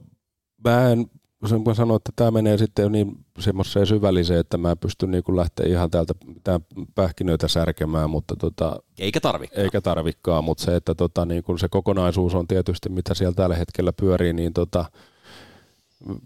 mä 0.64 0.90
en 0.92 1.06
sen 1.48 1.76
sanoa, 1.76 1.98
että 1.98 2.12
tämä 2.16 2.32
menee 2.32 2.58
sitten 2.58 2.84
jo 2.84 2.90
niin 2.90 3.26
semmoiseen 3.40 3.88
syvälliseen, 3.88 4.40
että 4.40 4.58
mä 4.58 4.76
pystyn 4.76 5.12
niin 5.12 5.24
lähteä 5.36 5.66
ihan 5.68 5.92
täältä 5.92 6.14
tämän 6.44 6.62
pähkinöitä 6.96 7.48
särkemään, 7.48 8.10
mutta 8.10 8.36
tota, 8.36 8.80
eikä 9.00 9.20
tarvikaan. 9.20 9.64
Eikä 9.64 9.82
tarvikaan, 9.82 10.44
mutta 10.44 10.64
se, 10.64 10.76
että 10.76 10.96
tota, 10.96 11.26
niin 11.26 11.44
kun 11.44 11.60
se 11.60 11.68
kokonaisuus 11.70 12.36
on 12.36 12.48
tietysti, 12.48 12.90
mitä 12.90 13.14
siellä 13.14 13.36
tällä 13.36 13.56
hetkellä 13.56 13.94
pyörii, 13.94 14.34
niin 14.34 14.54
tota, 14.54 14.86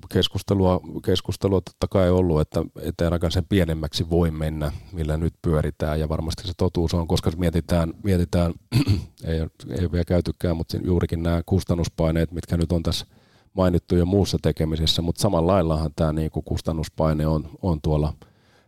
keskustelua, 0.09 0.81
keskustelua 1.05 1.61
totta 1.61 1.87
kai 1.87 2.11
ollut, 2.11 2.41
että, 2.41 2.63
että 2.81 3.03
ainakaan 3.03 3.31
sen 3.31 3.45
pienemmäksi 3.49 4.09
voi 4.09 4.31
mennä, 4.31 4.71
millä 4.91 5.17
nyt 5.17 5.33
pyöritään, 5.41 5.99
ja 5.99 6.09
varmasti 6.09 6.47
se 6.47 6.53
totuus 6.57 6.93
on, 6.93 7.07
koska 7.07 7.31
mietitään, 7.37 7.93
mietitään 8.03 8.53
ei, 9.27 9.39
ei 9.79 9.91
vielä 9.91 10.05
käytykään, 10.05 10.57
mutta 10.57 10.77
juurikin 10.77 11.23
nämä 11.23 11.41
kustannuspaineet, 11.45 12.31
mitkä 12.31 12.57
nyt 12.57 12.71
on 12.71 12.83
tässä 12.83 13.05
mainittu 13.53 13.95
jo 13.95 14.05
muussa 14.05 14.37
tekemisessä, 14.41 15.01
mutta 15.01 15.21
samalla 15.21 15.53
laillahan 15.53 15.91
tämä 15.95 16.13
niin 16.13 16.31
kuin 16.31 16.43
kustannuspaine 16.43 17.27
on, 17.27 17.49
on 17.61 17.81
tuolla 17.81 18.13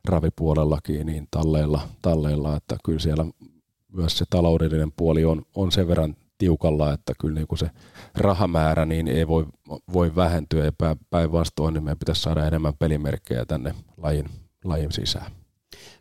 ravipuolellakin 0.06 1.06
niin 1.06 1.28
talleilla, 1.32 1.82
talleilla, 2.02 2.58
että 2.58 2.78
kyllä 2.86 3.00
siellä 3.00 3.26
myös 3.94 4.18
se 4.18 4.26
taloudellinen 4.30 4.92
puoli 4.92 5.26
on, 5.26 5.42
on 5.56 5.72
sen 5.72 5.88
verran 5.88 6.16
tiukalla, 6.38 6.94
että 6.94 7.14
kyllä 7.20 7.36
niin 7.36 7.48
kuin 7.48 7.60
se 7.60 7.70
rahamäärä 8.16 8.86
niin 8.86 9.08
ei 9.08 9.28
voi, 9.28 9.46
voi 9.94 10.16
vähentyä 10.16 10.66
ja 10.66 10.96
päinvastoin 11.10 11.74
niin 11.74 11.84
meidän 11.84 12.00
pitäisi 12.00 12.22
saada 12.22 12.48
enemmän 12.48 12.74
pelimerkkejä 12.80 13.46
tänne 13.46 13.76
lajin, 13.98 14.30
lajin 14.64 14.92
sisään. 14.92 15.32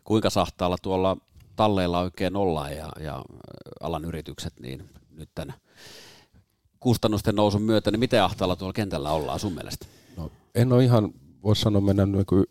Kuinka 0.03 0.29
sahtaalla 0.29 0.77
tuolla 0.81 1.17
talleilla 1.55 1.99
oikein 1.99 2.35
ollaan 2.35 2.75
ja, 2.75 2.89
ja 2.99 3.23
alan 3.81 4.05
yritykset 4.05 4.53
niin 4.59 4.89
nyt 5.11 5.29
tämän 5.35 5.55
kustannusten 6.79 7.35
nousun 7.35 7.61
myötä, 7.61 7.91
niin 7.91 7.99
miten 7.99 8.23
ahtaalla 8.23 8.55
tuolla 8.55 8.73
kentällä 8.73 9.11
ollaan 9.11 9.39
sun 9.39 9.53
mielestä? 9.53 9.85
No, 10.17 10.31
en 10.55 10.73
ole 10.73 10.83
ihan, 10.83 11.13
voisi 11.43 11.61
sanoa 11.61 11.81
mennä 11.81 12.05
niin 12.05 12.25
kuin 12.25 12.45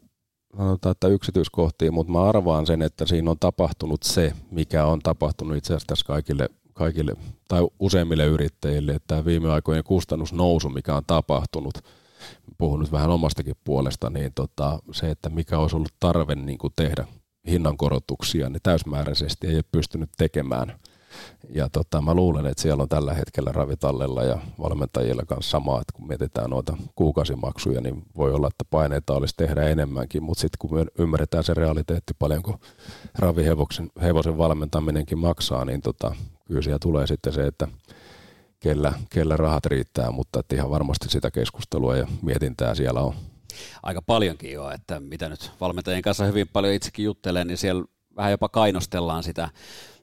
sanotaan, 0.57 0.91
että 0.91 1.09
yksityiskohtiin, 1.09 1.95
mutta 1.95 2.12
mä 2.12 2.22
arvaan 2.22 2.66
sen, 2.66 2.82
että 2.82 3.07
siinä 3.07 3.30
on 3.30 3.39
tapahtunut 3.39 4.03
se, 4.03 4.32
mikä 4.51 4.87
on 4.87 5.01
tapahtunut 5.01 5.57
itse 5.57 5.74
asiassa 5.74 6.07
kaikille 6.07 6.49
kaikille 6.75 7.16
tai 7.49 7.66
useimmille 7.79 8.25
yrittäjille, 8.25 8.93
että 8.93 9.25
viime 9.25 9.53
aikojen 9.53 9.85
kustannusnousu, 9.85 10.68
mikä 10.68 10.95
on 10.97 11.03
tapahtunut, 11.07 11.79
puhun 12.59 12.81
nyt 12.81 12.93
vähän 12.93 13.11
omastakin 13.11 13.57
puolesta, 13.64 14.11
niin 14.11 14.33
tota, 14.35 14.79
se, 14.93 15.11
että 15.11 15.29
mikä 15.29 15.59
olisi 15.59 15.77
ollut 15.77 15.95
tarve 16.01 16.35
niin 16.35 16.59
kuin 16.59 16.72
tehdä 16.77 17.07
hinnankorotuksia, 17.49 18.49
niin 18.49 18.61
täysmääräisesti 18.62 19.47
ei 19.47 19.55
ole 19.55 19.64
pystynyt 19.72 20.11
tekemään. 20.16 20.79
Ja 21.51 21.68
tota, 21.68 22.03
mä 22.03 22.14
luulen, 22.14 22.47
että 22.47 22.62
siellä 22.62 22.83
on 22.83 22.89
tällä 22.89 23.14
hetkellä 23.14 23.53
ravitallella 23.53 24.22
ja 24.22 24.39
valmentajilla 24.59 25.22
kanssa 25.27 25.51
sama, 25.51 25.81
että 25.81 25.93
kun 25.95 26.09
mietitään 26.09 26.51
noita 26.51 26.77
kuukausimaksuja, 26.95 27.81
niin 27.81 28.03
voi 28.16 28.33
olla, 28.33 28.47
että 28.49 28.64
paineita 28.70 29.12
olisi 29.12 29.35
tehdä 29.37 29.62
enemmänkin, 29.62 30.22
mutta 30.22 30.41
sitten 30.41 30.59
kun 30.59 30.75
me 30.75 30.87
ymmärretään 30.99 31.45
se 31.45 31.55
realiteetti 31.55 32.14
paljonko 32.18 32.61
ravihevosen 33.18 33.91
hevosen 34.03 34.39
valmentaminenkin 34.39 35.18
maksaa, 35.18 35.64
niin 35.64 35.81
tota, 35.81 36.14
kyllä 36.45 36.62
siellä 36.62 36.78
tulee 36.78 37.07
sitten 37.07 37.32
se, 37.32 37.47
että 37.47 37.68
kellä, 38.61 38.92
kellä 39.11 39.36
rahat 39.36 39.66
riittää, 39.66 40.11
mutta 40.11 40.40
että 40.40 40.55
ihan 40.55 40.70
varmasti 40.70 41.09
sitä 41.09 41.30
keskustelua 41.30 41.97
ja 41.97 42.07
mietintää 42.22 42.74
siellä 42.74 43.01
on. 43.01 43.14
Aika 43.82 44.03
paljonkin 44.03 44.53
jo, 44.53 44.70
että 44.70 45.01
mitä 45.01 45.28
nyt 45.28 45.51
valmentajien 45.61 46.03
kanssa 46.03 46.24
hyvin 46.24 46.49
paljon 46.49 46.74
itsekin 46.74 47.05
juttelen, 47.05 47.47
niin 47.47 47.59
siellä 47.59 47.84
vähän 48.16 48.30
jopa 48.30 48.49
kainostellaan 48.49 49.22
sitä, 49.22 49.49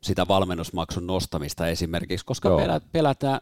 sitä 0.02 0.28
valmennusmaksun 0.28 1.08
nostamista 1.08 1.68
esimerkiksi, 1.68 2.26
koska 2.26 2.50
Joo. 2.50 2.62
pelätään, 2.92 3.42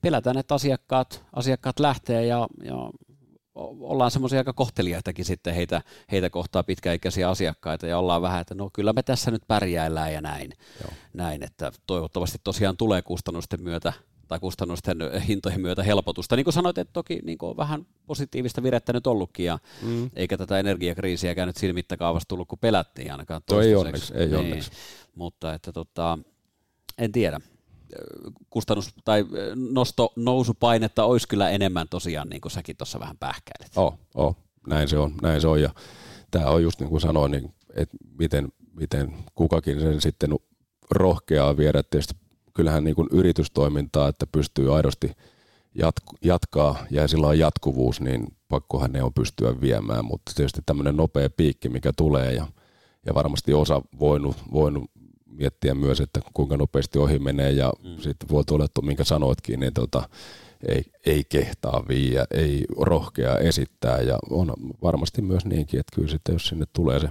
pelätään, 0.00 0.38
että 0.38 0.54
asiakkaat, 0.54 1.22
asiakkaat 1.32 1.80
lähtee 1.80 2.26
ja, 2.26 2.48
ja 2.64 2.90
ollaan 3.80 4.10
semmoisia 4.10 4.40
aika 4.40 4.52
kohteliaitakin 4.52 5.24
sitten 5.24 5.54
heitä, 5.54 5.82
heitä 6.12 6.30
kohtaa 6.30 6.62
pitkäikäisiä 6.62 7.28
asiakkaita 7.28 7.86
ja 7.86 7.98
ollaan 7.98 8.22
vähän, 8.22 8.40
että 8.40 8.54
no 8.54 8.70
kyllä 8.72 8.92
me 8.92 9.02
tässä 9.02 9.30
nyt 9.30 9.42
pärjäillään 9.48 10.12
ja 10.12 10.20
näin. 10.20 10.52
Joo. 10.82 10.92
näin 11.12 11.42
että 11.42 11.72
toivottavasti 11.86 12.38
tosiaan 12.44 12.76
tulee 12.76 13.02
kustannusten 13.02 13.62
myötä 13.62 13.92
tai 14.28 14.38
kustannusten 14.38 14.96
hintojen 15.28 15.60
myötä 15.60 15.82
helpotusta. 15.82 16.36
Niin 16.36 16.44
kuin 16.44 16.54
sanoit, 16.54 16.78
että 16.78 16.92
toki 16.92 17.20
niin 17.22 17.38
kuin 17.38 17.50
on 17.50 17.56
vähän 17.56 17.86
positiivista 18.06 18.62
virettä 18.62 18.92
nyt 18.92 19.06
ollutkin, 19.06 19.46
ja 19.46 19.58
mm. 19.82 20.10
eikä 20.16 20.38
tätä 20.38 20.58
energiakriisiä 20.58 21.46
nyt 21.46 21.56
siinä 21.56 21.72
mittakaavassa 21.72 22.28
tullut, 22.28 22.48
kun 22.48 22.58
pelättiin 22.58 23.12
ainakaan 23.12 23.42
Ei 23.62 23.74
onneksi, 23.74 24.14
ei 24.14 24.26
niin, 24.26 24.36
onneksi. 24.36 24.70
Mutta 25.14 25.54
että 25.54 25.72
tota, 25.72 26.18
en 26.98 27.12
tiedä 27.12 27.40
kustannus- 28.50 28.94
tai 29.04 29.24
nosto, 29.54 30.12
nousupainetta 30.16 31.04
olisi 31.04 31.28
kyllä 31.28 31.50
enemmän 31.50 31.88
tosiaan, 31.88 32.28
niin 32.28 32.40
kuin 32.40 32.52
säkin 32.52 32.76
tuossa 32.76 33.00
vähän 33.00 33.16
pähkäilet. 33.18 33.72
Oh, 33.76 33.98
oh, 34.14 34.36
näin 34.66 34.88
se 34.88 34.98
on, 34.98 35.14
näin 35.22 35.40
se 35.40 35.48
on. 35.48 35.62
Ja 35.62 35.70
tämä 36.30 36.46
on 36.46 36.62
just 36.62 36.80
niin 36.80 36.90
kuin 36.90 37.00
sanoin, 37.00 37.32
niin, 37.32 37.54
että 37.74 37.96
miten, 38.18 38.52
miten 38.72 39.14
kukakin 39.34 39.80
sen 39.80 40.00
sitten 40.00 40.30
rohkeaa 40.90 41.56
viedä. 41.56 41.82
Tietysti 41.82 42.14
kyllähän 42.54 42.84
niin 42.84 42.96
kuin 42.96 43.08
yritystoimintaa, 43.12 44.08
että 44.08 44.26
pystyy 44.26 44.76
aidosti 44.76 45.12
jatk- 45.78 46.18
jatkaa 46.24 46.86
ja 46.90 47.08
sillä 47.08 47.26
on 47.26 47.38
jatkuvuus, 47.38 48.00
niin 48.00 48.36
pakkohan 48.48 48.92
ne 48.92 49.02
on 49.02 49.12
pystyä 49.12 49.60
viemään, 49.60 50.04
mutta 50.04 50.32
tietysti 50.36 50.62
tämmöinen 50.66 50.96
nopea 50.96 51.30
piikki, 51.30 51.68
mikä 51.68 51.92
tulee 51.96 52.32
ja, 52.32 52.46
ja 53.06 53.14
varmasti 53.14 53.54
osa 53.54 53.82
voinut, 53.98 54.36
voinut 54.52 54.90
miettiä 55.36 55.74
myös, 55.74 56.00
että 56.00 56.20
kuinka 56.34 56.56
nopeasti 56.56 56.98
ohi 56.98 57.18
menee 57.18 57.50
ja 57.50 57.72
mm. 57.84 58.02
sitten 58.02 58.28
voi 58.28 58.44
tulla, 58.44 58.66
minkä 58.82 59.04
sanoitkin, 59.04 59.60
niin 59.60 59.74
tota, 59.74 60.08
ei, 60.68 60.84
ei 61.06 61.24
kehtaa 61.28 61.84
viiä, 61.88 62.24
ei 62.30 62.64
rohkea 62.76 63.38
esittää 63.38 64.00
ja 64.00 64.18
on 64.30 64.52
varmasti 64.82 65.22
myös 65.22 65.44
niinkin, 65.44 65.80
että 65.80 65.96
kyllä 65.96 66.08
sitten 66.08 66.32
jos 66.32 66.46
sinne 66.48 66.64
tulee 66.72 67.00
se 67.00 67.08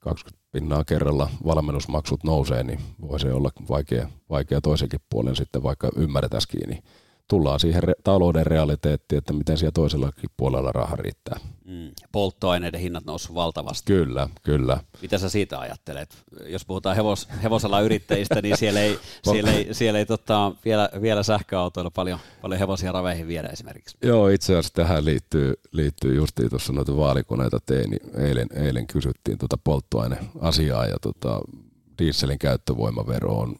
20 0.00 0.48
pinnaa 0.52 0.84
kerralla 0.84 1.30
valmennusmaksut 1.44 2.24
nousee, 2.24 2.62
niin 2.62 2.80
voi 3.00 3.20
se 3.20 3.32
olla 3.32 3.50
vaikea, 3.68 4.08
vaikea 4.30 4.60
toisenkin 4.60 5.00
puolen 5.10 5.36
sitten 5.36 5.62
vaikka 5.62 5.90
ymmärretäisikin, 5.96 6.68
niin 6.68 6.82
tullaan 7.28 7.60
siihen 7.60 7.82
re- 7.82 8.00
talouden 8.04 8.46
realiteettiin, 8.46 9.18
että 9.18 9.32
miten 9.32 9.58
siellä 9.58 9.72
toisellakin 9.72 10.30
puolella 10.36 10.72
raha 10.72 10.96
riittää. 10.96 11.40
Mm. 11.64 11.90
Polttoaineiden 12.12 12.80
hinnat 12.80 13.04
noussut 13.04 13.34
valtavasti. 13.34 13.92
Kyllä, 13.92 14.28
kyllä. 14.42 14.80
Mitä 15.02 15.18
sä 15.18 15.28
siitä 15.28 15.58
ajattelet? 15.58 16.24
Jos 16.46 16.64
puhutaan 16.64 16.96
hevos, 16.96 17.28
hevosalan 17.42 17.84
yrittäjistä, 17.84 18.42
niin 18.42 18.56
siellä 18.56 18.80
ei, 18.80 18.98
siellä 19.30 19.52
ei, 19.52 19.74
siellä 19.74 19.98
ei 19.98 20.06
tota, 20.06 20.52
vielä, 20.64 20.90
vielä 21.02 21.22
sähköautoilla 21.22 21.90
paljon, 21.90 22.18
paljon 22.42 22.58
hevosia 22.58 22.92
raveihin 22.92 23.28
viedä 23.28 23.48
esimerkiksi. 23.48 23.96
Joo, 24.02 24.28
itse 24.28 24.52
asiassa 24.52 24.74
tähän 24.74 25.04
liittyy, 25.04 25.54
liittyy 25.72 26.14
justiin 26.14 26.50
tuossa 26.50 26.72
noita 26.72 26.96
vaalikoneita 26.96 27.58
tein, 27.66 27.90
niin 27.90 28.18
eilen, 28.18 28.48
eilen 28.54 28.86
kysyttiin 28.86 29.38
tuota 29.38 29.58
polttoaineasiaa 29.64 30.86
ja 30.86 30.96
tota, 31.02 31.40
dieselin 31.98 32.38
käyttövoimavero 32.38 33.38
on 33.38 33.56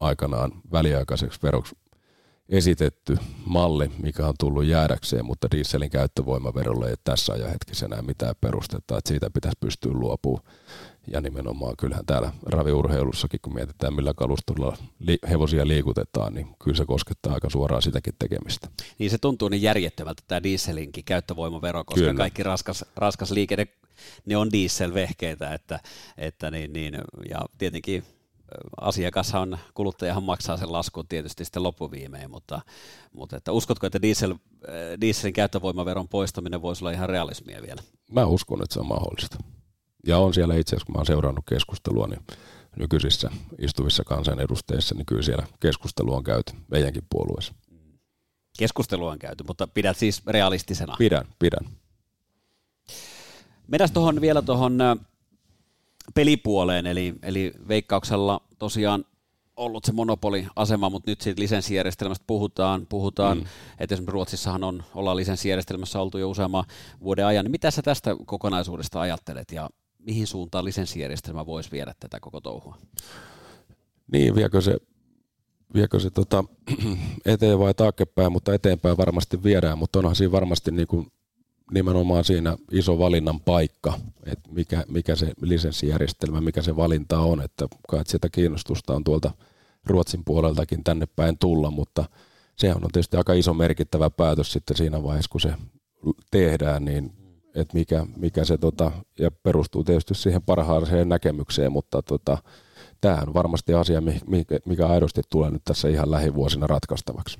aikanaan 0.00 0.52
väliaikaiseksi 0.72 1.40
veroksi 1.42 1.76
esitetty 2.52 3.18
malli, 3.46 3.90
mikä 4.02 4.26
on 4.26 4.34
tullut 4.40 4.64
jäädäkseen, 4.64 5.24
mutta 5.24 5.48
dieselin 5.50 5.90
käyttövoimaverolle 5.90 6.90
ei 6.90 6.96
tässä 7.04 7.32
ajan 7.32 7.50
hetkessä 7.50 7.86
enää 7.86 8.02
mitään 8.02 8.34
perustetta, 8.40 8.98
että 8.98 9.08
siitä 9.08 9.30
pitäisi 9.30 9.58
pystyä 9.60 9.92
luopumaan. 9.92 10.44
Ja 11.12 11.20
nimenomaan 11.20 11.76
kyllähän 11.76 12.06
täällä 12.06 12.32
raviurheilussakin, 12.46 13.40
kun 13.42 13.54
mietitään 13.54 13.94
millä 13.94 14.14
kalustolla 14.14 14.76
li- 14.98 15.18
hevosia 15.30 15.68
liikutetaan, 15.68 16.34
niin 16.34 16.48
kyllä 16.64 16.76
se 16.76 16.84
koskettaa 16.86 17.34
aika 17.34 17.50
suoraan 17.50 17.82
sitäkin 17.82 18.14
tekemistä. 18.18 18.68
Niin 18.98 19.10
se 19.10 19.18
tuntuu 19.18 19.48
niin 19.48 19.62
järjettömältä 19.62 20.22
tämä 20.28 20.42
dieselinkin 20.42 21.04
käyttövoimavero, 21.04 21.84
koska 21.84 22.00
kyllä. 22.00 22.14
kaikki 22.14 22.42
raskas, 22.42 22.84
raskas 22.96 23.30
liikenne, 23.30 23.66
ne 24.26 24.36
on 24.36 24.52
dieselvehkeitä, 24.52 25.54
että, 25.54 25.80
että 26.18 26.50
niin, 26.50 26.72
niin, 26.72 26.94
ja 27.30 27.40
tietenkin 27.58 28.04
asiakashan, 28.80 29.58
kuluttajahan 29.74 30.22
maksaa 30.22 30.56
sen 30.56 30.72
laskun 30.72 31.08
tietysti 31.08 31.44
sitten 31.44 31.62
loppuviimein, 31.62 32.30
mutta, 32.30 32.60
mutta 33.12 33.36
että 33.36 33.52
uskotko, 33.52 33.86
että 33.86 34.02
diesel, 34.02 34.34
dieselin 35.00 35.32
käyttövoimaveron 35.32 36.08
poistaminen 36.08 36.62
voisi 36.62 36.84
olla 36.84 36.90
ihan 36.90 37.08
realismia 37.08 37.62
vielä? 37.62 37.82
Mä 38.12 38.24
uskon, 38.26 38.62
että 38.62 38.74
se 38.74 38.80
on 38.80 38.86
mahdollista. 38.86 39.38
Ja 40.06 40.18
on 40.18 40.34
siellä 40.34 40.54
itse 40.54 40.76
asiassa, 40.76 40.86
kun 40.86 40.94
mä 40.94 40.98
oon 40.98 41.06
seurannut 41.06 41.44
keskustelua, 41.48 42.06
niin 42.06 42.20
nykyisissä 42.78 43.30
istuvissa 43.58 44.04
kansanedustajissa, 44.04 44.94
niin 44.94 45.06
kyllä 45.06 45.22
siellä 45.22 45.46
keskustelu 45.60 46.14
on 46.14 46.24
käyty 46.24 46.52
meidänkin 46.70 47.06
puolueessa. 47.10 47.54
Keskustelu 48.58 49.06
on 49.06 49.18
käyty, 49.18 49.44
mutta 49.44 49.66
pidät 49.66 49.96
siis 49.96 50.22
realistisena? 50.26 50.94
Pidän, 50.98 51.24
pidän. 51.38 51.68
Mennään 53.68 53.92
tuohon 53.92 54.20
vielä 54.20 54.42
tuohon 54.42 54.78
pelipuoleen, 56.14 56.86
eli, 56.86 57.14
eli 57.22 57.52
veikkauksella 57.68 58.40
tosiaan 58.58 59.04
ollut 59.56 59.84
se 59.84 59.92
monopoliasema, 59.92 60.90
mutta 60.90 61.10
nyt 61.10 61.20
siitä 61.20 61.40
lisenssijärjestelmästä 61.40 62.24
puhutaan, 62.26 62.86
puhutaan 62.88 63.38
mm. 63.38 63.44
että 63.78 63.94
esimerkiksi 63.94 64.12
Ruotsissahan 64.12 64.64
on, 64.64 64.82
ollaan 64.94 65.16
lisenssijärjestelmässä 65.16 66.00
oltu 66.00 66.18
jo 66.18 66.30
useamman 66.30 66.64
vuoden 67.02 67.26
ajan, 67.26 67.44
niin 67.44 67.50
mitä 67.50 67.70
sä 67.70 67.82
tästä 67.82 68.16
kokonaisuudesta 68.26 69.00
ajattelet 69.00 69.52
ja 69.52 69.70
mihin 69.98 70.26
suuntaan 70.26 70.64
lisenssijärjestelmä 70.64 71.46
voisi 71.46 71.70
viedä 71.70 71.94
tätä 72.00 72.20
koko 72.20 72.40
touhua? 72.40 72.76
Niin, 74.12 74.34
viekö 74.34 74.60
se, 74.60 74.76
viekö 75.74 76.00
se 76.00 76.10
tota, 76.10 76.44
eteen 77.26 77.58
vai 77.58 77.74
taaksepäin, 77.74 78.32
mutta 78.32 78.54
eteenpäin 78.54 78.96
varmasti 78.96 79.42
viedään, 79.42 79.78
mutta 79.78 79.98
onhan 79.98 80.16
siinä 80.16 80.32
varmasti 80.32 80.70
niin 80.70 80.86
kuin 80.86 81.12
nimenomaan 81.72 82.24
siinä 82.24 82.56
iso 82.70 82.98
valinnan 82.98 83.40
paikka, 83.40 83.98
että 84.26 84.50
mikä, 84.52 84.84
mikä 84.88 85.16
se 85.16 85.32
lisenssijärjestelmä, 85.40 86.40
mikä 86.40 86.62
se 86.62 86.76
valinta 86.76 87.18
on, 87.18 87.42
että 87.42 87.68
kai 87.88 88.02
sitä 88.06 88.28
kiinnostusta 88.28 88.94
on 88.94 89.04
tuolta 89.04 89.30
Ruotsin 89.86 90.24
puoleltakin 90.24 90.84
tänne 90.84 91.06
päin 91.16 91.38
tulla, 91.38 91.70
mutta 91.70 92.04
sehän 92.56 92.84
on 92.84 92.90
tietysti 92.92 93.16
aika 93.16 93.32
iso 93.32 93.54
merkittävä 93.54 94.10
päätös 94.10 94.52
sitten 94.52 94.76
siinä 94.76 95.02
vaiheessa, 95.02 95.30
kun 95.32 95.40
se 95.40 95.54
tehdään, 96.30 96.84
niin 96.84 97.12
että 97.54 97.74
mikä, 97.74 98.06
mikä 98.16 98.44
se 98.44 98.58
tota, 98.58 98.92
ja 99.18 99.30
perustuu 99.30 99.84
tietysti 99.84 100.14
siihen 100.14 100.42
parhaaseen 100.42 101.08
näkemykseen, 101.08 101.72
mutta 101.72 102.02
tota, 102.02 102.38
tämähän 103.00 103.28
on 103.28 103.34
varmasti 103.34 103.74
asia, 103.74 104.02
mikä, 104.66 104.86
aidosti 104.88 105.22
tulee 105.30 105.50
nyt 105.50 105.62
tässä 105.64 105.88
ihan 105.88 106.10
lähivuosina 106.10 106.66
ratkaistavaksi. 106.66 107.38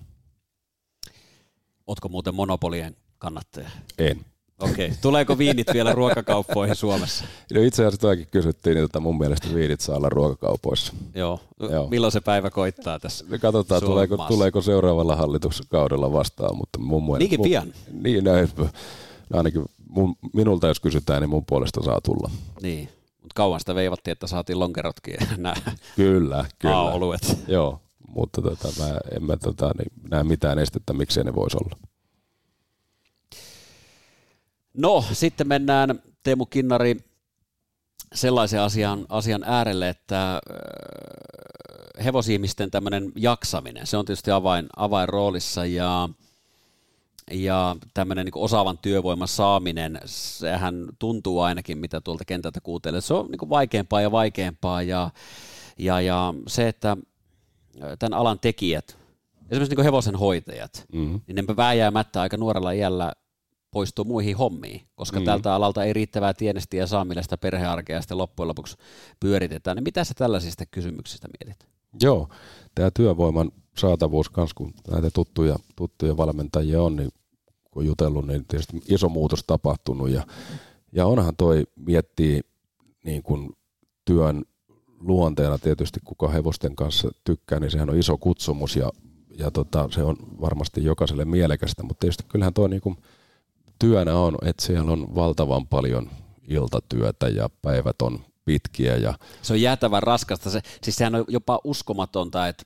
Oletko 1.87 2.09
muuten 2.09 2.35
monopolien 2.35 2.97
kannattaja? 3.23 3.71
En. 3.99 4.25
Okei. 4.61 4.87
Okay. 4.87 4.99
Tuleeko 5.03 5.39
viinit 5.39 5.67
vielä 5.73 5.93
ruokakauppoihin 5.93 6.77
Suomessa? 6.77 7.25
No 7.55 7.63
itse 7.63 7.83
asiassa 7.83 8.01
toikin 8.01 8.27
kysyttiin, 8.31 8.79
että 8.79 9.01
mun 9.01 9.19
mielestä 9.19 9.55
viinit 9.55 9.81
saa 9.81 9.97
olla 9.97 10.09
ruokakaupoissa. 10.09 10.93
Joo. 11.15 11.41
Joo. 11.71 11.89
Milloin 11.89 12.13
se 12.13 12.21
päivä 12.21 12.51
koittaa 12.51 12.99
tässä? 12.99 13.25
Me 13.29 13.39
katsotaan, 13.39 13.83
tuleeko, 13.83 14.17
tuleeko 14.29 14.63
seuraavalla 14.63 15.17
hallituskaudella 15.17 16.13
vastaan, 16.13 16.57
mutta 16.57 16.79
mun 16.79 17.03
mielestä... 17.03 17.19
Niinkin 17.19 17.41
mun, 17.41 17.49
pian? 17.49 17.73
Niin, 18.03 18.25
näin, 18.25 18.49
ainakin 19.33 19.65
mun, 19.89 20.17
minulta 20.35 20.67
jos 20.67 20.81
kysytään, 20.81 21.23
niin 21.23 21.31
mun 21.31 21.47
puolesta 21.47 21.83
saa 21.83 22.01
tulla. 22.01 22.31
Niin, 22.63 22.89
mutta 23.21 23.35
kauan 23.35 23.61
sitä 23.61 23.75
veivattiin, 23.75 24.13
että 24.13 24.27
saatiin 24.27 24.61
lonkerotkin 24.61 25.17
nämä 25.37 25.55
kyllä, 25.97 26.45
kyllä. 26.59 26.83
oluet. 26.83 27.37
Joo, 27.49 27.81
mutta 28.09 28.43
tota, 28.43 28.69
mä 28.79 28.99
en 29.17 29.25
mä 29.25 29.37
tota, 29.37 29.71
niin, 29.79 29.93
näe 30.11 30.25
mitään 30.25 30.59
estettä, 30.59 30.93
miksei 30.93 31.25
ne 31.25 31.35
voisi 31.35 31.57
olla. 31.57 31.92
No, 34.75 35.05
sitten 35.13 35.49
mennään 35.49 36.03
Teemu 36.23 36.47
Kinnari 36.47 36.97
sellaisen 38.15 38.61
asian, 38.61 39.07
asian 39.09 39.45
äärelle, 39.47 39.89
että 39.89 40.33
äh, 40.35 40.41
hevosihmisten 42.05 42.71
tämmöinen 42.71 43.13
jaksaminen, 43.17 43.87
se 43.87 43.97
on 43.97 44.05
tietysti 44.05 44.31
avain, 44.31 44.67
avainroolissa 44.77 45.67
ja, 45.67 46.09
ja 47.31 47.77
tämmöinen 47.95 48.25
niin 48.25 48.33
osaavan 48.45 48.79
työvoiman 48.79 49.29
saaminen, 49.29 50.01
sehän 50.05 50.89
tuntuu 50.99 51.41
ainakin, 51.41 51.79
mitä 51.79 52.01
tuolta 52.01 52.25
kentältä 52.25 52.61
kuuntelee, 52.61 53.01
se 53.01 53.15
on 53.15 53.27
niin 53.31 53.51
vaikeampaa 53.51 54.01
ja 54.01 54.11
vaikeampaa 54.11 54.83
ja, 54.83 55.11
ja, 55.79 56.01
ja 56.01 56.35
se, 56.47 56.69
että 56.69 56.97
äh, 57.83 57.91
tämän 57.99 58.19
alan 58.19 58.39
tekijät, 58.39 58.99
esimerkiksi 59.51 59.77
niin 59.77 59.85
hevosen 59.85 60.17
hoitajat, 60.17 60.87
mm-hmm. 60.93 61.21
niin 61.27 61.37
ne 61.37 61.57
vääjäämättä 61.57 62.21
aika 62.21 62.37
nuorella 62.37 62.73
iällä 62.73 63.13
poistuu 63.73 64.05
muihin 64.05 64.37
hommiin, 64.37 64.81
koska 64.95 65.19
mm. 65.19 65.25
tältä 65.25 65.55
alalta 65.55 65.85
ei 65.85 65.93
riittävää 65.93 66.35
tienestiä 66.35 66.87
saa, 66.87 67.05
millä 67.05 67.23
sitä 67.23 67.39
perhearkea 67.39 68.01
sitten 68.01 68.19
loppujen 68.19 68.49
lopuksi 68.49 68.77
pyöritetään. 69.21 69.77
Niin 69.77 69.85
mitä 69.85 70.05
sä 70.05 70.15
tällaisista 70.15 70.67
kysymyksistä 70.67 71.29
mietit? 71.41 71.69
Joo, 72.03 72.29
tämä 72.75 72.91
työvoiman 72.91 73.53
saatavuus 73.77 74.31
kanssa, 74.31 74.55
kun 74.55 74.75
näitä 74.91 75.11
tuttuja, 75.15 75.57
tuttuja 75.77 76.17
valmentajia 76.17 76.83
on, 76.83 76.97
niin 76.97 77.11
kun 77.71 77.87
jutellut, 77.87 78.27
niin 78.27 78.45
tietysti 78.49 78.81
iso 78.89 79.09
muutos 79.09 79.45
tapahtunut 79.47 80.11
ja, 80.11 80.27
ja 80.93 81.07
onhan 81.07 81.37
toi 81.37 81.65
miettii 81.77 82.41
niin 83.05 83.23
kuin 83.23 83.51
työn 84.05 84.45
luonteena 85.01 85.59
tietysti, 85.59 86.01
kuka 86.05 86.29
hevosten 86.29 86.77
kanssa 86.77 87.11
tykkää, 87.25 87.61
niin 87.61 87.71
sehän 87.71 87.91
on 87.91 87.99
iso 87.99 88.19
kutsumus 88.19 88.77
ja, 88.77 88.91
ja 89.39 89.51
tota, 89.51 89.89
se 89.93 90.03
on 90.03 90.17
varmasti 90.41 90.85
jokaiselle 90.85 91.25
mielekästä, 91.25 91.83
mutta 91.83 92.01
tietysti 92.01 92.25
kyllähän 92.29 92.55
tuo 92.55 92.69
niin 92.69 92.83
kuin 92.83 92.97
työnä 93.79 94.17
on, 94.17 94.39
että 94.43 94.67
siellä 94.67 94.93
on 94.93 95.15
valtavan 95.15 95.67
paljon 95.67 96.11
iltatyötä 96.49 97.29
ja 97.29 97.51
päivät 97.63 98.03
on 98.03 98.25
pitkiä. 98.45 98.97
Ja... 98.97 99.15
Se 99.43 99.53
on 99.53 99.61
jäätävän 99.61 100.03
raskasta. 100.03 100.51
Se, 100.51 100.61
siis 100.83 100.97
sehän 100.97 101.15
on 101.15 101.25
jopa 101.29 101.61
uskomatonta, 101.65 102.49
että 102.49 102.65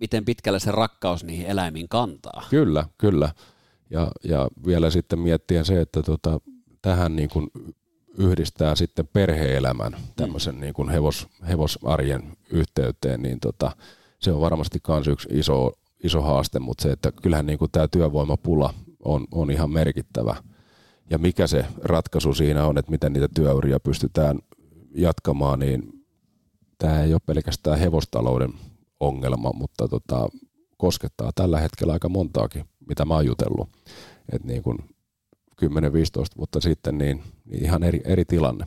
miten 0.00 0.24
pitkälle 0.24 0.60
se 0.60 0.70
rakkaus 0.70 1.24
niihin 1.24 1.46
eläimiin 1.46 1.88
kantaa. 1.88 2.44
Kyllä, 2.50 2.84
kyllä. 2.98 3.32
Ja, 3.90 4.10
ja 4.24 4.48
vielä 4.66 4.90
sitten 4.90 5.18
miettiä 5.18 5.64
se, 5.64 5.80
että 5.80 6.02
tota, 6.02 6.40
tähän 6.82 7.16
niin 7.16 7.28
kuin 7.28 7.50
yhdistää 8.18 8.74
sitten 8.76 9.08
perheelämän 9.12 9.96
tämmöisen 10.16 10.54
mm. 10.54 10.60
niin 10.60 10.74
kuin 10.74 10.88
hevos, 10.88 11.28
hevosarjen 11.48 12.36
yhteyteen, 12.50 13.22
niin 13.22 13.40
tota, 13.40 13.72
se 14.18 14.32
on 14.32 14.40
varmasti 14.40 14.78
myös 14.88 15.06
yksi 15.06 15.28
iso, 15.32 15.72
iso 16.04 16.22
haaste, 16.22 16.58
mutta 16.58 16.82
se, 16.82 16.90
että 16.90 17.12
kyllähän 17.12 17.46
niin 17.46 17.58
kuin 17.58 17.70
tämä 17.70 17.88
työvoimapula 17.88 18.74
on, 19.04 19.26
on 19.32 19.50
ihan 19.50 19.70
merkittävä– 19.70 20.36
ja 21.10 21.18
mikä 21.18 21.46
se 21.46 21.64
ratkaisu 21.82 22.34
siinä 22.34 22.66
on, 22.66 22.78
että 22.78 22.90
miten 22.90 23.12
niitä 23.12 23.28
työuria 23.34 23.80
pystytään 23.80 24.38
jatkamaan, 24.94 25.58
niin 25.58 26.04
tämä 26.78 27.02
ei 27.02 27.12
ole 27.12 27.20
pelkästään 27.26 27.78
hevostalouden 27.78 28.52
ongelma, 29.00 29.52
mutta 29.54 29.88
tota, 29.88 30.28
koskettaa 30.76 31.30
tällä 31.34 31.60
hetkellä 31.60 31.92
aika 31.92 32.08
montaakin 32.08 32.64
mitä 32.88 33.04
mä 33.04 33.14
oon 33.14 33.26
jutellut. 33.26 33.68
Niin 34.44 34.62
kuin 34.62 34.78
10-15 35.64 35.66
vuotta 36.36 36.60
sitten, 36.60 36.98
niin, 36.98 37.22
niin 37.44 37.64
ihan 37.64 37.82
eri, 37.82 38.00
eri 38.04 38.24
tilanne. 38.24 38.66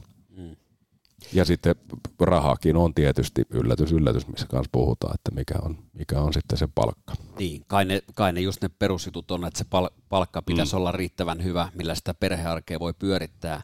Ja 1.33 1.45
sitten 1.45 1.75
rahakin 2.19 2.77
on 2.77 2.93
tietysti 2.93 3.41
yllätys, 3.49 3.91
yllätys, 3.91 4.27
missä 4.27 4.47
kanssa 4.47 4.69
puhutaan, 4.71 5.13
että 5.15 5.31
mikä 5.31 5.55
on, 5.61 5.77
mikä 5.93 6.19
on 6.21 6.33
sitten 6.33 6.57
se 6.57 6.67
palkka. 6.75 7.13
Niin, 7.39 7.63
kai 7.67 7.85
ne, 7.85 8.01
kai 8.15 8.33
ne 8.33 8.41
just 8.41 8.61
ne 8.61 8.69
perusjutut 8.69 9.31
on, 9.31 9.45
että 9.45 9.57
se 9.57 9.65
pal- 9.69 9.89
palkka 10.09 10.41
pitäisi 10.41 10.73
mm. 10.73 10.77
olla 10.77 10.91
riittävän 10.91 11.43
hyvä, 11.43 11.69
millä 11.75 11.95
sitä 11.95 12.13
perhearkea 12.13 12.79
voi 12.79 12.93
pyörittää, 12.99 13.61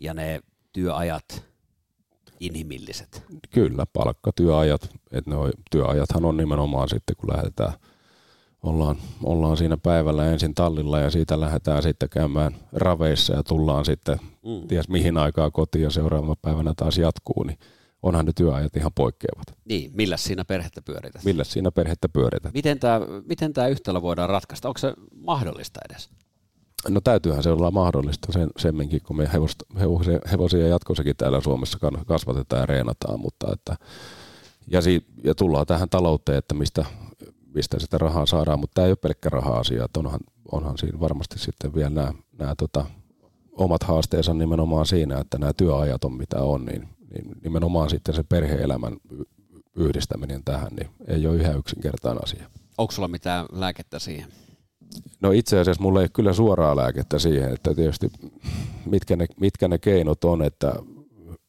ja 0.00 0.14
ne 0.14 0.40
työajat 0.72 1.44
inhimilliset. 2.40 3.22
Kyllä, 3.50 3.86
palkka, 3.92 4.32
työajat, 4.32 4.90
että 5.10 5.30
ne 5.30 5.36
on, 5.36 5.52
työajathan 5.70 6.24
on 6.24 6.36
nimenomaan 6.36 6.88
sitten, 6.88 7.16
kun 7.16 7.30
lähdetään– 7.36 7.72
ollaan, 8.64 8.96
ollaan 9.22 9.56
siinä 9.56 9.76
päivällä 9.76 10.30
ensin 10.30 10.54
tallilla 10.54 11.00
ja 11.00 11.10
siitä 11.10 11.40
lähdetään 11.40 11.82
sitten 11.82 12.08
käymään 12.08 12.54
raveissa 12.72 13.34
ja 13.34 13.42
tullaan 13.42 13.84
sitten 13.84 14.18
mm. 14.20 14.68
ties 14.68 14.88
mihin 14.88 15.16
aikaa 15.16 15.50
kotiin 15.50 15.82
ja 15.82 15.90
seuraavana 15.90 16.34
päivänä 16.42 16.72
taas 16.76 16.98
jatkuu, 16.98 17.42
niin 17.42 17.58
onhan 18.02 18.26
ne 18.26 18.32
työajat 18.36 18.76
ihan 18.76 18.92
poikkeavat. 18.94 19.46
Niin, 19.64 19.90
millä 19.94 20.16
siinä 20.16 20.44
perhettä 20.44 20.82
pyörität? 20.82 21.24
Millä 21.24 21.44
siinä 21.44 21.70
perhettä 21.72 22.08
pyörität? 22.08 22.54
Miten 22.54 22.78
tämä, 22.78 23.00
miten 23.28 23.52
tämä 23.52 23.68
yhtälö 23.68 24.02
voidaan 24.02 24.28
ratkaista? 24.28 24.68
Onko 24.68 24.78
se 24.78 24.94
mahdollista 25.14 25.80
edes? 25.90 26.10
No 26.88 27.00
täytyyhän 27.00 27.42
se 27.42 27.50
olla 27.50 27.70
mahdollista 27.70 28.32
sen, 28.32 28.50
semminkin, 28.58 29.02
kun 29.02 29.16
me 29.16 29.28
hevosta, 29.32 29.64
hevosia, 29.80 30.18
hevosia 30.30 30.68
jatkossakin 30.68 31.16
täällä 31.16 31.40
Suomessa 31.40 31.78
kasvatetaan 32.06 32.60
ja 32.60 32.66
reenataan, 32.66 33.20
mutta 33.20 33.52
että, 33.52 33.76
ja, 34.66 34.80
si, 34.80 35.06
ja 35.24 35.34
tullaan 35.34 35.66
tähän 35.66 35.88
talouteen, 35.88 36.38
että 36.38 36.54
mistä 36.54 36.84
mistä 37.54 37.78
sitä 37.78 37.98
rahaa 37.98 38.26
saadaan, 38.26 38.60
mutta 38.60 38.74
tämä 38.74 38.86
ei 38.86 38.90
ole 38.90 38.96
pelkkä 38.96 39.28
raha-asia, 39.28 39.84
että 39.84 40.00
onhan, 40.00 40.20
onhan 40.52 40.78
siinä 40.78 41.00
varmasti 41.00 41.38
sitten 41.38 41.74
vielä 41.74 41.90
nämä, 41.90 42.12
nämä 42.38 42.54
tota, 42.58 42.86
omat 43.52 43.82
haasteensa 43.82 44.34
nimenomaan 44.34 44.86
siinä, 44.86 45.18
että 45.18 45.38
nämä 45.38 45.52
työajat 45.52 46.04
on 46.04 46.12
mitä 46.12 46.42
on, 46.42 46.64
niin, 46.64 46.88
niin 47.10 47.36
nimenomaan 47.44 47.90
sitten 47.90 48.14
se 48.14 48.22
perhe-elämän 48.22 48.96
yhdistäminen 49.76 50.44
tähän 50.44 50.72
niin 50.76 50.90
ei 51.06 51.26
ole 51.26 51.36
ihan 51.36 51.58
yksinkertainen 51.58 52.24
asia. 52.24 52.50
Onko 52.78 52.92
sulla 52.92 53.08
mitään 53.08 53.46
lääkettä 53.52 53.98
siihen? 53.98 54.28
No 55.20 55.30
itse 55.30 55.60
asiassa 55.60 55.82
mulla 55.82 56.00
ei 56.00 56.04
ole 56.04 56.08
kyllä 56.08 56.32
suoraa 56.32 56.76
lääkettä 56.76 57.18
siihen, 57.18 57.52
että 57.52 57.74
tietysti 57.74 58.10
mitkä 58.86 59.16
ne, 59.16 59.26
mitkä 59.40 59.68
ne 59.68 59.78
keinot 59.78 60.24
on, 60.24 60.42
että 60.42 60.74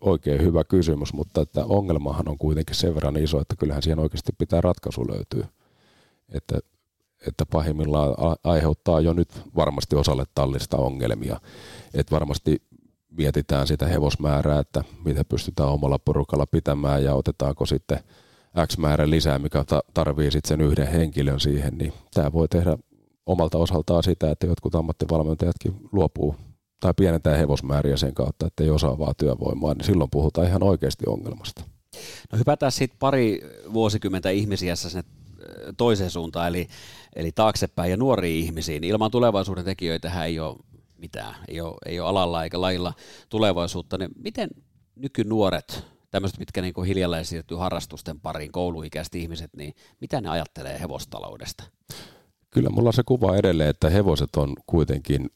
oikein 0.01 0.41
hyvä 0.41 0.63
kysymys, 0.63 1.13
mutta 1.13 1.41
että 1.41 1.65
ongelmahan 1.65 2.29
on 2.29 2.37
kuitenkin 2.37 2.75
sen 2.75 2.95
verran 2.95 3.17
iso, 3.17 3.41
että 3.41 3.55
kyllähän 3.55 3.83
siihen 3.83 3.99
oikeasti 3.99 4.31
pitää 4.37 4.61
ratkaisu 4.61 5.07
löytyä 5.07 5.47
että, 6.33 6.59
että 7.27 7.45
pahimmillaan 7.45 8.15
aiheuttaa 8.43 9.01
jo 9.01 9.13
nyt 9.13 9.29
varmasti 9.55 9.95
osalle 9.95 10.23
tallista 10.35 10.77
ongelmia. 10.77 11.39
Että 11.93 12.15
varmasti 12.15 12.61
mietitään 13.09 13.67
sitä 13.67 13.87
hevosmäärää, 13.87 14.59
että 14.59 14.83
mitä 15.05 15.23
pystytään 15.23 15.69
omalla 15.69 15.99
porukalla 15.99 16.45
pitämään 16.45 17.03
ja 17.03 17.13
otetaanko 17.13 17.65
sitten 17.65 17.99
X 18.67 18.77
määrä 18.77 19.09
lisää, 19.09 19.39
mikä 19.39 19.65
tarvii 19.93 20.31
sitten 20.31 20.49
sen 20.49 20.61
yhden 20.61 20.87
henkilön 20.87 21.39
siihen, 21.39 21.77
niin 21.77 21.93
tämä 22.13 22.33
voi 22.33 22.47
tehdä 22.47 22.77
omalta 23.25 23.57
osaltaan 23.57 24.03
sitä, 24.03 24.31
että 24.31 24.47
jotkut 24.47 24.75
ammattivalmentajatkin 24.75 25.75
luopuu 25.91 26.35
tai 26.79 26.93
pienentää 26.97 27.37
hevosmääriä 27.37 27.97
sen 27.97 28.13
kautta, 28.13 28.47
että 28.47 28.63
ei 28.63 28.69
osaavaa 28.69 29.13
työvoimaa, 29.13 29.73
niin 29.73 29.85
silloin 29.85 30.09
puhutaan 30.09 30.47
ihan 30.47 30.63
oikeasti 30.63 31.03
ongelmasta. 31.07 31.63
No 32.31 32.37
hypätään 32.37 32.71
sitten 32.71 32.99
pari 32.99 33.41
vuosikymmentä 33.73 34.29
ihmisiä 34.29 34.75
sinne 34.75 35.03
toiseen 35.77 36.09
suuntaan, 36.09 36.47
eli, 36.47 36.67
eli 37.15 37.31
taaksepäin 37.31 37.91
ja 37.91 37.97
nuoriin 37.97 38.45
ihmisiin. 38.45 38.83
Ilman 38.83 39.11
tulevaisuuden 39.11 39.65
tekijöitä 39.65 40.25
ei 40.25 40.39
ole 40.39 40.57
mitään, 40.97 41.35
ei 41.47 41.61
ole, 41.61 41.75
ei 41.85 41.99
ole 41.99 42.09
alalla 42.09 42.43
eikä 42.43 42.61
lajilla 42.61 42.93
tulevaisuutta. 43.29 43.97
Niin 43.97 44.11
miten 44.23 44.49
nykynuoret, 44.95 45.83
tämmöiset, 46.11 46.39
mitkä 46.39 46.61
niin 46.61 46.73
kuin 46.73 46.87
hiljalleen 46.87 47.25
siirtyy 47.25 47.57
harrastusten 47.57 48.19
pariin, 48.19 48.51
kouluikäiset 48.51 49.15
ihmiset, 49.15 49.51
niin 49.57 49.73
mitä 50.01 50.21
ne 50.21 50.29
ajattelee 50.29 50.79
hevostaloudesta? 50.79 51.63
Kyllä 52.49 52.69
mulla 52.69 52.89
on 52.89 52.93
se 52.93 53.03
kuva 53.05 53.35
edelleen, 53.35 53.69
että 53.69 53.89
hevoset 53.89 54.35
on 54.35 54.53
kuitenkin 54.65 55.29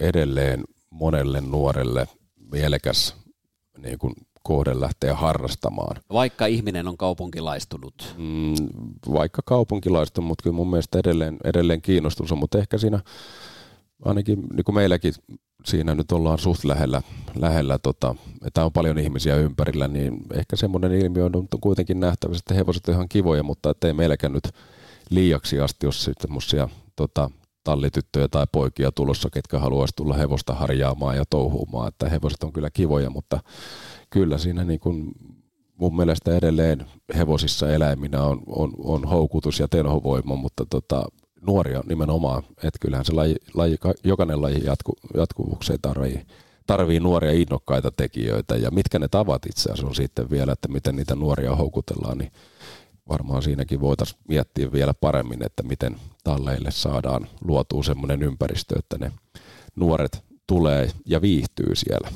edelleen 0.00 0.64
monelle 0.90 1.40
nuorelle 1.40 2.08
mielekäs 2.52 3.16
niin 3.78 3.98
kuin 3.98 4.14
kohde 4.46 4.80
lähteä 4.80 5.14
harrastamaan. 5.14 5.96
Vaikka 6.12 6.46
ihminen 6.46 6.88
on 6.88 6.96
kaupunkilaistunut? 6.96 8.14
Mm, 8.18 8.54
vaikka 9.12 9.42
kaupunkilaistunut, 9.44 10.28
mutta 10.28 10.42
kyllä 10.42 10.56
mun 10.56 10.70
mielestä 10.70 10.98
edelleen, 10.98 11.36
edelleen 11.44 11.82
kiinnostus 11.82 12.32
on, 12.32 12.38
mutta 12.38 12.58
ehkä 12.58 12.78
siinä 12.78 13.00
ainakin 14.04 14.42
niin 14.52 14.64
kuin 14.64 14.74
meilläkin 14.74 15.14
siinä 15.64 15.94
nyt 15.94 16.12
ollaan 16.12 16.38
suht 16.38 16.64
lähellä, 16.64 17.02
lähellä 17.34 17.78
tota, 17.78 18.14
että 18.46 18.64
on 18.64 18.72
paljon 18.72 18.98
ihmisiä 18.98 19.36
ympärillä, 19.36 19.88
niin 19.88 20.20
ehkä 20.34 20.56
semmoinen 20.56 20.92
ilmiö 20.92 21.24
on 21.24 21.48
kuitenkin 21.60 22.00
nähtävissä, 22.00 22.42
että 22.42 22.54
hevoset 22.54 22.88
on 22.88 22.94
ihan 22.94 23.08
kivoja, 23.08 23.42
mutta 23.42 23.70
ettei 23.70 23.92
meilläkään 23.92 24.32
nyt 24.32 24.48
liiaksi 25.10 25.60
asti, 25.60 25.86
jos 25.86 26.04
sitten 26.04 26.28
semmoisia 26.28 26.68
tota, 26.96 27.30
tallityttöjä 27.64 28.28
tai 28.28 28.46
poikia 28.52 28.92
tulossa, 28.92 29.28
ketkä 29.32 29.58
haluaisi 29.58 29.94
tulla 29.96 30.14
hevosta 30.14 30.54
harjaamaan 30.54 31.16
ja 31.16 31.24
touhuumaan, 31.30 31.88
että 31.88 32.08
hevoset 32.08 32.42
on 32.42 32.52
kyllä 32.52 32.70
kivoja, 32.70 33.10
mutta 33.10 33.40
kyllä 34.10 34.38
siinä 34.38 34.64
niin 34.64 34.80
kuin 34.80 35.12
mun 35.76 35.96
mielestä 35.96 36.36
edelleen 36.36 36.86
hevosissa 37.16 37.72
eläiminä 37.72 38.22
on, 38.22 38.42
on, 38.46 38.72
on 38.78 39.04
houkutus 39.04 39.60
ja 39.60 39.68
tenhovoima, 39.68 40.36
mutta 40.36 40.66
tota, 40.70 41.04
nuoria 41.46 41.82
nimenomaan, 41.86 42.42
että 42.48 42.78
kyllähän 42.80 43.04
se 43.04 43.12
laji, 43.12 43.36
laji 43.54 43.76
jokainen 44.04 44.42
laji 44.42 44.64
jatku, 44.64 44.92
jatkuvuukseen 45.14 45.78
tarvii, 45.82 46.26
tarvii 46.66 47.00
nuoria 47.00 47.32
innokkaita 47.32 47.90
tekijöitä. 47.90 48.56
Ja 48.56 48.70
mitkä 48.70 48.98
ne 48.98 49.08
tavat 49.08 49.46
itse 49.46 49.62
asiassa 49.62 49.86
on 49.86 49.94
sitten 49.94 50.30
vielä, 50.30 50.52
että 50.52 50.68
miten 50.68 50.96
niitä 50.96 51.14
nuoria 51.14 51.56
houkutellaan, 51.56 52.18
niin 52.18 52.32
varmaan 53.08 53.42
siinäkin 53.42 53.80
voitaisiin 53.80 54.20
miettiä 54.28 54.72
vielä 54.72 54.94
paremmin, 54.94 55.46
että 55.46 55.62
miten 55.62 55.96
talleille 56.24 56.70
saadaan 56.70 57.28
luotua 57.44 57.82
semmoinen 57.82 58.22
ympäristö, 58.22 58.78
että 58.78 58.98
ne 58.98 59.12
nuoret 59.76 60.24
tulee 60.46 60.90
ja 61.06 61.20
viihtyy 61.20 61.74
siellä 61.74 62.08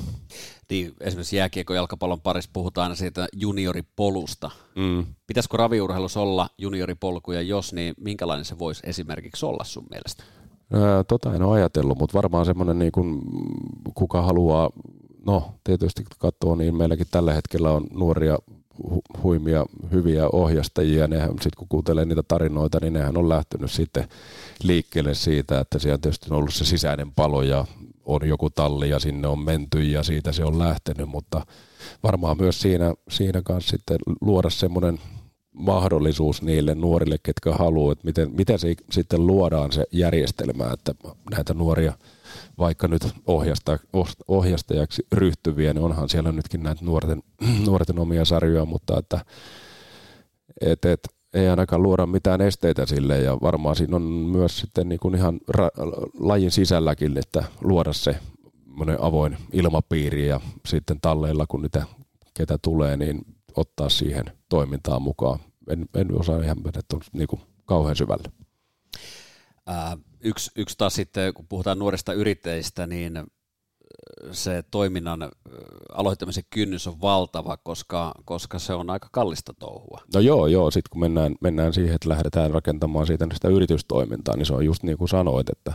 niin 0.69 0.93
esimerkiksi 0.99 1.35
jääkiekko 1.35 1.73
jalkapallon 1.73 2.21
parissa 2.21 2.49
puhutaan 2.53 2.83
aina 2.83 2.95
siitä 2.95 3.27
junioripolusta. 3.33 4.51
Mm. 4.75 5.05
Pitäisikö 5.27 5.57
raviurheilussa 5.57 6.21
olla 6.21 6.49
junioripolku 6.57 7.31
ja 7.31 7.41
jos, 7.41 7.73
niin 7.73 7.93
minkälainen 7.99 8.45
se 8.45 8.59
voisi 8.59 8.81
esimerkiksi 8.85 9.45
olla 9.45 9.63
sun 9.63 9.85
mielestä? 9.89 10.23
Ää, 10.73 11.03
tota 11.03 11.35
en 11.35 11.43
ole 11.43 11.57
ajatellut, 11.57 11.97
mutta 11.97 12.17
varmaan 12.17 12.45
semmoinen 12.45 12.79
niin 12.79 12.91
kuin, 12.91 13.21
kuka 13.93 14.21
haluaa, 14.21 14.69
no 15.25 15.53
tietysti 15.63 16.03
katsoa, 16.17 16.55
niin 16.55 16.75
meilläkin 16.75 17.07
tällä 17.11 17.33
hetkellä 17.33 17.71
on 17.71 17.87
nuoria 17.93 18.37
hu- 18.83 19.21
huimia, 19.23 19.65
hyviä 19.91 20.27
ohjastajia, 20.33 21.07
nehän 21.07 21.29
sitten 21.29 21.51
kun 21.57 21.67
kuuntelee 21.69 22.05
niitä 22.05 22.23
tarinoita, 22.27 22.77
niin 22.81 22.93
nehän 22.93 23.17
on 23.17 23.29
lähtenyt 23.29 23.71
sitten 23.71 24.07
liikkeelle 24.63 25.13
siitä, 25.13 25.59
että 25.59 25.79
siellä 25.79 25.97
tietysti 25.97 26.27
on 26.31 26.37
ollut 26.37 26.53
se 26.53 26.65
sisäinen 26.65 27.11
palo 27.11 27.41
ja 27.41 27.65
on 28.05 28.27
joku 28.27 28.49
talli 28.49 28.89
ja 28.89 28.99
sinne 28.99 29.27
on 29.27 29.39
menty 29.39 29.83
ja 29.83 30.03
siitä 30.03 30.31
se 30.31 30.45
on 30.45 30.59
lähtenyt, 30.59 31.09
mutta 31.09 31.45
varmaan 32.03 32.37
myös 32.39 32.61
siinä, 32.61 32.93
siinä 33.09 33.41
kanssa 33.41 33.69
sitten 33.69 33.97
luoda 34.21 34.49
semmoinen 34.49 34.99
mahdollisuus 35.53 36.41
niille 36.41 36.75
nuorille, 36.75 37.17
ketkä 37.23 37.53
haluaa, 37.53 37.91
että 37.91 38.05
miten, 38.05 38.31
miten 38.31 38.59
se 38.59 38.75
sitten 38.91 39.27
luodaan 39.27 39.71
se 39.71 39.85
järjestelmä, 39.91 40.69
että 40.73 40.95
näitä 41.31 41.53
nuoria 41.53 41.93
vaikka 42.57 42.87
nyt 42.87 43.07
ohjasta, 43.27 43.79
ohjastajaksi 44.27 45.07
ryhtyviä, 45.11 45.73
niin 45.73 45.83
onhan 45.83 46.09
siellä 46.09 46.31
nytkin 46.31 46.63
näitä 46.63 46.85
nuorten, 46.85 47.23
nuorten 47.67 47.99
omia 47.99 48.25
sarjoja, 48.25 48.65
mutta 48.65 48.99
että 48.99 49.25
et, 50.61 50.85
et, 50.85 50.99
ei 51.33 51.49
ainakaan 51.49 51.83
luoda 51.83 52.05
mitään 52.05 52.41
esteitä 52.41 52.85
sille 52.85 53.21
ja 53.21 53.37
varmaan 53.41 53.75
siinä 53.75 53.95
on 53.95 54.01
myös 54.01 54.57
sitten 54.57 54.89
niin 54.89 54.99
kuin 54.99 55.15
ihan 55.15 55.39
ra- 55.57 56.09
lajin 56.19 56.51
sisälläkin, 56.51 57.17
että 57.17 57.43
luoda 57.61 57.93
se 57.93 58.19
avoin 58.99 59.37
ilmapiiri 59.53 60.27
ja 60.27 60.39
sitten 60.65 61.01
talleilla, 61.01 61.47
kun 61.47 61.61
niitä 61.61 61.85
ketä 62.33 62.57
tulee, 62.61 62.97
niin 62.97 63.25
ottaa 63.55 63.89
siihen 63.89 64.25
toimintaan 64.49 65.01
mukaan. 65.01 65.39
En, 65.69 65.85
en 65.95 66.19
osaa 66.19 66.41
ihan 66.43 66.57
mennä 66.63 66.81
niin 67.13 67.27
kuin 67.27 67.41
kauhean 67.65 67.95
syvälle. 67.95 68.31
Ää, 69.67 69.97
yksi, 70.23 70.51
yksi 70.55 70.77
taas 70.77 70.95
sitten, 70.95 71.33
kun 71.33 71.47
puhutaan 71.47 71.79
nuorista 71.79 72.13
yrittäjistä, 72.13 72.87
niin 72.87 73.23
se 74.31 74.63
toiminnan 74.71 75.31
aloittamisen 75.93 76.43
kynnys 76.49 76.87
on 76.87 77.01
valtava, 77.01 77.57
koska, 77.57 78.11
koska 78.25 78.59
se 78.59 78.73
on 78.73 78.89
aika 78.89 79.09
kallista 79.11 79.53
touhua. 79.59 80.01
No 80.13 80.19
joo, 80.19 80.47
joo. 80.47 80.71
Sitten 80.71 80.89
kun 80.89 80.99
mennään, 80.99 81.35
mennään 81.41 81.73
siihen, 81.73 81.95
että 81.95 82.09
lähdetään 82.09 82.51
rakentamaan 82.51 83.07
siitä 83.07 83.27
sitä 83.33 83.47
yritystoimintaa, 83.47 84.35
niin 84.37 84.45
se 84.45 84.53
on 84.53 84.65
just 84.65 84.83
niin 84.83 84.97
kuin 84.97 85.09
sanoit, 85.09 85.49
että, 85.49 85.73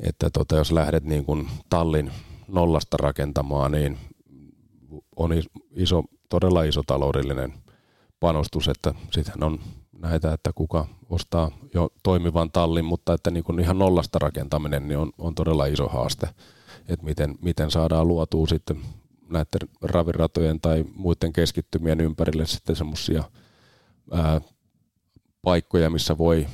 että 0.00 0.30
tota, 0.30 0.56
jos 0.56 0.72
lähdet 0.72 1.04
niin 1.04 1.24
kuin 1.24 1.48
tallin 1.70 2.10
nollasta 2.48 2.96
rakentamaan, 2.96 3.72
niin 3.72 3.98
on 5.16 5.30
iso, 5.70 6.02
todella 6.28 6.62
iso 6.62 6.82
taloudellinen 6.86 7.54
panostus, 8.20 8.68
että 8.68 8.94
sittenhän 9.10 9.42
on 9.42 9.58
näitä, 9.98 10.32
että 10.32 10.52
kuka 10.54 10.86
ostaa 11.10 11.50
jo 11.74 11.90
toimivan 12.02 12.50
tallin, 12.50 12.84
mutta 12.84 13.14
että 13.14 13.30
niin 13.30 13.44
kuin 13.44 13.60
ihan 13.60 13.78
nollasta 13.78 14.18
rakentaminen 14.18 14.88
niin 14.88 14.98
on, 14.98 15.10
on 15.18 15.34
todella 15.34 15.66
iso 15.66 15.88
haaste, 15.88 16.28
että 16.88 17.04
miten, 17.04 17.34
miten 17.42 17.70
saadaan 17.70 18.08
luotua 18.08 18.46
sitten 18.46 18.80
näiden 19.28 19.68
raviratojen 19.82 20.60
tai 20.60 20.84
muiden 20.94 21.32
keskittymien 21.32 22.00
ympärille 22.00 22.46
sitten 22.46 22.76
semmoisia 22.76 23.24
paikkoja, 25.42 25.90
missä 25.90 26.18
voi, 26.18 26.46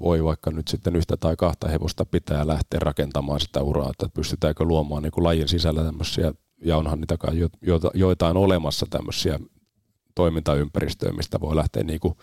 voi 0.00 0.24
vaikka 0.24 0.50
nyt 0.50 0.68
sitten 0.68 0.96
yhtä 0.96 1.16
tai 1.16 1.36
kahta 1.36 1.68
hevosta 1.68 2.04
pitää 2.04 2.46
lähteä 2.46 2.80
rakentamaan 2.80 3.40
sitä 3.40 3.62
uraa, 3.62 3.90
että 3.90 4.08
pystytäänkö 4.14 4.64
luomaan 4.64 5.02
niin 5.02 5.12
kuin 5.12 5.24
lajin 5.24 5.48
sisällä 5.48 5.84
tämmöisiä, 5.84 6.32
ja 6.64 6.76
onhan 6.76 7.00
niitä 7.00 7.16
jo, 7.32 7.48
jo, 7.62 7.80
joitain 7.94 8.36
olemassa 8.36 8.86
tämmöisiä 8.90 9.40
toimintaympäristöä, 10.14 11.12
mistä 11.12 11.40
voi 11.40 11.56
lähteä 11.56 11.82
niin 11.82 12.00
kuin 12.00 12.14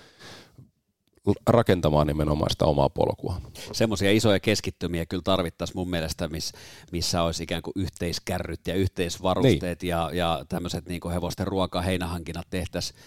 rakentamaan 1.48 2.08
nimenomaan 2.08 2.50
sitä 2.52 2.66
omaa 2.66 2.90
polkua. 2.90 3.42
Semmoisia 3.72 4.12
isoja 4.12 4.40
keskittymiä 4.40 5.06
kyllä 5.06 5.24
tarvittaisiin 5.24 5.78
mun 5.78 5.90
mielestä, 5.90 6.28
miss, 6.28 6.54
missä 6.92 7.24
olisi 7.24 7.44
ikään 7.44 7.62
kuin 7.62 7.74
yhteiskärryt 7.76 8.68
ja 8.68 8.76
yhteisvarusteet 8.76 9.82
niin. 9.82 9.90
ja, 9.90 10.10
ja 10.14 10.46
tämmöiset 10.50 10.88
niin 10.88 11.12
hevosten 11.14 11.48
ruoka- 11.48 11.82
heinähankinnat 11.82 12.48
tehtäisiin 12.50 13.00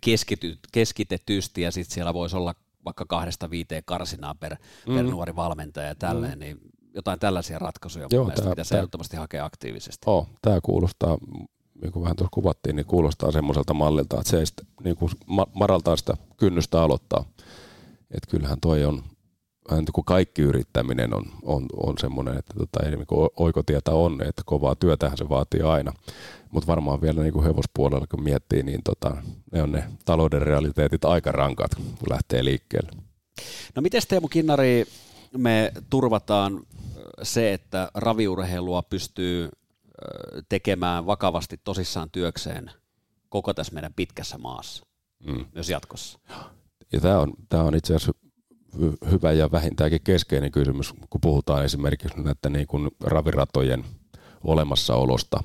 keskity, 0.00 0.58
keskitetysti 0.72 1.62
ja 1.62 1.70
sitten 1.70 1.94
siellä 1.94 2.14
voisi 2.14 2.36
olla 2.36 2.54
vaikka 2.84 3.04
kahdesta 3.08 3.50
viiteen 3.50 3.82
karsinaa 3.86 4.34
per, 4.34 4.56
mm. 4.86 4.94
per 4.94 5.04
nuori 5.04 5.36
valmentaja 5.36 5.88
ja 5.88 5.94
tälleen, 5.94 6.38
mm. 6.38 6.38
niin 6.38 6.58
jotain 6.94 7.18
tällaisia 7.18 7.58
ratkaisuja 7.58 8.06
Joo, 8.10 8.22
mun 8.22 8.26
mielestä 8.26 8.42
tämä, 8.42 8.52
pitäisi 8.52 8.76
ehdottomasti 8.76 9.16
hakea 9.16 9.44
aktiivisesti. 9.44 10.04
Oh, 10.06 10.28
tämä 10.42 10.58
kuulostaa 10.62 11.18
niin 11.82 11.92
kuin 11.92 12.02
vähän 12.02 12.16
tuossa 12.16 12.34
kuvattiin, 12.34 12.76
niin 12.76 12.86
kuulostaa 12.86 13.30
semmoiselta 13.32 13.74
mallilta, 13.74 14.20
että 14.20 14.30
se 14.30 14.46
sitä, 14.46 14.62
niin 14.84 14.96
kuin 14.96 15.10
maraltaa 15.54 15.96
sitä 15.96 16.16
kynnystä 16.36 16.82
aloittaa. 16.82 17.24
Että 18.10 18.30
kyllähän 18.30 18.60
toi 18.60 18.84
on, 18.84 19.02
vähän 19.70 19.84
kuin 19.92 20.04
kaikki 20.04 20.42
yrittäminen 20.42 21.14
on, 21.14 21.24
on, 21.42 21.66
on 21.76 21.98
semmoinen, 21.98 22.38
että 22.38 22.54
tota, 22.58 22.80
ei 22.84 22.90
niin 22.90 23.30
oikotietä 23.36 23.90
on, 23.90 24.22
että 24.22 24.42
kovaa 24.46 24.74
työtähän 24.74 25.18
se 25.18 25.28
vaatii 25.28 25.60
aina. 25.60 25.92
Mutta 26.50 26.66
varmaan 26.66 27.00
vielä 27.00 27.22
niin 27.22 27.32
kuin 27.32 27.44
hevospuolella, 27.44 28.06
kun 28.06 28.22
miettii, 28.22 28.62
niin 28.62 28.80
tota, 28.84 29.16
ne 29.52 29.62
on 29.62 29.72
ne 29.72 29.84
talouden 30.04 30.42
realiteetit 30.42 31.04
aika 31.04 31.32
rankat, 31.32 31.74
kun 31.74 32.10
lähtee 32.10 32.44
liikkeelle. 32.44 32.90
No 33.74 33.82
miten 33.82 34.02
Teemu 34.08 34.28
Kinnari 34.28 34.84
me 35.36 35.72
turvataan 35.90 36.62
se, 37.22 37.52
että 37.52 37.90
raviurheilua 37.94 38.82
pystyy 38.82 39.48
tekemään 40.48 41.06
vakavasti 41.06 41.60
tosissaan 41.64 42.10
työkseen 42.10 42.70
koko 43.28 43.54
tässä 43.54 43.72
meidän 43.72 43.94
pitkässä 43.94 44.38
maassa, 44.38 44.86
mm. 45.26 45.44
myös 45.54 45.70
jatkossa. 45.70 46.18
Ja 46.92 47.00
tämä 47.00 47.18
on, 47.18 47.32
tämä 47.48 47.62
on 47.62 47.74
itse 47.74 47.94
asiassa 47.94 48.12
hyvä 49.10 49.32
ja 49.32 49.52
vähintäänkin 49.52 50.00
keskeinen 50.04 50.52
kysymys, 50.52 50.92
kun 51.10 51.20
puhutaan 51.20 51.64
esimerkiksi 51.64 52.20
näiden 52.20 52.52
niin 52.52 52.66
kuin 52.66 52.90
raviratojen 53.00 53.84
olemassaolosta 54.44 55.44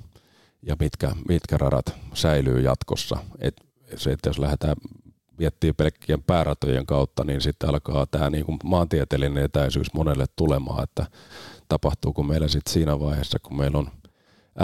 ja 0.62 0.76
mitkä, 0.80 1.12
mitkä 1.28 1.58
radat 1.58 1.96
säilyy 2.14 2.62
jatkossa. 2.62 3.18
Et 3.40 3.56
se, 3.96 4.12
että 4.12 4.30
jos 4.30 4.40
lähdetään 4.40 4.76
miettii 5.38 5.74
pelkkien 5.74 6.24
pääratojen 6.24 6.86
kautta, 6.86 7.24
niin 7.24 7.42
sitten 7.42 7.70
alkaa 7.70 8.06
tämä 8.06 8.30
niin 8.30 8.46
kuin 8.46 8.60
maantieteellinen 8.64 9.44
etäisyys 9.44 9.94
monelle 9.94 10.26
tulemaan, 10.36 10.84
että 10.84 11.06
tapahtuuko 11.70 12.24
meillä 12.24 12.48
sitten 12.48 12.74
siinä 12.74 13.00
vaiheessa, 13.00 13.40
kun 13.40 13.58
meillä 13.58 13.78
on 13.78 13.90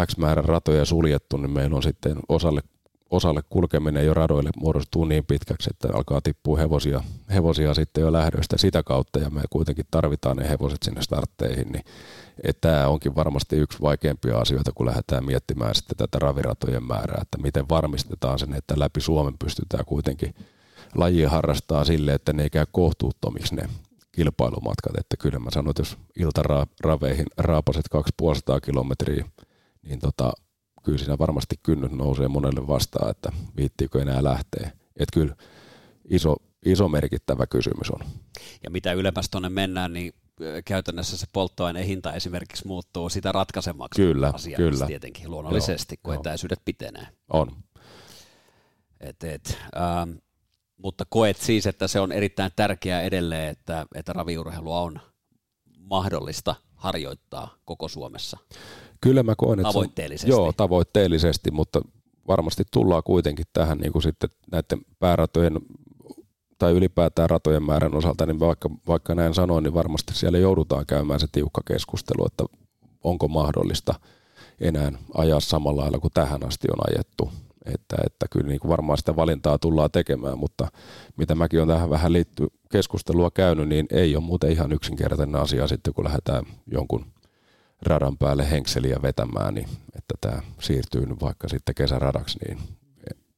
X 0.06 0.18
määrän 0.18 0.46
ratoja 0.46 0.86
suljettu, 0.86 1.38
niin 1.38 1.52
meillä 1.52 1.76
on 1.76 1.84
sitten 1.84 2.18
osalle, 2.30 2.62
osalle 3.10 3.42
kulkeminen 3.50 4.06
jo 4.06 4.14
radoille 4.14 4.50
muodostuu 4.58 5.06
niin 5.06 5.26
pitkäksi, 5.26 5.70
että 5.74 5.98
alkaa 5.98 6.22
tippua 6.22 6.58
hevosia, 6.58 7.04
hevosia 7.34 7.74
sitten 7.74 8.02
jo 8.02 8.12
lähdöistä 8.12 8.58
sitä 8.58 8.84
kautta, 8.84 9.20
ja 9.20 9.30
me 9.30 9.42
kuitenkin 9.50 9.86
tarvitaan 9.92 10.38
ne 10.38 10.50
hevoset 10.50 10.84
sinne 10.84 11.02
startteihin, 11.02 11.72
niin 11.72 11.84
että 12.44 12.70
tämä 12.70 12.88
onkin 12.88 13.16
varmasti 13.16 13.56
yksi 13.56 13.82
vaikeimpia 13.82 14.38
asioita, 14.38 14.72
kun 14.76 14.86
lähdetään 14.86 15.26
miettimään 15.26 15.76
sitten 15.76 15.98
tätä 15.98 16.20
raviratojen 16.20 16.84
määrää, 16.84 17.22
että 17.22 17.38
miten 17.38 17.70
varmistetaan 17.70 18.40
sen, 18.40 18.54
että 18.54 18.80
läpi 18.80 19.02
Suomen 19.02 19.38
pystytään 19.40 19.86
kuitenkin 19.86 20.36
lajia 20.96 21.30
harrastaa 21.30 21.84
sille, 21.86 22.14
että 22.14 22.34
ne 22.34 22.44
ei 22.44 22.50
käy 22.50 22.66
kohtuuttomiksi 22.72 23.56
ne 23.56 23.70
kilpailumatkat, 24.12 24.98
että 24.98 25.18
kyllä 25.18 25.40
mä 25.40 25.52
sanon, 25.52 25.70
että 25.70 25.82
jos 25.82 25.98
iltaraveihin 26.20 27.26
raapaset 27.38 27.90
250 27.90 28.66
kilometriä 28.66 29.26
niin 29.84 30.00
tota, 30.00 30.34
kyllä 30.84 30.98
siinä 30.98 31.18
varmasti 31.18 31.56
kynnys 31.64 31.92
nousee 31.92 32.28
monelle 32.28 32.68
vastaan, 32.68 33.10
että 33.10 33.32
viittiikö 33.58 34.02
enää 34.02 34.24
lähteä. 34.24 34.72
Että 34.98 35.14
kyllä 35.14 35.36
iso, 36.10 36.36
iso 36.66 36.90
merkittävä 36.90 37.48
kysymys 37.48 37.92
on. 37.92 38.00
Ja 38.64 38.70
mitä 38.70 38.94
ylemmäs 38.94 39.30
tuonne 39.30 39.50
mennään, 39.50 39.94
niin 39.94 40.14
käytännössä 40.66 41.18
se 41.18 41.28
polttoaineen 41.34 41.86
hinta 41.86 42.14
esimerkiksi 42.14 42.68
muuttuu 42.68 43.10
sitä 43.10 43.32
ratkaisemmaksi 43.32 44.02
kyllä, 44.02 44.32
asiaksi 44.34 44.64
kyllä. 44.64 44.86
tietenkin 44.86 45.32
luonnollisesti, 45.32 45.96
Joo, 45.96 46.00
kun 46.04 46.14
etäisyydet 46.14 46.62
pitenee. 46.66 47.08
On. 47.30 47.52
Et, 49.00 49.24
et, 49.24 49.58
ähm, 49.78 50.12
mutta 50.78 51.06
koet 51.10 51.38
siis, 51.38 51.68
että 51.68 51.88
se 51.88 52.00
on 52.00 52.12
erittäin 52.12 52.52
tärkeää 52.56 53.02
edelleen, 53.02 53.50
että, 53.50 53.86
että 53.96 54.14
raviurheilua 54.14 54.82
on 54.82 55.00
mahdollista 55.78 56.56
harjoittaa 56.76 57.58
koko 57.66 57.88
Suomessa. 57.88 58.38
Kyllä 59.04 59.24
mä 59.24 59.34
koen, 59.38 59.60
että 59.60 59.70
tavoitteellisesti. 59.70 60.28
Se 60.28 60.32
joo, 60.32 60.54
tavoitteellisesti, 60.58 61.52
mutta 61.52 61.82
varmasti 62.28 62.64
tullaan 62.72 63.04
kuitenkin 63.04 63.46
tähän 63.54 63.78
niin 63.78 63.92
kuin 63.92 64.04
sitten 64.04 64.30
näiden 64.52 64.80
pääratojen 65.00 65.60
tai 66.58 66.74
ylipäätään 66.74 67.30
ratojen 67.30 67.64
määrän 67.64 67.96
osalta, 67.96 68.26
niin 68.26 68.40
vaikka, 68.40 68.70
vaikka 68.88 69.16
näin 69.16 69.34
sanoin, 69.34 69.64
niin 69.64 69.74
varmasti 69.74 70.14
siellä 70.16 70.38
joudutaan 70.38 70.86
käymään 70.86 71.20
se 71.20 71.28
tiukka 71.32 71.62
keskustelu, 71.68 72.26
että 72.26 72.44
onko 73.04 73.28
mahdollista 73.28 73.96
enää 74.60 74.92
ajaa 75.14 75.40
samalla 75.40 75.82
lailla 75.82 76.00
kuin 76.00 76.14
tähän 76.14 76.46
asti 76.48 76.68
on 76.72 76.94
ajettu. 76.94 77.32
Että, 77.66 77.96
että 78.06 78.26
kyllä 78.32 78.48
niin 78.48 78.60
kuin 78.60 78.70
varmaan 78.70 78.98
sitä 78.98 79.16
valintaa 79.16 79.58
tullaan 79.58 79.92
tekemään, 79.92 80.38
mutta 80.38 80.68
mitä 81.18 81.36
mäkin 81.36 81.62
on 81.62 81.68
tähän 81.68 81.90
vähän 81.90 82.14
liitty 82.14 82.48
keskustelua 82.72 83.32
käynyt, 83.32 83.68
niin 83.68 83.86
ei 83.92 84.16
ole 84.16 84.24
muuten 84.24 84.52
ihan 84.52 84.72
yksinkertainen 84.72 85.42
asia 85.42 85.68
sitten, 85.68 85.94
kun 85.94 86.06
lähdetään 86.06 86.46
jonkun 86.72 87.13
radan 87.86 88.18
päälle 88.18 88.52
henkseliä 88.52 88.98
vetämään, 89.02 89.54
niin 89.54 89.68
että 89.96 90.16
tämä 90.22 90.42
siirtyy 90.60 91.06
nyt 91.06 91.22
vaikka 91.22 91.48
sitten 91.48 91.76
kesäradaksi, 91.76 92.40
niin 92.48 92.60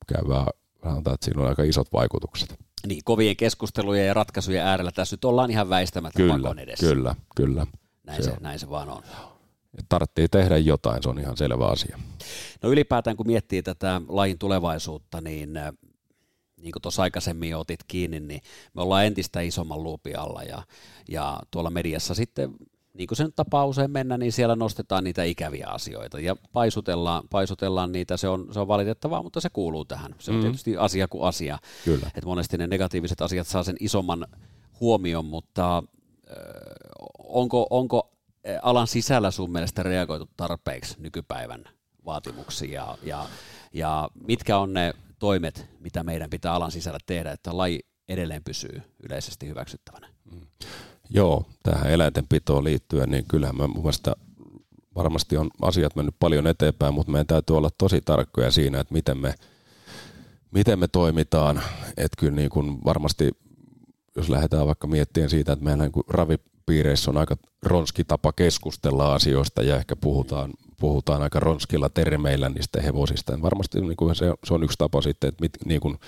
käyvää 0.08 0.46
sanotaan, 0.84 1.14
että 1.14 1.26
siinä 1.26 1.42
on 1.42 1.48
aika 1.48 1.64
isot 1.64 1.94
vaikutukset. 1.94 2.60
Niin, 2.88 3.02
kovien 3.04 3.36
keskustelujen 3.36 4.08
ja 4.08 4.14
ratkaisujen 4.14 4.64
äärellä 4.64 4.92
tässä 4.92 5.14
nyt 5.14 5.26
ollaan 5.26 5.52
ihan 5.52 5.70
väistämättä 5.70 6.18
kyllä, 6.18 6.56
edessä. 6.62 6.88
Kyllä, 6.88 7.16
kyllä. 7.36 7.68
Näin 8.04 8.24
se, 8.24 8.30
se, 8.30 8.38
näin 8.40 8.60
se 8.60 8.70
vaan 8.70 8.90
on. 8.90 9.04
Tarvitsee 9.90 10.28
tehdä 10.28 10.58
jotain, 10.58 11.04
se 11.04 11.10
on 11.10 11.20
ihan 11.20 11.38
selvä 11.38 11.68
asia. 11.68 12.00
No 12.62 12.70
ylipäätään 12.70 13.18
kun 13.18 13.28
miettii 13.28 13.64
tätä 13.64 14.02
lajin 14.08 14.40
tulevaisuutta, 14.40 15.22
niin 15.22 15.58
äh, 15.58 15.74
niin 16.58 16.72
kuin 16.72 16.82
tuossa 16.82 17.02
aikaisemmin 17.02 17.56
otit 17.56 17.80
kiinni, 17.88 18.20
niin 18.20 18.42
me 18.74 18.82
ollaan 18.82 19.06
entistä 19.06 19.42
isomman 19.42 19.84
luupi 19.84 20.14
alla 20.14 20.44
ja, 20.44 20.64
ja 21.10 21.40
tuolla 21.52 21.70
mediassa 21.70 22.14
sitten 22.14 22.56
niin 22.98 23.08
kuin 23.08 23.18
sen 23.18 23.34
tapaa 23.36 23.66
usein 23.66 23.92
mennä, 23.92 24.18
niin 24.18 24.32
siellä 24.32 24.56
nostetaan 24.56 25.04
niitä 25.04 25.24
ikäviä 25.24 25.68
asioita 25.68 26.20
ja 26.20 26.36
paisutellaan, 26.54 27.24
paisutellaan 27.30 27.92
niitä, 27.92 28.18
se 28.18 28.28
on, 28.28 28.48
se 28.52 28.60
on 28.60 28.68
valitettavaa, 28.68 29.24
mutta 29.24 29.42
se 29.42 29.50
kuuluu 29.50 29.86
tähän. 29.86 30.16
Se 30.20 30.32
on 30.32 30.38
mm. 30.38 30.42
tietysti 30.42 30.78
asia 30.78 31.08
kuin 31.08 31.24
asia. 31.24 31.58
Kyllä. 31.86 32.12
Et 32.16 32.26
monesti 32.26 32.58
ne 32.58 32.68
negatiiviset 32.68 33.22
asiat 33.22 33.48
saa 33.48 33.64
sen 33.64 33.76
isomman 33.80 34.28
huomion, 34.80 35.26
mutta 35.26 35.78
äh, 35.78 35.84
onko, 37.20 37.68
onko 37.70 38.12
alan 38.62 38.88
sisällä 38.88 39.32
sun 39.32 39.52
mielestä 39.52 39.84
reagoitu 39.84 40.30
tarpeeksi 40.38 40.96
nykypäivän 41.00 41.64
vaatimuksiin 42.06 42.72
ja, 42.72 42.98
ja, 43.04 43.26
ja 43.74 44.10
mitkä 44.28 44.58
on 44.58 44.74
ne 44.74 44.94
toimet, 45.20 45.70
mitä 45.80 46.04
meidän 46.04 46.30
pitää 46.30 46.54
alan 46.54 46.72
sisällä 46.72 47.00
tehdä, 47.06 47.32
että 47.32 47.58
laji 47.58 47.80
edelleen 48.10 48.44
pysyy 48.44 48.82
yleisesti 49.04 49.48
hyväksyttävänä? 49.48 50.08
Mm. 50.32 50.42
Joo, 51.10 51.46
tähän 51.64 51.92
eläintenpitoon 51.92 52.64
liittyen, 52.64 53.12
niin 53.12 53.26
kyllähän 53.28 53.58
mä 53.58 53.68
mun 53.68 53.78
mielestä 53.78 54.16
varmasti 54.96 55.38
on 55.38 55.50
asiat 55.62 55.96
mennyt 55.96 56.16
paljon 56.20 56.48
eteenpäin, 56.48 56.94
mutta 56.94 57.12
meidän 57.12 57.28
täytyy 57.28 57.58
olla 57.58 57.70
tosi 57.78 58.02
tarkkoja 58.02 58.52
siinä, 58.52 58.80
että 58.80 58.94
miten 58.94 59.18
me, 59.18 59.34
miten 60.52 60.80
me 60.80 60.88
toimitaan. 60.88 61.62
Että 61.98 62.18
kyllä 62.20 62.36
niin 62.36 62.50
kuin 62.50 62.78
varmasti, 62.86 63.32
jos 64.16 64.30
lähdetään 64.30 64.68
vaikka 64.68 64.88
miettimään 64.88 65.30
siitä, 65.30 65.54
että 65.54 65.66
meillä 65.66 65.84
niin 65.84 66.04
ravipiireissä 66.08 67.12
on 67.12 67.18
aika 67.18 67.38
ronski 67.64 68.04
tapa 68.04 68.34
keskustella 68.34 69.16
asioista 69.16 69.64
ja 69.64 69.76
ehkä 69.76 69.96
puhutaan, 69.96 70.54
puhutaan 70.80 71.22
aika 71.22 71.40
ronskilla 71.40 71.90
termeillä 71.90 72.50
niistä 72.50 72.82
hevosista. 72.82 73.32
Ja 73.32 73.42
varmasti 73.42 73.82
niin 73.82 73.98
kuin 73.98 74.16
se, 74.16 74.34
se 74.44 74.54
on 74.54 74.64
yksi 74.64 74.78
tapa 74.78 75.02
sitten, 75.02 75.28
että 75.28 75.42
mit, 75.42 75.52
niin 75.66 75.82
kuin, 75.82 76.00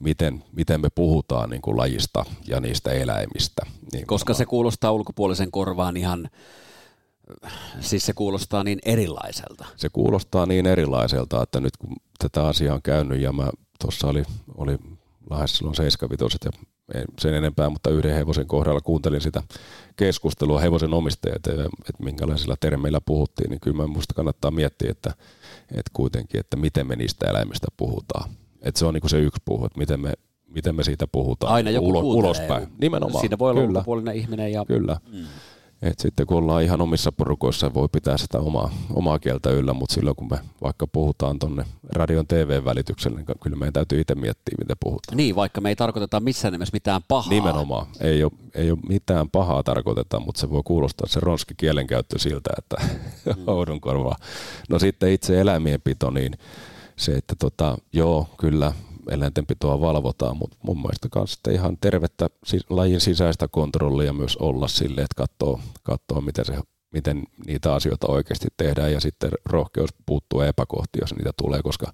miten, 0.00 0.44
miten 0.52 0.80
me 0.80 0.88
puhutaan 0.94 1.50
niin 1.50 1.62
kuin 1.62 1.76
lajista 1.76 2.24
ja 2.46 2.60
niistä 2.60 2.90
eläimistä. 2.90 3.62
Niin 3.92 4.06
Koska 4.06 4.34
se 4.34 4.46
kuulostaa 4.46 4.92
ulkopuolisen 4.92 5.50
korvaan 5.50 5.96
ihan, 5.96 6.30
siis 7.80 8.06
se 8.06 8.12
kuulostaa 8.12 8.64
niin 8.64 8.78
erilaiselta. 8.84 9.64
Se 9.76 9.88
kuulostaa 9.88 10.46
niin 10.46 10.66
erilaiselta, 10.66 11.42
että 11.42 11.60
nyt 11.60 11.76
kun 11.76 11.96
tätä 12.18 12.46
asiaa 12.46 12.74
on 12.74 12.82
käynyt 12.82 13.20
ja 13.20 13.32
mä 13.32 13.50
tuossa 13.80 14.06
oli, 14.06 14.22
oli 14.54 14.78
lähes 15.30 15.56
silloin 15.56 15.76
75 15.76 16.38
ja 16.44 16.50
sen 17.18 17.34
enempää, 17.34 17.70
mutta 17.70 17.90
yhden 17.90 18.14
hevosen 18.14 18.46
kohdalla 18.46 18.80
kuuntelin 18.80 19.20
sitä 19.20 19.42
keskustelua 19.96 20.60
hevosen 20.60 20.94
omistajat, 20.94 21.46
että 21.46 21.68
minkälaisilla 21.98 22.56
termeillä 22.60 23.00
puhuttiin, 23.00 23.50
niin 23.50 23.60
kyllä 23.60 23.86
minusta 23.86 24.14
kannattaa 24.14 24.50
miettiä, 24.50 24.90
että, 24.90 25.10
että 25.70 25.90
kuitenkin, 25.92 26.40
että 26.40 26.56
miten 26.56 26.86
me 26.86 26.96
niistä 26.96 27.30
eläimistä 27.30 27.66
puhutaan. 27.76 28.30
Että 28.62 28.78
se 28.78 28.86
on 28.86 28.94
niin 28.94 29.10
se 29.10 29.20
yksi 29.20 29.42
puhu, 29.44 29.64
että 29.64 29.78
miten 29.78 30.00
me, 30.00 30.12
miten 30.48 30.74
me 30.74 30.84
siitä 30.84 31.06
puhutaan 31.06 31.52
Aina 31.52 31.70
joku 31.70 31.88
ulo, 31.88 32.00
ulospäin. 32.00 32.68
Nimenomaan. 32.78 33.20
Siinä 33.20 33.38
voi 33.38 33.50
olla 33.50 33.60
Kyllä. 33.60 33.78
ulkopuolinen 33.78 34.16
ihminen. 34.16 34.52
Ja... 34.52 34.64
Kyllä. 34.64 34.96
Mm. 35.12 35.24
Et 35.82 35.98
sitten 35.98 36.26
kun 36.26 36.36
ollaan 36.36 36.62
ihan 36.62 36.80
omissa 36.80 37.12
porukoissa, 37.12 37.74
voi 37.74 37.88
pitää 37.92 38.16
sitä 38.16 38.38
omaa, 38.38 38.70
omaa 38.94 39.18
kieltä 39.18 39.50
yllä, 39.50 39.74
mutta 39.74 39.94
silloin 39.94 40.16
kun 40.16 40.28
me 40.30 40.38
vaikka 40.62 40.86
puhutaan 40.86 41.38
tuonne 41.38 41.64
radion 41.92 42.26
TV-välitykselle, 42.26 43.16
niin 43.16 43.38
kyllä 43.42 43.56
meidän 43.56 43.72
täytyy 43.72 44.00
itse 44.00 44.14
miettiä, 44.14 44.54
mitä 44.58 44.74
puhutaan. 44.80 45.16
Niin, 45.16 45.36
vaikka 45.36 45.60
me 45.60 45.68
ei 45.68 45.76
tarkoiteta 45.76 46.20
missään 46.20 46.52
nimessä 46.52 46.72
mitään 46.72 47.00
pahaa. 47.08 47.30
Nimenomaan. 47.30 47.86
Ei 48.00 48.24
ole, 48.24 48.32
ei 48.54 48.70
ole 48.70 48.78
mitään 48.88 49.30
pahaa 49.30 49.62
tarkoiteta, 49.62 50.20
mutta 50.20 50.40
se 50.40 50.50
voi 50.50 50.62
kuulostaa 50.64 51.06
se 51.06 51.20
ronski 51.20 51.54
kielenkäyttö 51.56 52.18
siltä, 52.18 52.50
että 52.58 52.76
mm. 53.36 53.80
korvaa. 53.80 54.16
No 54.68 54.78
sitten 54.78 55.12
itse 55.12 55.40
eläimienpito, 55.40 56.10
niin 56.10 56.32
se, 56.96 57.12
että 57.12 57.34
tota, 57.38 57.78
joo, 57.92 58.28
kyllä 58.38 58.72
eläintenpitoa 59.10 59.80
valvotaan, 59.80 60.36
mutta 60.36 60.56
mun 60.62 60.76
mielestä 60.76 61.08
myös 61.14 61.38
ihan 61.52 61.76
tervettä 61.80 62.28
lajin 62.70 63.00
sisäistä 63.00 63.48
kontrollia 63.48 64.12
myös 64.12 64.36
olla 64.36 64.68
sille, 64.68 65.00
että 65.00 65.14
katsoo, 65.16 65.60
katsoo 65.82 66.20
miten, 66.20 66.44
se, 66.44 66.54
miten 66.92 67.22
niitä 67.46 67.74
asioita 67.74 68.06
oikeasti 68.12 68.48
tehdään 68.56 68.92
ja 68.92 69.00
sitten 69.00 69.30
rohkeus 69.44 69.90
puuttua 70.06 70.46
epäkohtia, 70.46 71.02
jos 71.02 71.14
niitä 71.14 71.30
tulee, 71.42 71.62
koska 71.62 71.92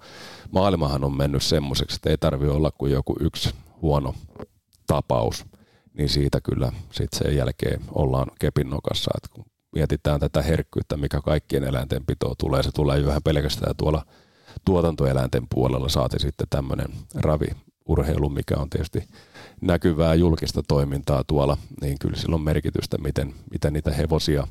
maailmahan 0.50 1.04
on 1.04 1.16
mennyt 1.16 1.42
semmoiseksi, 1.42 1.96
että 1.96 2.10
ei 2.10 2.18
tarvi 2.18 2.48
olla 2.48 2.70
kuin 2.70 2.92
joku 2.92 3.16
yksi 3.20 3.50
huono 3.82 4.14
tapaus, 4.86 5.44
niin 5.94 6.08
siitä 6.08 6.40
kyllä 6.40 6.72
sitten 6.92 7.18
sen 7.18 7.36
jälkeen 7.36 7.80
ollaan 7.94 8.26
kepin 8.40 8.70
nokassa, 8.70 9.10
että 9.16 9.28
kun 9.34 9.44
mietitään 9.74 10.20
tätä 10.20 10.42
herkkyyttä, 10.42 10.96
mikä 10.96 11.20
kaikkien 11.20 11.64
eläintenpitoa 11.64 12.34
tulee, 12.38 12.62
se 12.62 12.70
tulee 12.72 12.98
jo 12.98 13.06
vähän 13.06 13.22
pelkästään 13.22 13.76
tuolla– 13.76 14.04
tuotantoeläinten 14.64 15.46
puolella 15.54 15.88
saati 15.88 16.18
sitten 16.18 16.46
tämmöinen 16.50 16.88
raviurheilu, 17.14 18.28
mikä 18.28 18.56
on 18.56 18.70
tietysti 18.70 19.08
näkyvää 19.60 20.14
julkista 20.14 20.62
toimintaa 20.68 21.24
tuolla, 21.26 21.56
niin 21.80 21.98
kyllä 21.98 22.16
sillä 22.16 22.34
on 22.34 22.40
merkitystä, 22.40 22.98
miten, 22.98 23.34
miten 23.50 23.72
niitä 23.72 23.90
hevosia, 23.90 24.46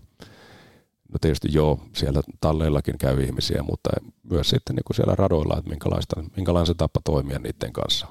no 1.11 1.17
tietysti 1.21 1.47
joo, 1.51 1.79
siellä 1.95 2.21
talleillakin 2.41 2.97
käy 2.97 3.23
ihmisiä, 3.23 3.63
mutta 3.63 3.89
myös 4.23 4.49
sitten 4.49 4.75
niin 4.75 4.83
kuin 4.87 4.95
siellä 4.95 5.15
radoilla, 5.15 5.57
että 5.57 5.69
minkälaista, 5.69 6.23
minkälainen 6.35 6.67
se 6.67 6.73
tapa 6.73 6.99
toimia 7.03 7.39
niiden 7.39 7.73
kanssa 7.73 8.07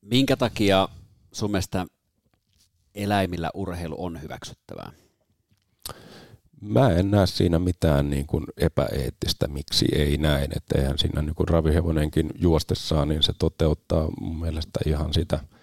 Minkä 0.00 0.36
takia 0.36 0.88
sun 1.32 1.50
mielestä 1.50 1.86
eläimillä 2.94 3.50
urheilu 3.54 4.04
on 4.04 4.22
hyväksyttävää? 4.22 4.92
Mä 6.68 6.90
en 6.90 7.10
näe 7.10 7.26
siinä 7.26 7.58
mitään 7.58 8.10
niin 8.10 8.26
kuin 8.26 8.44
epäeettistä, 8.56 9.48
miksi 9.48 9.86
ei 9.92 10.16
näin. 10.16 10.50
Että 10.56 10.78
eihän 10.78 10.98
siinä 10.98 11.22
niin 11.22 11.34
kuin 11.34 11.48
ravihevonenkin 11.48 12.30
juostessaan, 12.34 13.08
niin 13.08 13.22
se 13.22 13.32
toteuttaa 13.38 14.08
mun 14.20 14.40
mielestä 14.40 14.80
ihan 14.86 15.14
sitä– 15.14 15.40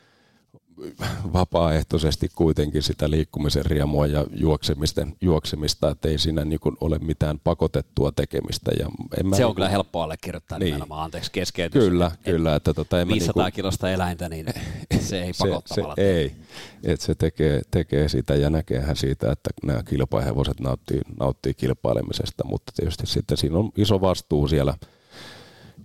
vapaaehtoisesti 1.33 2.29
kuitenkin 2.35 2.83
sitä 2.83 3.09
liikkumisen 3.09 3.65
riemua 3.65 4.07
ja 4.07 4.25
juoksemisten, 4.35 5.15
juoksemista, 5.21 5.89
että 5.89 6.09
ei 6.09 6.17
siinä 6.17 6.45
niin 6.45 6.59
kuin 6.59 6.77
ole 6.81 6.99
mitään 6.99 7.39
pakotettua 7.43 8.11
tekemistä. 8.11 8.71
Ja 8.79 8.89
en 9.19 9.27
mä 9.27 9.35
se 9.35 9.45
on 9.45 9.49
niin 9.49 9.55
kyllä 9.55 9.69
helppo 9.69 10.01
allekirjoittaa 10.01 10.59
niin. 10.59 10.65
nimenomaan, 10.65 11.03
anteeksi 11.03 11.31
keskeytys. 11.31 11.83
Kyllä, 11.83 12.11
et 12.13 12.33
kyllä. 12.35 12.55
Että 12.55 12.73
tota, 12.73 13.01
en 13.01 13.07
500 13.07 13.43
niin 13.43 13.51
kuin, 13.51 13.55
kilosta 13.55 13.91
eläintä, 13.91 14.29
niin 14.29 14.45
se 14.99 15.23
ei 15.23 15.31
pakottavalla. 15.39 15.95
se, 15.95 16.01
se 16.01 16.11
ei, 16.11 16.35
että 16.83 17.05
se 17.05 17.15
tekee, 17.15 17.61
tekee 17.71 18.09
sitä 18.09 18.35
ja 18.35 18.49
näkeehän 18.49 18.95
siitä, 18.95 19.31
että 19.31 19.49
nämä 19.63 19.83
kilpahevoset 19.83 20.59
nauttii, 20.59 21.01
nauttii 21.19 21.53
kilpailemisesta, 21.53 22.43
mutta 22.45 22.73
tietysti 22.75 23.07
sitten 23.07 23.37
siinä 23.37 23.57
on 23.57 23.71
iso 23.77 24.01
vastuu 24.01 24.47
siellä 24.47 24.73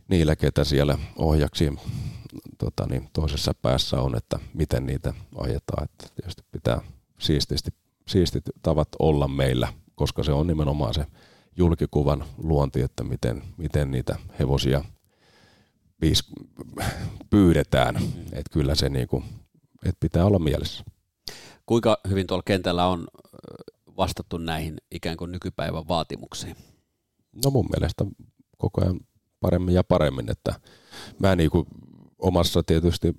niillä, 0.09 0.37
ketä 0.37 0.65
siellä 0.65 0.99
ohjaksi 1.17 1.73
tota, 2.59 2.87
niin 2.87 3.09
toisessa 3.13 3.53
päässä 3.63 4.01
on, 4.01 4.17
että 4.17 4.39
miten 4.55 4.87
niitä 4.87 5.15
ajetaan. 5.39 5.85
Että 5.85 6.07
tietysti 6.15 6.43
pitää 6.51 6.81
siististi, 7.19 7.71
siistit 8.09 8.45
tavat 8.63 8.89
olla 8.99 9.29
meillä, 9.29 9.73
koska 9.95 10.23
se 10.23 10.33
on 10.33 10.47
nimenomaan 10.47 10.95
se 10.95 11.07
julkikuvan 11.57 12.25
luonti, 12.39 12.81
että 12.81 13.05
miten, 13.05 13.43
miten 13.57 13.91
niitä 13.91 14.17
hevosia 14.39 14.85
piis, 16.01 16.25
pyydetään. 17.31 17.97
Että 18.33 18.53
kyllä 18.53 18.75
se 18.75 18.89
niinku, 18.89 19.25
että 19.85 20.01
pitää 20.01 20.27
olla 20.27 20.39
mielessä. 20.39 20.85
Kuinka 21.67 21.99
hyvin 22.09 22.27
tuolla 22.27 22.43
kentällä 22.47 22.87
on 22.87 23.07
vastattu 23.97 24.39
näihin 24.39 24.77
ikään 24.91 25.17
kuin 25.17 25.33
nykypäivän 25.33 25.89
vaatimuksiin? 25.89 26.57
No 27.45 27.51
mun 27.51 27.67
mielestä 27.73 28.05
koko 28.59 28.81
ajan 28.83 29.01
paremmin 29.41 29.75
ja 29.75 29.85
paremmin, 29.85 30.31
että 30.31 30.55
mä 31.19 31.37
niinku 31.37 31.67
omassa 32.19 32.63
tietysti 32.63 33.15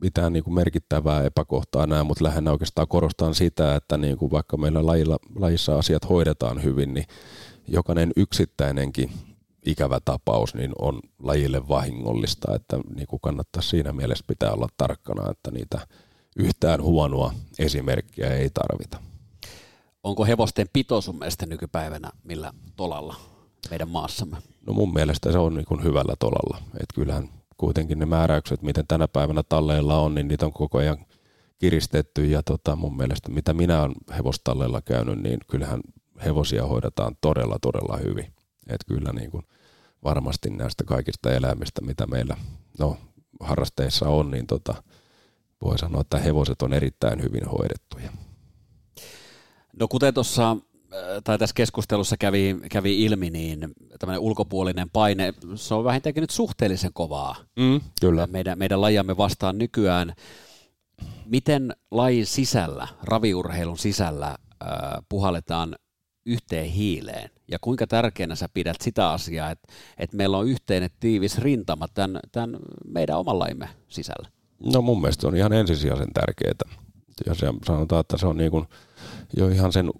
mitään 0.00 0.32
niin 0.32 0.44
kuin 0.44 0.54
merkittävää 0.54 1.22
epäkohtaa 1.22 1.86
näe, 1.86 2.02
mutta 2.02 2.24
lähinnä 2.24 2.52
oikeastaan 2.52 2.88
korostan 2.88 3.34
sitä, 3.34 3.76
että 3.76 3.96
niin 3.96 4.18
kuin 4.18 4.30
vaikka 4.30 4.56
meillä 4.56 4.86
lajilla, 4.86 5.16
lajissa 5.36 5.78
asiat 5.78 6.08
hoidetaan 6.08 6.62
hyvin, 6.62 6.94
niin 6.94 7.06
jokainen 7.68 8.12
yksittäinenkin 8.16 9.10
ikävä 9.66 10.00
tapaus 10.04 10.54
niin 10.54 10.72
on 10.78 11.00
lajille 11.22 11.68
vahingollista, 11.68 12.54
että 12.54 12.78
niin 12.94 13.06
kuin 13.06 13.20
kannattaa 13.20 13.62
siinä 13.62 13.92
mielessä 13.92 14.24
pitää 14.28 14.52
olla 14.52 14.68
tarkkana, 14.76 15.30
että 15.30 15.50
niitä 15.50 15.86
yhtään 16.36 16.82
huonoa 16.82 17.34
esimerkkiä 17.58 18.30
ei 18.30 18.50
tarvita. 18.50 18.98
Onko 20.02 20.24
hevosten 20.24 20.66
pito 20.72 21.00
sun 21.00 21.18
mielestä 21.18 21.46
nykypäivänä 21.46 22.10
millä 22.24 22.52
tolalla 22.76 23.16
meidän 23.70 23.88
maassamme? 23.88 24.36
No 24.66 24.72
mun 24.72 24.92
mielestä 24.92 25.32
se 25.32 25.38
on 25.38 25.54
niin 25.54 25.64
kuin 25.66 25.84
hyvällä 25.84 26.14
tolalla. 26.18 26.58
Että 26.74 26.94
kyllähän 26.94 27.28
kuitenkin 27.56 27.98
ne 27.98 28.06
määräykset, 28.06 28.62
miten 28.62 28.86
tänä 28.86 29.08
päivänä 29.08 29.42
talleilla 29.48 29.98
on, 29.98 30.14
niin 30.14 30.28
niitä 30.28 30.46
on 30.46 30.52
koko 30.52 30.78
ajan 30.78 31.06
kiristetty 31.58 32.26
ja 32.26 32.42
tota, 32.42 32.76
mun 32.76 32.96
mielestä 32.96 33.30
mitä 33.30 33.54
minä 33.54 33.82
olen 33.82 33.94
hevostalleilla 34.16 34.82
käynyt, 34.82 35.22
niin 35.22 35.38
kyllähän 35.50 35.80
hevosia 36.24 36.66
hoidetaan 36.66 37.16
todella 37.20 37.58
todella 37.62 37.96
hyvin. 37.96 38.32
Et 38.68 38.80
kyllä 38.88 39.12
niin 39.12 39.30
kuin 39.30 39.42
varmasti 40.04 40.50
näistä 40.50 40.84
kaikista 40.84 41.32
eläimistä, 41.32 41.80
mitä 41.80 42.06
meillä 42.06 42.36
no, 42.78 42.96
harrasteissa 43.40 44.08
on, 44.08 44.30
niin 44.30 44.46
tota, 44.46 44.82
voi 45.64 45.78
sanoa, 45.78 46.00
että 46.00 46.18
hevoset 46.18 46.62
on 46.62 46.72
erittäin 46.72 47.22
hyvin 47.22 47.44
hoidettuja. 47.44 48.12
No 49.78 49.88
kuten 49.88 50.14
tuossa 50.14 50.56
tai 51.24 51.38
tässä 51.38 51.54
keskustelussa 51.54 52.16
kävi, 52.16 52.56
kävi 52.70 53.04
ilmi, 53.04 53.30
niin 53.30 53.58
tämmöinen 53.98 54.20
ulkopuolinen 54.20 54.90
paine, 54.90 55.34
se 55.54 55.74
on 55.74 55.84
vähintäänkin 55.84 56.20
nyt 56.20 56.30
suhteellisen 56.30 56.90
kovaa. 56.92 57.36
Mm, 57.56 57.80
kyllä. 58.00 58.26
Meidän, 58.26 58.58
meidän 58.58 58.80
lajiamme 58.80 59.16
vastaan 59.16 59.58
nykyään. 59.58 60.14
Miten 61.26 61.76
lajin 61.90 62.26
sisällä, 62.26 62.88
raviurheilun 63.02 63.78
sisällä 63.78 64.26
äh, 64.28 64.68
puhalletaan 65.08 65.76
yhteen 66.26 66.66
hiileen? 66.66 67.30
Ja 67.48 67.58
kuinka 67.60 67.86
tärkeänä 67.86 68.34
sä 68.34 68.48
pidät 68.54 68.76
sitä 68.80 69.10
asiaa, 69.10 69.50
että, 69.50 69.72
että 69.98 70.16
meillä 70.16 70.38
on 70.38 70.48
yhteinen 70.48 70.90
tiivis 71.00 71.38
rintama 71.38 71.88
tämän, 71.88 72.20
tämän 72.32 72.56
meidän 72.84 73.18
oman 73.18 73.38
lajimme 73.38 73.68
sisällä? 73.88 74.28
No 74.72 74.82
mun 74.82 75.00
mielestä 75.00 75.28
on 75.28 75.36
ihan 75.36 75.52
ensisijaisen 75.52 76.12
tärkeää. 76.12 76.78
Ja 77.26 77.34
se 77.34 77.46
sanotaan, 77.66 78.00
että 78.00 78.18
se 78.18 78.26
on 78.26 78.36
niin 78.36 78.50
kuin 78.50 78.66
jo 79.36 79.48
ihan 79.48 79.72
sen 79.72 79.90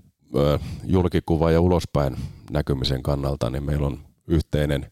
julkikuva 0.84 1.50
ja 1.50 1.60
ulospäin 1.60 2.16
näkymisen 2.50 3.02
kannalta, 3.02 3.50
niin 3.50 3.64
meillä 3.64 3.86
on 3.86 3.98
yhteinen, 4.26 4.90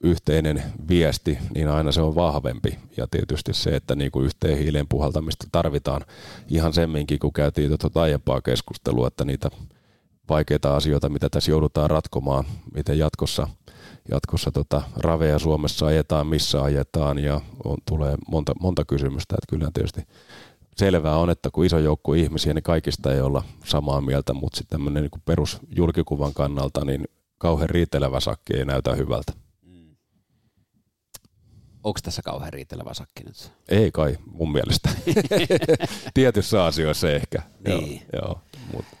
yhteinen 0.00 0.62
viesti, 0.88 1.38
niin 1.54 1.68
aina 1.68 1.92
se 1.92 2.00
on 2.00 2.14
vahvempi. 2.14 2.78
Ja 2.96 3.06
tietysti 3.10 3.54
se, 3.54 3.76
että 3.76 3.94
niin 3.94 4.10
kuin 4.10 4.26
yhteen 4.26 4.58
hiileen 4.58 4.88
puhaltamista 4.88 5.46
tarvitaan 5.52 6.04
ihan 6.48 6.72
semminkin, 6.72 7.18
kun 7.18 7.32
käytiin 7.32 7.78
tuota 7.80 8.02
aiempaa 8.02 8.40
keskustelua, 8.40 9.08
että 9.08 9.24
niitä 9.24 9.50
vaikeita 10.28 10.76
asioita, 10.76 11.08
mitä 11.08 11.28
tässä 11.30 11.50
joudutaan 11.50 11.90
ratkomaan, 11.90 12.44
miten 12.74 12.98
jatkossa, 12.98 13.48
jatkossa 14.10 14.50
tota, 14.52 14.82
raveja 14.96 15.38
Suomessa 15.38 15.86
ajetaan, 15.86 16.26
missä 16.26 16.62
ajetaan 16.62 17.18
ja 17.18 17.40
on, 17.64 17.76
tulee 17.88 18.14
monta, 18.28 18.52
monta 18.60 18.84
kysymystä. 18.84 19.34
Että 19.34 19.56
kyllä 19.56 19.70
tietysti 19.74 20.02
selvää 20.76 21.16
on, 21.16 21.30
että 21.30 21.50
kun 21.50 21.64
iso 21.64 21.78
joukko 21.78 22.14
ihmisiä, 22.14 22.54
niin 22.54 22.62
kaikista 22.62 23.14
ei 23.14 23.20
olla 23.20 23.44
samaa 23.64 24.00
mieltä, 24.00 24.34
mutta 24.34 24.56
sitten 24.56 24.78
tämmöinen 24.78 25.02
niin 25.02 25.22
perusjulkikuvan 25.24 26.34
kannalta, 26.34 26.84
niin 26.84 27.04
kauhean 27.38 27.70
riitelevä 27.70 28.20
sakki 28.20 28.56
ei 28.56 28.64
näytä 28.64 28.94
hyvältä. 28.94 29.32
Mm. 29.62 29.96
Onko 31.84 32.00
tässä 32.02 32.22
kauhean 32.22 32.52
riitelevä 32.52 32.94
sakki 32.94 33.24
nyt? 33.24 33.52
Ei 33.68 33.90
kai, 33.92 34.18
mun 34.26 34.52
mielestä. 34.52 34.90
Tietyissä 36.14 36.64
asioissa 36.64 37.10
ehkä. 37.10 37.42
Niin. 37.66 38.02
Joo, 38.12 38.22
joo, 38.22 38.40
mutta 38.72 38.96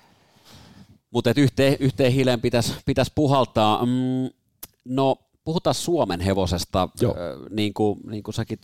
Mut 1.10 1.26
yhteen, 1.36 1.76
yhteen 1.80 2.12
hiileen 2.12 2.40
pitäisi 2.40 2.74
pitäis 2.86 3.12
puhaltaa. 3.14 3.86
Mm, 3.86 4.30
no, 4.84 5.16
puhutaan 5.46 5.74
Suomen 5.74 6.20
hevosesta, 6.20 6.88
Joo. 7.00 7.14
niin 7.50 7.74
kuin, 7.74 8.00
niin 8.10 8.22
kuin 8.22 8.34
säkin 8.34 8.58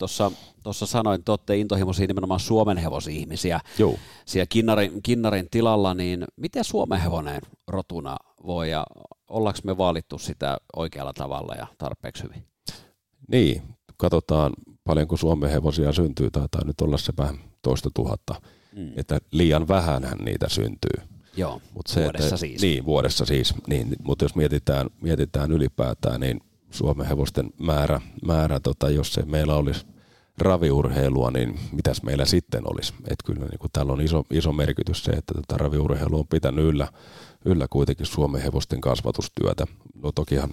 tuossa 0.63 0.85
sanoit, 0.85 1.25
te 1.25 1.31
olette 1.31 1.57
intohimoisia 1.57 2.07
nimenomaan 2.07 2.39
Suomen 2.39 2.77
hevosihmisiä 2.77 3.59
Joo. 3.79 3.95
siellä 4.25 4.45
kinnarin, 4.49 5.03
kinnarin 5.03 5.47
tilalla, 5.51 5.93
niin 5.93 6.25
miten 6.35 6.63
Suomen 6.63 7.01
hevonen 7.01 7.41
rotuna 7.67 8.17
voi 8.45 8.71
ja 8.71 8.85
ollaanko 9.29 9.59
me 9.63 9.77
vaalittu 9.77 10.17
sitä 10.17 10.57
oikealla 10.75 11.13
tavalla 11.13 11.53
ja 11.55 11.67
tarpeeksi 11.77 12.23
hyvin? 12.23 12.45
Niin, 13.27 13.61
katsotaan 13.97 14.53
paljonko 14.83 15.17
Suomen 15.17 15.51
hevosia 15.51 15.93
syntyy, 15.93 16.31
taitaa 16.31 16.61
nyt 16.65 16.81
olla 16.81 16.97
se 16.97 17.13
vähän 17.17 17.39
toista 17.61 17.89
tuhatta, 17.93 18.41
mm. 18.75 18.91
että 18.95 19.19
liian 19.31 19.67
vähänhän 19.67 20.17
niitä 20.17 20.49
syntyy. 20.49 21.07
Joo, 21.37 21.61
Mut 21.73 21.87
se, 21.87 22.03
vuodessa 22.03 22.27
että, 22.27 22.37
siis. 22.37 22.61
Niin, 22.61 22.85
vuodessa 22.85 23.25
siis. 23.25 23.53
Niin, 23.67 23.95
mutta 24.03 24.25
jos 24.25 24.35
mietitään, 24.35 24.89
mietitään 25.01 25.51
ylipäätään, 25.51 26.19
niin 26.19 26.39
Suomen 26.73 27.07
hevosten 27.07 27.49
määrä, 27.59 28.01
määrä 28.25 28.59
tota, 28.59 28.89
jos 28.89 29.13
se 29.13 29.21
meillä 29.25 29.55
olisi 29.55 29.85
raviurheilua, 30.37 31.31
niin 31.31 31.59
mitäs 31.71 32.03
meillä 32.03 32.25
sitten 32.25 32.61
olisi? 32.71 32.93
Et 33.07 33.19
kyllä 33.25 33.45
niin 33.45 33.59
kuin 33.59 33.71
täällä 33.73 33.93
on 33.93 34.01
iso, 34.01 34.23
iso 34.31 34.53
merkitys 34.53 35.03
se, 35.03 35.11
että 35.11 35.33
tätä 35.33 35.57
raviurheilua 35.57 36.19
on 36.19 36.27
pitänyt 36.27 36.65
yllä, 36.65 36.87
yllä 37.45 37.67
kuitenkin 37.69 38.05
Suomen 38.05 38.41
hevosten 38.41 38.81
kasvatustyötä. 38.81 39.65
No 40.03 40.11
tokihan 40.11 40.49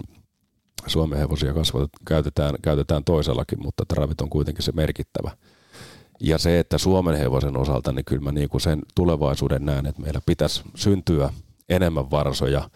Suomen 0.87 1.19
hevosia 1.19 1.53
kasvatet, 1.53 1.89
käytetään, 2.07 2.55
käytetään 2.61 3.03
toisellakin, 3.03 3.61
mutta 3.61 3.83
ravit 3.95 4.21
on 4.21 4.29
kuitenkin 4.29 4.63
se 4.63 4.71
merkittävä. 4.71 5.31
Ja 6.19 6.37
se, 6.37 6.59
että 6.59 6.77
Suomen 6.77 7.17
hevosen 7.17 7.57
osalta, 7.57 7.91
niin 7.91 8.05
kyllä 8.05 8.21
mä 8.21 8.31
niin 8.31 8.49
kuin 8.49 8.61
sen 8.61 8.81
tulevaisuuden 8.95 9.65
näen, 9.65 9.85
että 9.85 10.01
meillä 10.01 10.21
pitäisi 10.25 10.63
syntyä 10.75 11.33
enemmän 11.69 12.11
varsoja. 12.11 12.69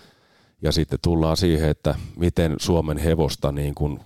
Ja 0.65 0.71
sitten 0.71 0.99
tullaan 1.03 1.37
siihen, 1.37 1.69
että 1.69 1.95
miten 2.15 2.55
Suomen 2.59 2.97
hevosta 2.97 3.51
niin 3.51 3.75
kuin 3.75 3.99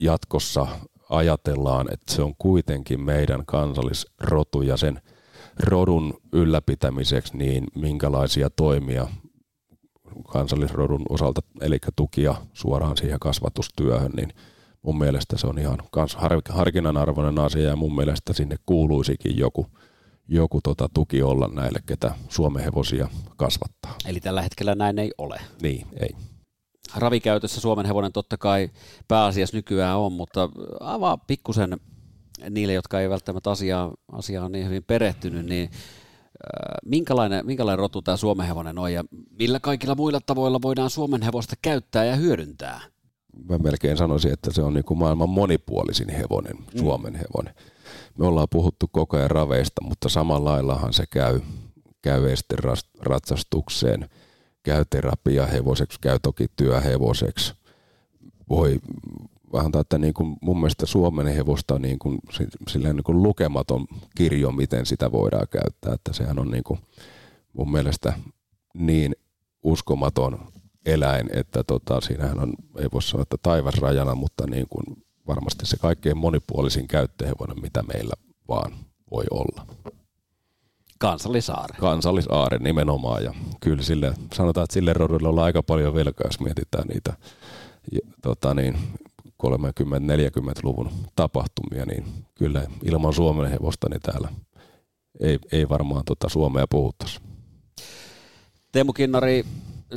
jatkossa 0.00 0.66
ajatellaan, 1.10 1.92
että 1.92 2.14
se 2.14 2.22
on 2.22 2.34
kuitenkin 2.38 3.00
meidän 3.00 3.46
kansallisrotu 3.46 4.62
ja 4.62 4.76
sen 4.76 5.00
rodun 5.58 6.14
ylläpitämiseksi, 6.32 7.36
niin 7.36 7.64
minkälaisia 7.74 8.50
toimia 8.50 9.08
kansallisrodun 10.32 11.02
osalta, 11.08 11.40
eli 11.60 11.78
tukia 11.96 12.34
suoraan 12.52 12.96
siihen 12.96 13.20
kasvatustyöhön, 13.20 14.12
niin 14.16 14.28
mun 14.82 14.98
mielestä 14.98 15.36
se 15.38 15.46
on 15.46 15.58
ihan 15.58 15.78
kans 15.90 16.16
harkinnan 16.48 16.96
arvoinen 16.96 17.38
asia 17.38 17.68
ja 17.68 17.76
mun 17.76 17.96
mielestä 17.96 18.32
sinne 18.32 18.56
kuuluisikin 18.66 19.38
joku, 19.38 19.66
joku 20.28 20.60
tota 20.60 20.88
tuki 20.94 21.22
olla 21.22 21.48
näille, 21.48 21.78
ketä 21.86 22.14
Suomen 22.28 22.64
hevosia 22.64 23.08
kasvattaa. 23.36 23.94
Eli 24.06 24.20
tällä 24.20 24.42
hetkellä 24.42 24.74
näin 24.74 24.98
ei 24.98 25.10
ole. 25.18 25.40
Niin, 25.62 25.86
ei. 26.00 26.10
Ravikäytössä 26.96 27.60
Suomen 27.60 27.86
hevonen 27.86 28.12
totta 28.12 28.36
kai 28.36 28.70
pääasiassa 29.08 29.56
nykyään 29.56 29.98
on, 29.98 30.12
mutta 30.12 30.48
avaa 30.80 31.16
pikkusen 31.16 31.76
niille, 32.50 32.72
jotka 32.72 33.00
ei 33.00 33.10
välttämättä 33.10 33.50
asiaan, 33.50 33.92
asiaan 34.12 34.52
niin 34.52 34.66
hyvin 34.66 34.84
perehtynyt, 34.84 35.46
niin 35.46 35.70
minkälainen, 36.84 37.46
minkälainen 37.46 37.78
rotu 37.78 38.02
tämä 38.02 38.16
Suomen 38.16 38.46
hevonen 38.46 38.78
on 38.78 38.92
ja 38.92 39.04
millä 39.38 39.60
kaikilla 39.60 39.94
muilla 39.94 40.20
tavoilla 40.26 40.62
voidaan 40.62 40.90
Suomen 40.90 41.22
hevosta 41.22 41.56
käyttää 41.62 42.04
ja 42.04 42.16
hyödyntää? 42.16 42.80
Mä 43.48 43.58
melkein 43.58 43.96
sanoisin, 43.96 44.32
että 44.32 44.52
se 44.52 44.62
on 44.62 44.74
niin 44.74 44.84
kuin 44.84 44.98
maailman 44.98 45.28
monipuolisin 45.28 46.08
hevonen, 46.08 46.56
mm. 46.56 46.78
Suomen 46.78 47.14
hevonen. 47.14 47.54
Me 48.18 48.26
ollaan 48.26 48.48
puhuttu 48.50 48.88
koko 48.92 49.16
ajan 49.16 49.30
raveista, 49.30 49.84
mutta 49.84 50.08
samalla 50.08 50.50
laillahan 50.50 50.92
se 50.92 51.04
käy, 51.10 51.40
käy 52.02 52.22
ratsastukseen, 53.00 54.08
käy 54.62 54.84
terapiahevoseksi, 54.90 55.98
käy 56.00 56.18
toki 56.22 56.46
työhevoseksi. 56.56 57.54
Voi 58.48 58.80
vähän 59.52 59.72
että 59.80 59.98
niin 59.98 60.14
kuin 60.14 60.36
mun 60.40 60.56
mielestä 60.56 60.86
Suomen 60.86 61.26
hevosta 61.26 61.78
niin 61.78 61.98
kuin, 61.98 62.18
silleen 62.68 62.96
niin 62.96 63.04
kuin 63.04 63.22
lukematon 63.22 63.86
kirjo, 64.16 64.52
miten 64.52 64.86
sitä 64.86 65.12
voidaan 65.12 65.46
käyttää. 65.50 65.94
Että 65.94 66.12
sehän 66.12 66.38
on 66.38 66.50
niin 66.50 66.64
kuin 66.64 66.80
mun 67.52 67.72
mielestä 67.72 68.12
niin 68.74 69.16
uskomaton 69.62 70.38
eläin, 70.86 71.30
että 71.32 71.64
tota, 71.64 72.00
siinähän 72.00 72.40
on, 72.40 72.52
ei 72.78 72.88
voi 72.92 73.02
sanoa, 73.02 73.22
että 73.22 73.36
taivas 73.42 73.74
rajana, 73.74 74.14
mutta 74.14 74.46
niin 74.46 74.66
kuin 74.68 74.84
varmasti 75.26 75.66
se 75.66 75.76
kaikkein 75.76 76.18
monipuolisin 76.18 76.88
käyttöhevonen, 76.88 77.60
mitä 77.62 77.82
meillä 77.82 78.14
vaan 78.48 78.72
voi 79.10 79.24
olla. 79.30 79.66
Kansallisaare. 80.98 81.76
Kansallisaare 81.80 82.58
nimenomaan 82.58 83.24
ja 83.24 83.34
kyllä 83.60 83.82
sille, 83.82 84.14
sanotaan, 84.34 84.64
että 84.64 84.74
sille 84.74 84.92
rodulle 84.92 85.28
ollaan 85.28 85.44
aika 85.44 85.62
paljon 85.62 85.94
velkaa, 85.94 86.26
jos 86.26 86.40
mietitään 86.40 86.88
niitä 86.88 87.12
tota 88.22 88.54
niin, 88.54 88.78
30-40-luvun 89.42 90.90
tapahtumia, 91.16 91.86
niin 91.86 92.04
kyllä 92.34 92.66
ilman 92.84 93.12
Suomen 93.12 93.50
hevosta 93.50 93.88
niin 93.90 94.00
täällä 94.00 94.28
ei, 95.20 95.38
ei 95.52 95.68
varmaan 95.68 96.02
tota 96.04 96.28
Suomea 96.28 96.66
puhuttaisi. 96.70 97.20
Teemu 98.72 98.92
Kinnari, 98.92 99.44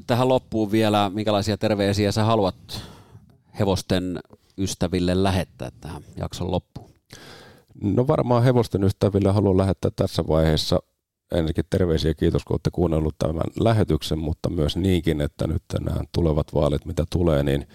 tähän 0.07 0.29
loppuun 0.29 0.71
vielä, 0.71 1.11
minkälaisia 1.13 1.57
terveisiä 1.57 2.11
sä 2.11 2.23
haluat 2.23 2.81
hevosten 3.59 4.19
ystäville 4.57 5.23
lähettää 5.23 5.69
tähän 5.81 6.01
jakson 6.15 6.51
loppuun? 6.51 6.89
No 7.83 8.07
varmaan 8.07 8.43
hevosten 8.43 8.83
ystäville 8.83 9.31
haluan 9.31 9.57
lähettää 9.57 9.91
tässä 9.95 10.23
vaiheessa 10.27 10.79
ensinnäkin 11.31 11.65
terveisiä 11.69 12.13
kiitos, 12.13 12.45
kun 12.45 12.53
olette 12.53 12.69
kuunnellut 12.73 13.15
tämän 13.17 13.43
lähetyksen, 13.59 14.19
mutta 14.19 14.49
myös 14.49 14.77
niinkin, 14.77 15.21
että 15.21 15.47
nyt 15.47 15.63
nämä 15.79 16.01
tulevat 16.11 16.53
vaalit, 16.53 16.85
mitä 16.85 17.05
tulee, 17.09 17.43
niin 17.43 17.67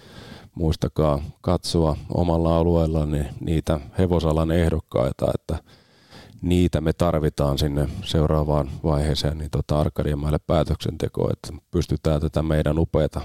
muistakaa 0.55 1.23
katsoa 1.41 1.97
omalla 2.13 2.57
alueella 2.57 3.05
niin 3.05 3.27
niitä 3.39 3.79
hevosalan 3.97 4.51
ehdokkaita, 4.51 5.31
että 5.35 5.63
niitä 6.41 6.81
me 6.81 6.93
tarvitaan 6.93 7.57
sinne 7.57 7.89
seuraavaan 8.03 8.69
vaiheeseen 8.83 9.37
niin 9.37 9.51
tota 9.51 9.79
Arkadianmaille 9.79 10.39
päätöksentekoon, 10.47 11.31
että 11.33 11.63
pystytään 11.71 12.21
tätä 12.21 12.41
meidän 12.41 12.79
upeata 12.79 13.21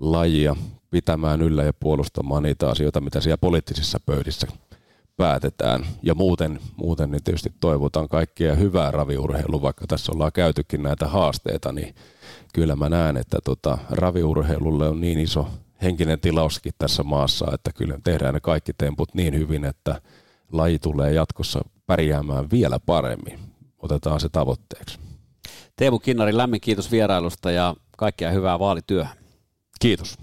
lajia 0.00 0.56
pitämään 0.90 1.42
yllä 1.42 1.62
ja 1.62 1.72
puolustamaan 1.72 2.42
niitä 2.42 2.70
asioita, 2.70 3.00
mitä 3.00 3.20
siellä 3.20 3.38
poliittisissa 3.38 4.00
pöydissä 4.06 4.46
päätetään. 5.16 5.86
Ja 6.02 6.14
muuten, 6.14 6.60
muuten 6.76 7.10
niin 7.10 7.24
tietysti 7.24 7.52
toivotaan 7.60 8.08
kaikkea 8.08 8.54
hyvää 8.54 8.90
raviurheilua, 8.90 9.62
vaikka 9.62 9.86
tässä 9.86 10.12
ollaan 10.12 10.32
käytykin 10.32 10.82
näitä 10.82 11.06
haasteita, 11.06 11.72
niin 11.72 11.94
kyllä 12.54 12.76
mä 12.76 12.88
näen, 12.88 13.16
että 13.16 13.38
tota, 13.44 13.78
raviurheilulle 13.90 14.88
on 14.88 15.00
niin 15.00 15.18
iso 15.18 15.48
henkinen 15.82 16.20
tilauskin 16.20 16.72
tässä 16.78 17.02
maassa, 17.02 17.46
että 17.54 17.70
kyllä 17.72 17.98
tehdään 18.04 18.34
ne 18.34 18.40
kaikki 18.40 18.72
temput 18.78 19.14
niin 19.14 19.34
hyvin, 19.38 19.64
että 19.64 20.00
laji 20.52 20.78
tulee 20.78 21.12
jatkossa 21.12 21.60
pärjäämään 21.86 22.50
vielä 22.50 22.78
paremmin. 22.86 23.38
Otetaan 23.78 24.20
se 24.20 24.28
tavoitteeksi. 24.28 24.98
Teemu 25.76 25.98
Kinnari, 25.98 26.36
lämmin 26.36 26.60
kiitos 26.60 26.90
vierailusta 26.90 27.50
ja 27.50 27.74
kaikkea 27.96 28.30
hyvää 28.30 28.58
vaalityöhön. 28.58 29.19
Kiitos. 29.80 30.16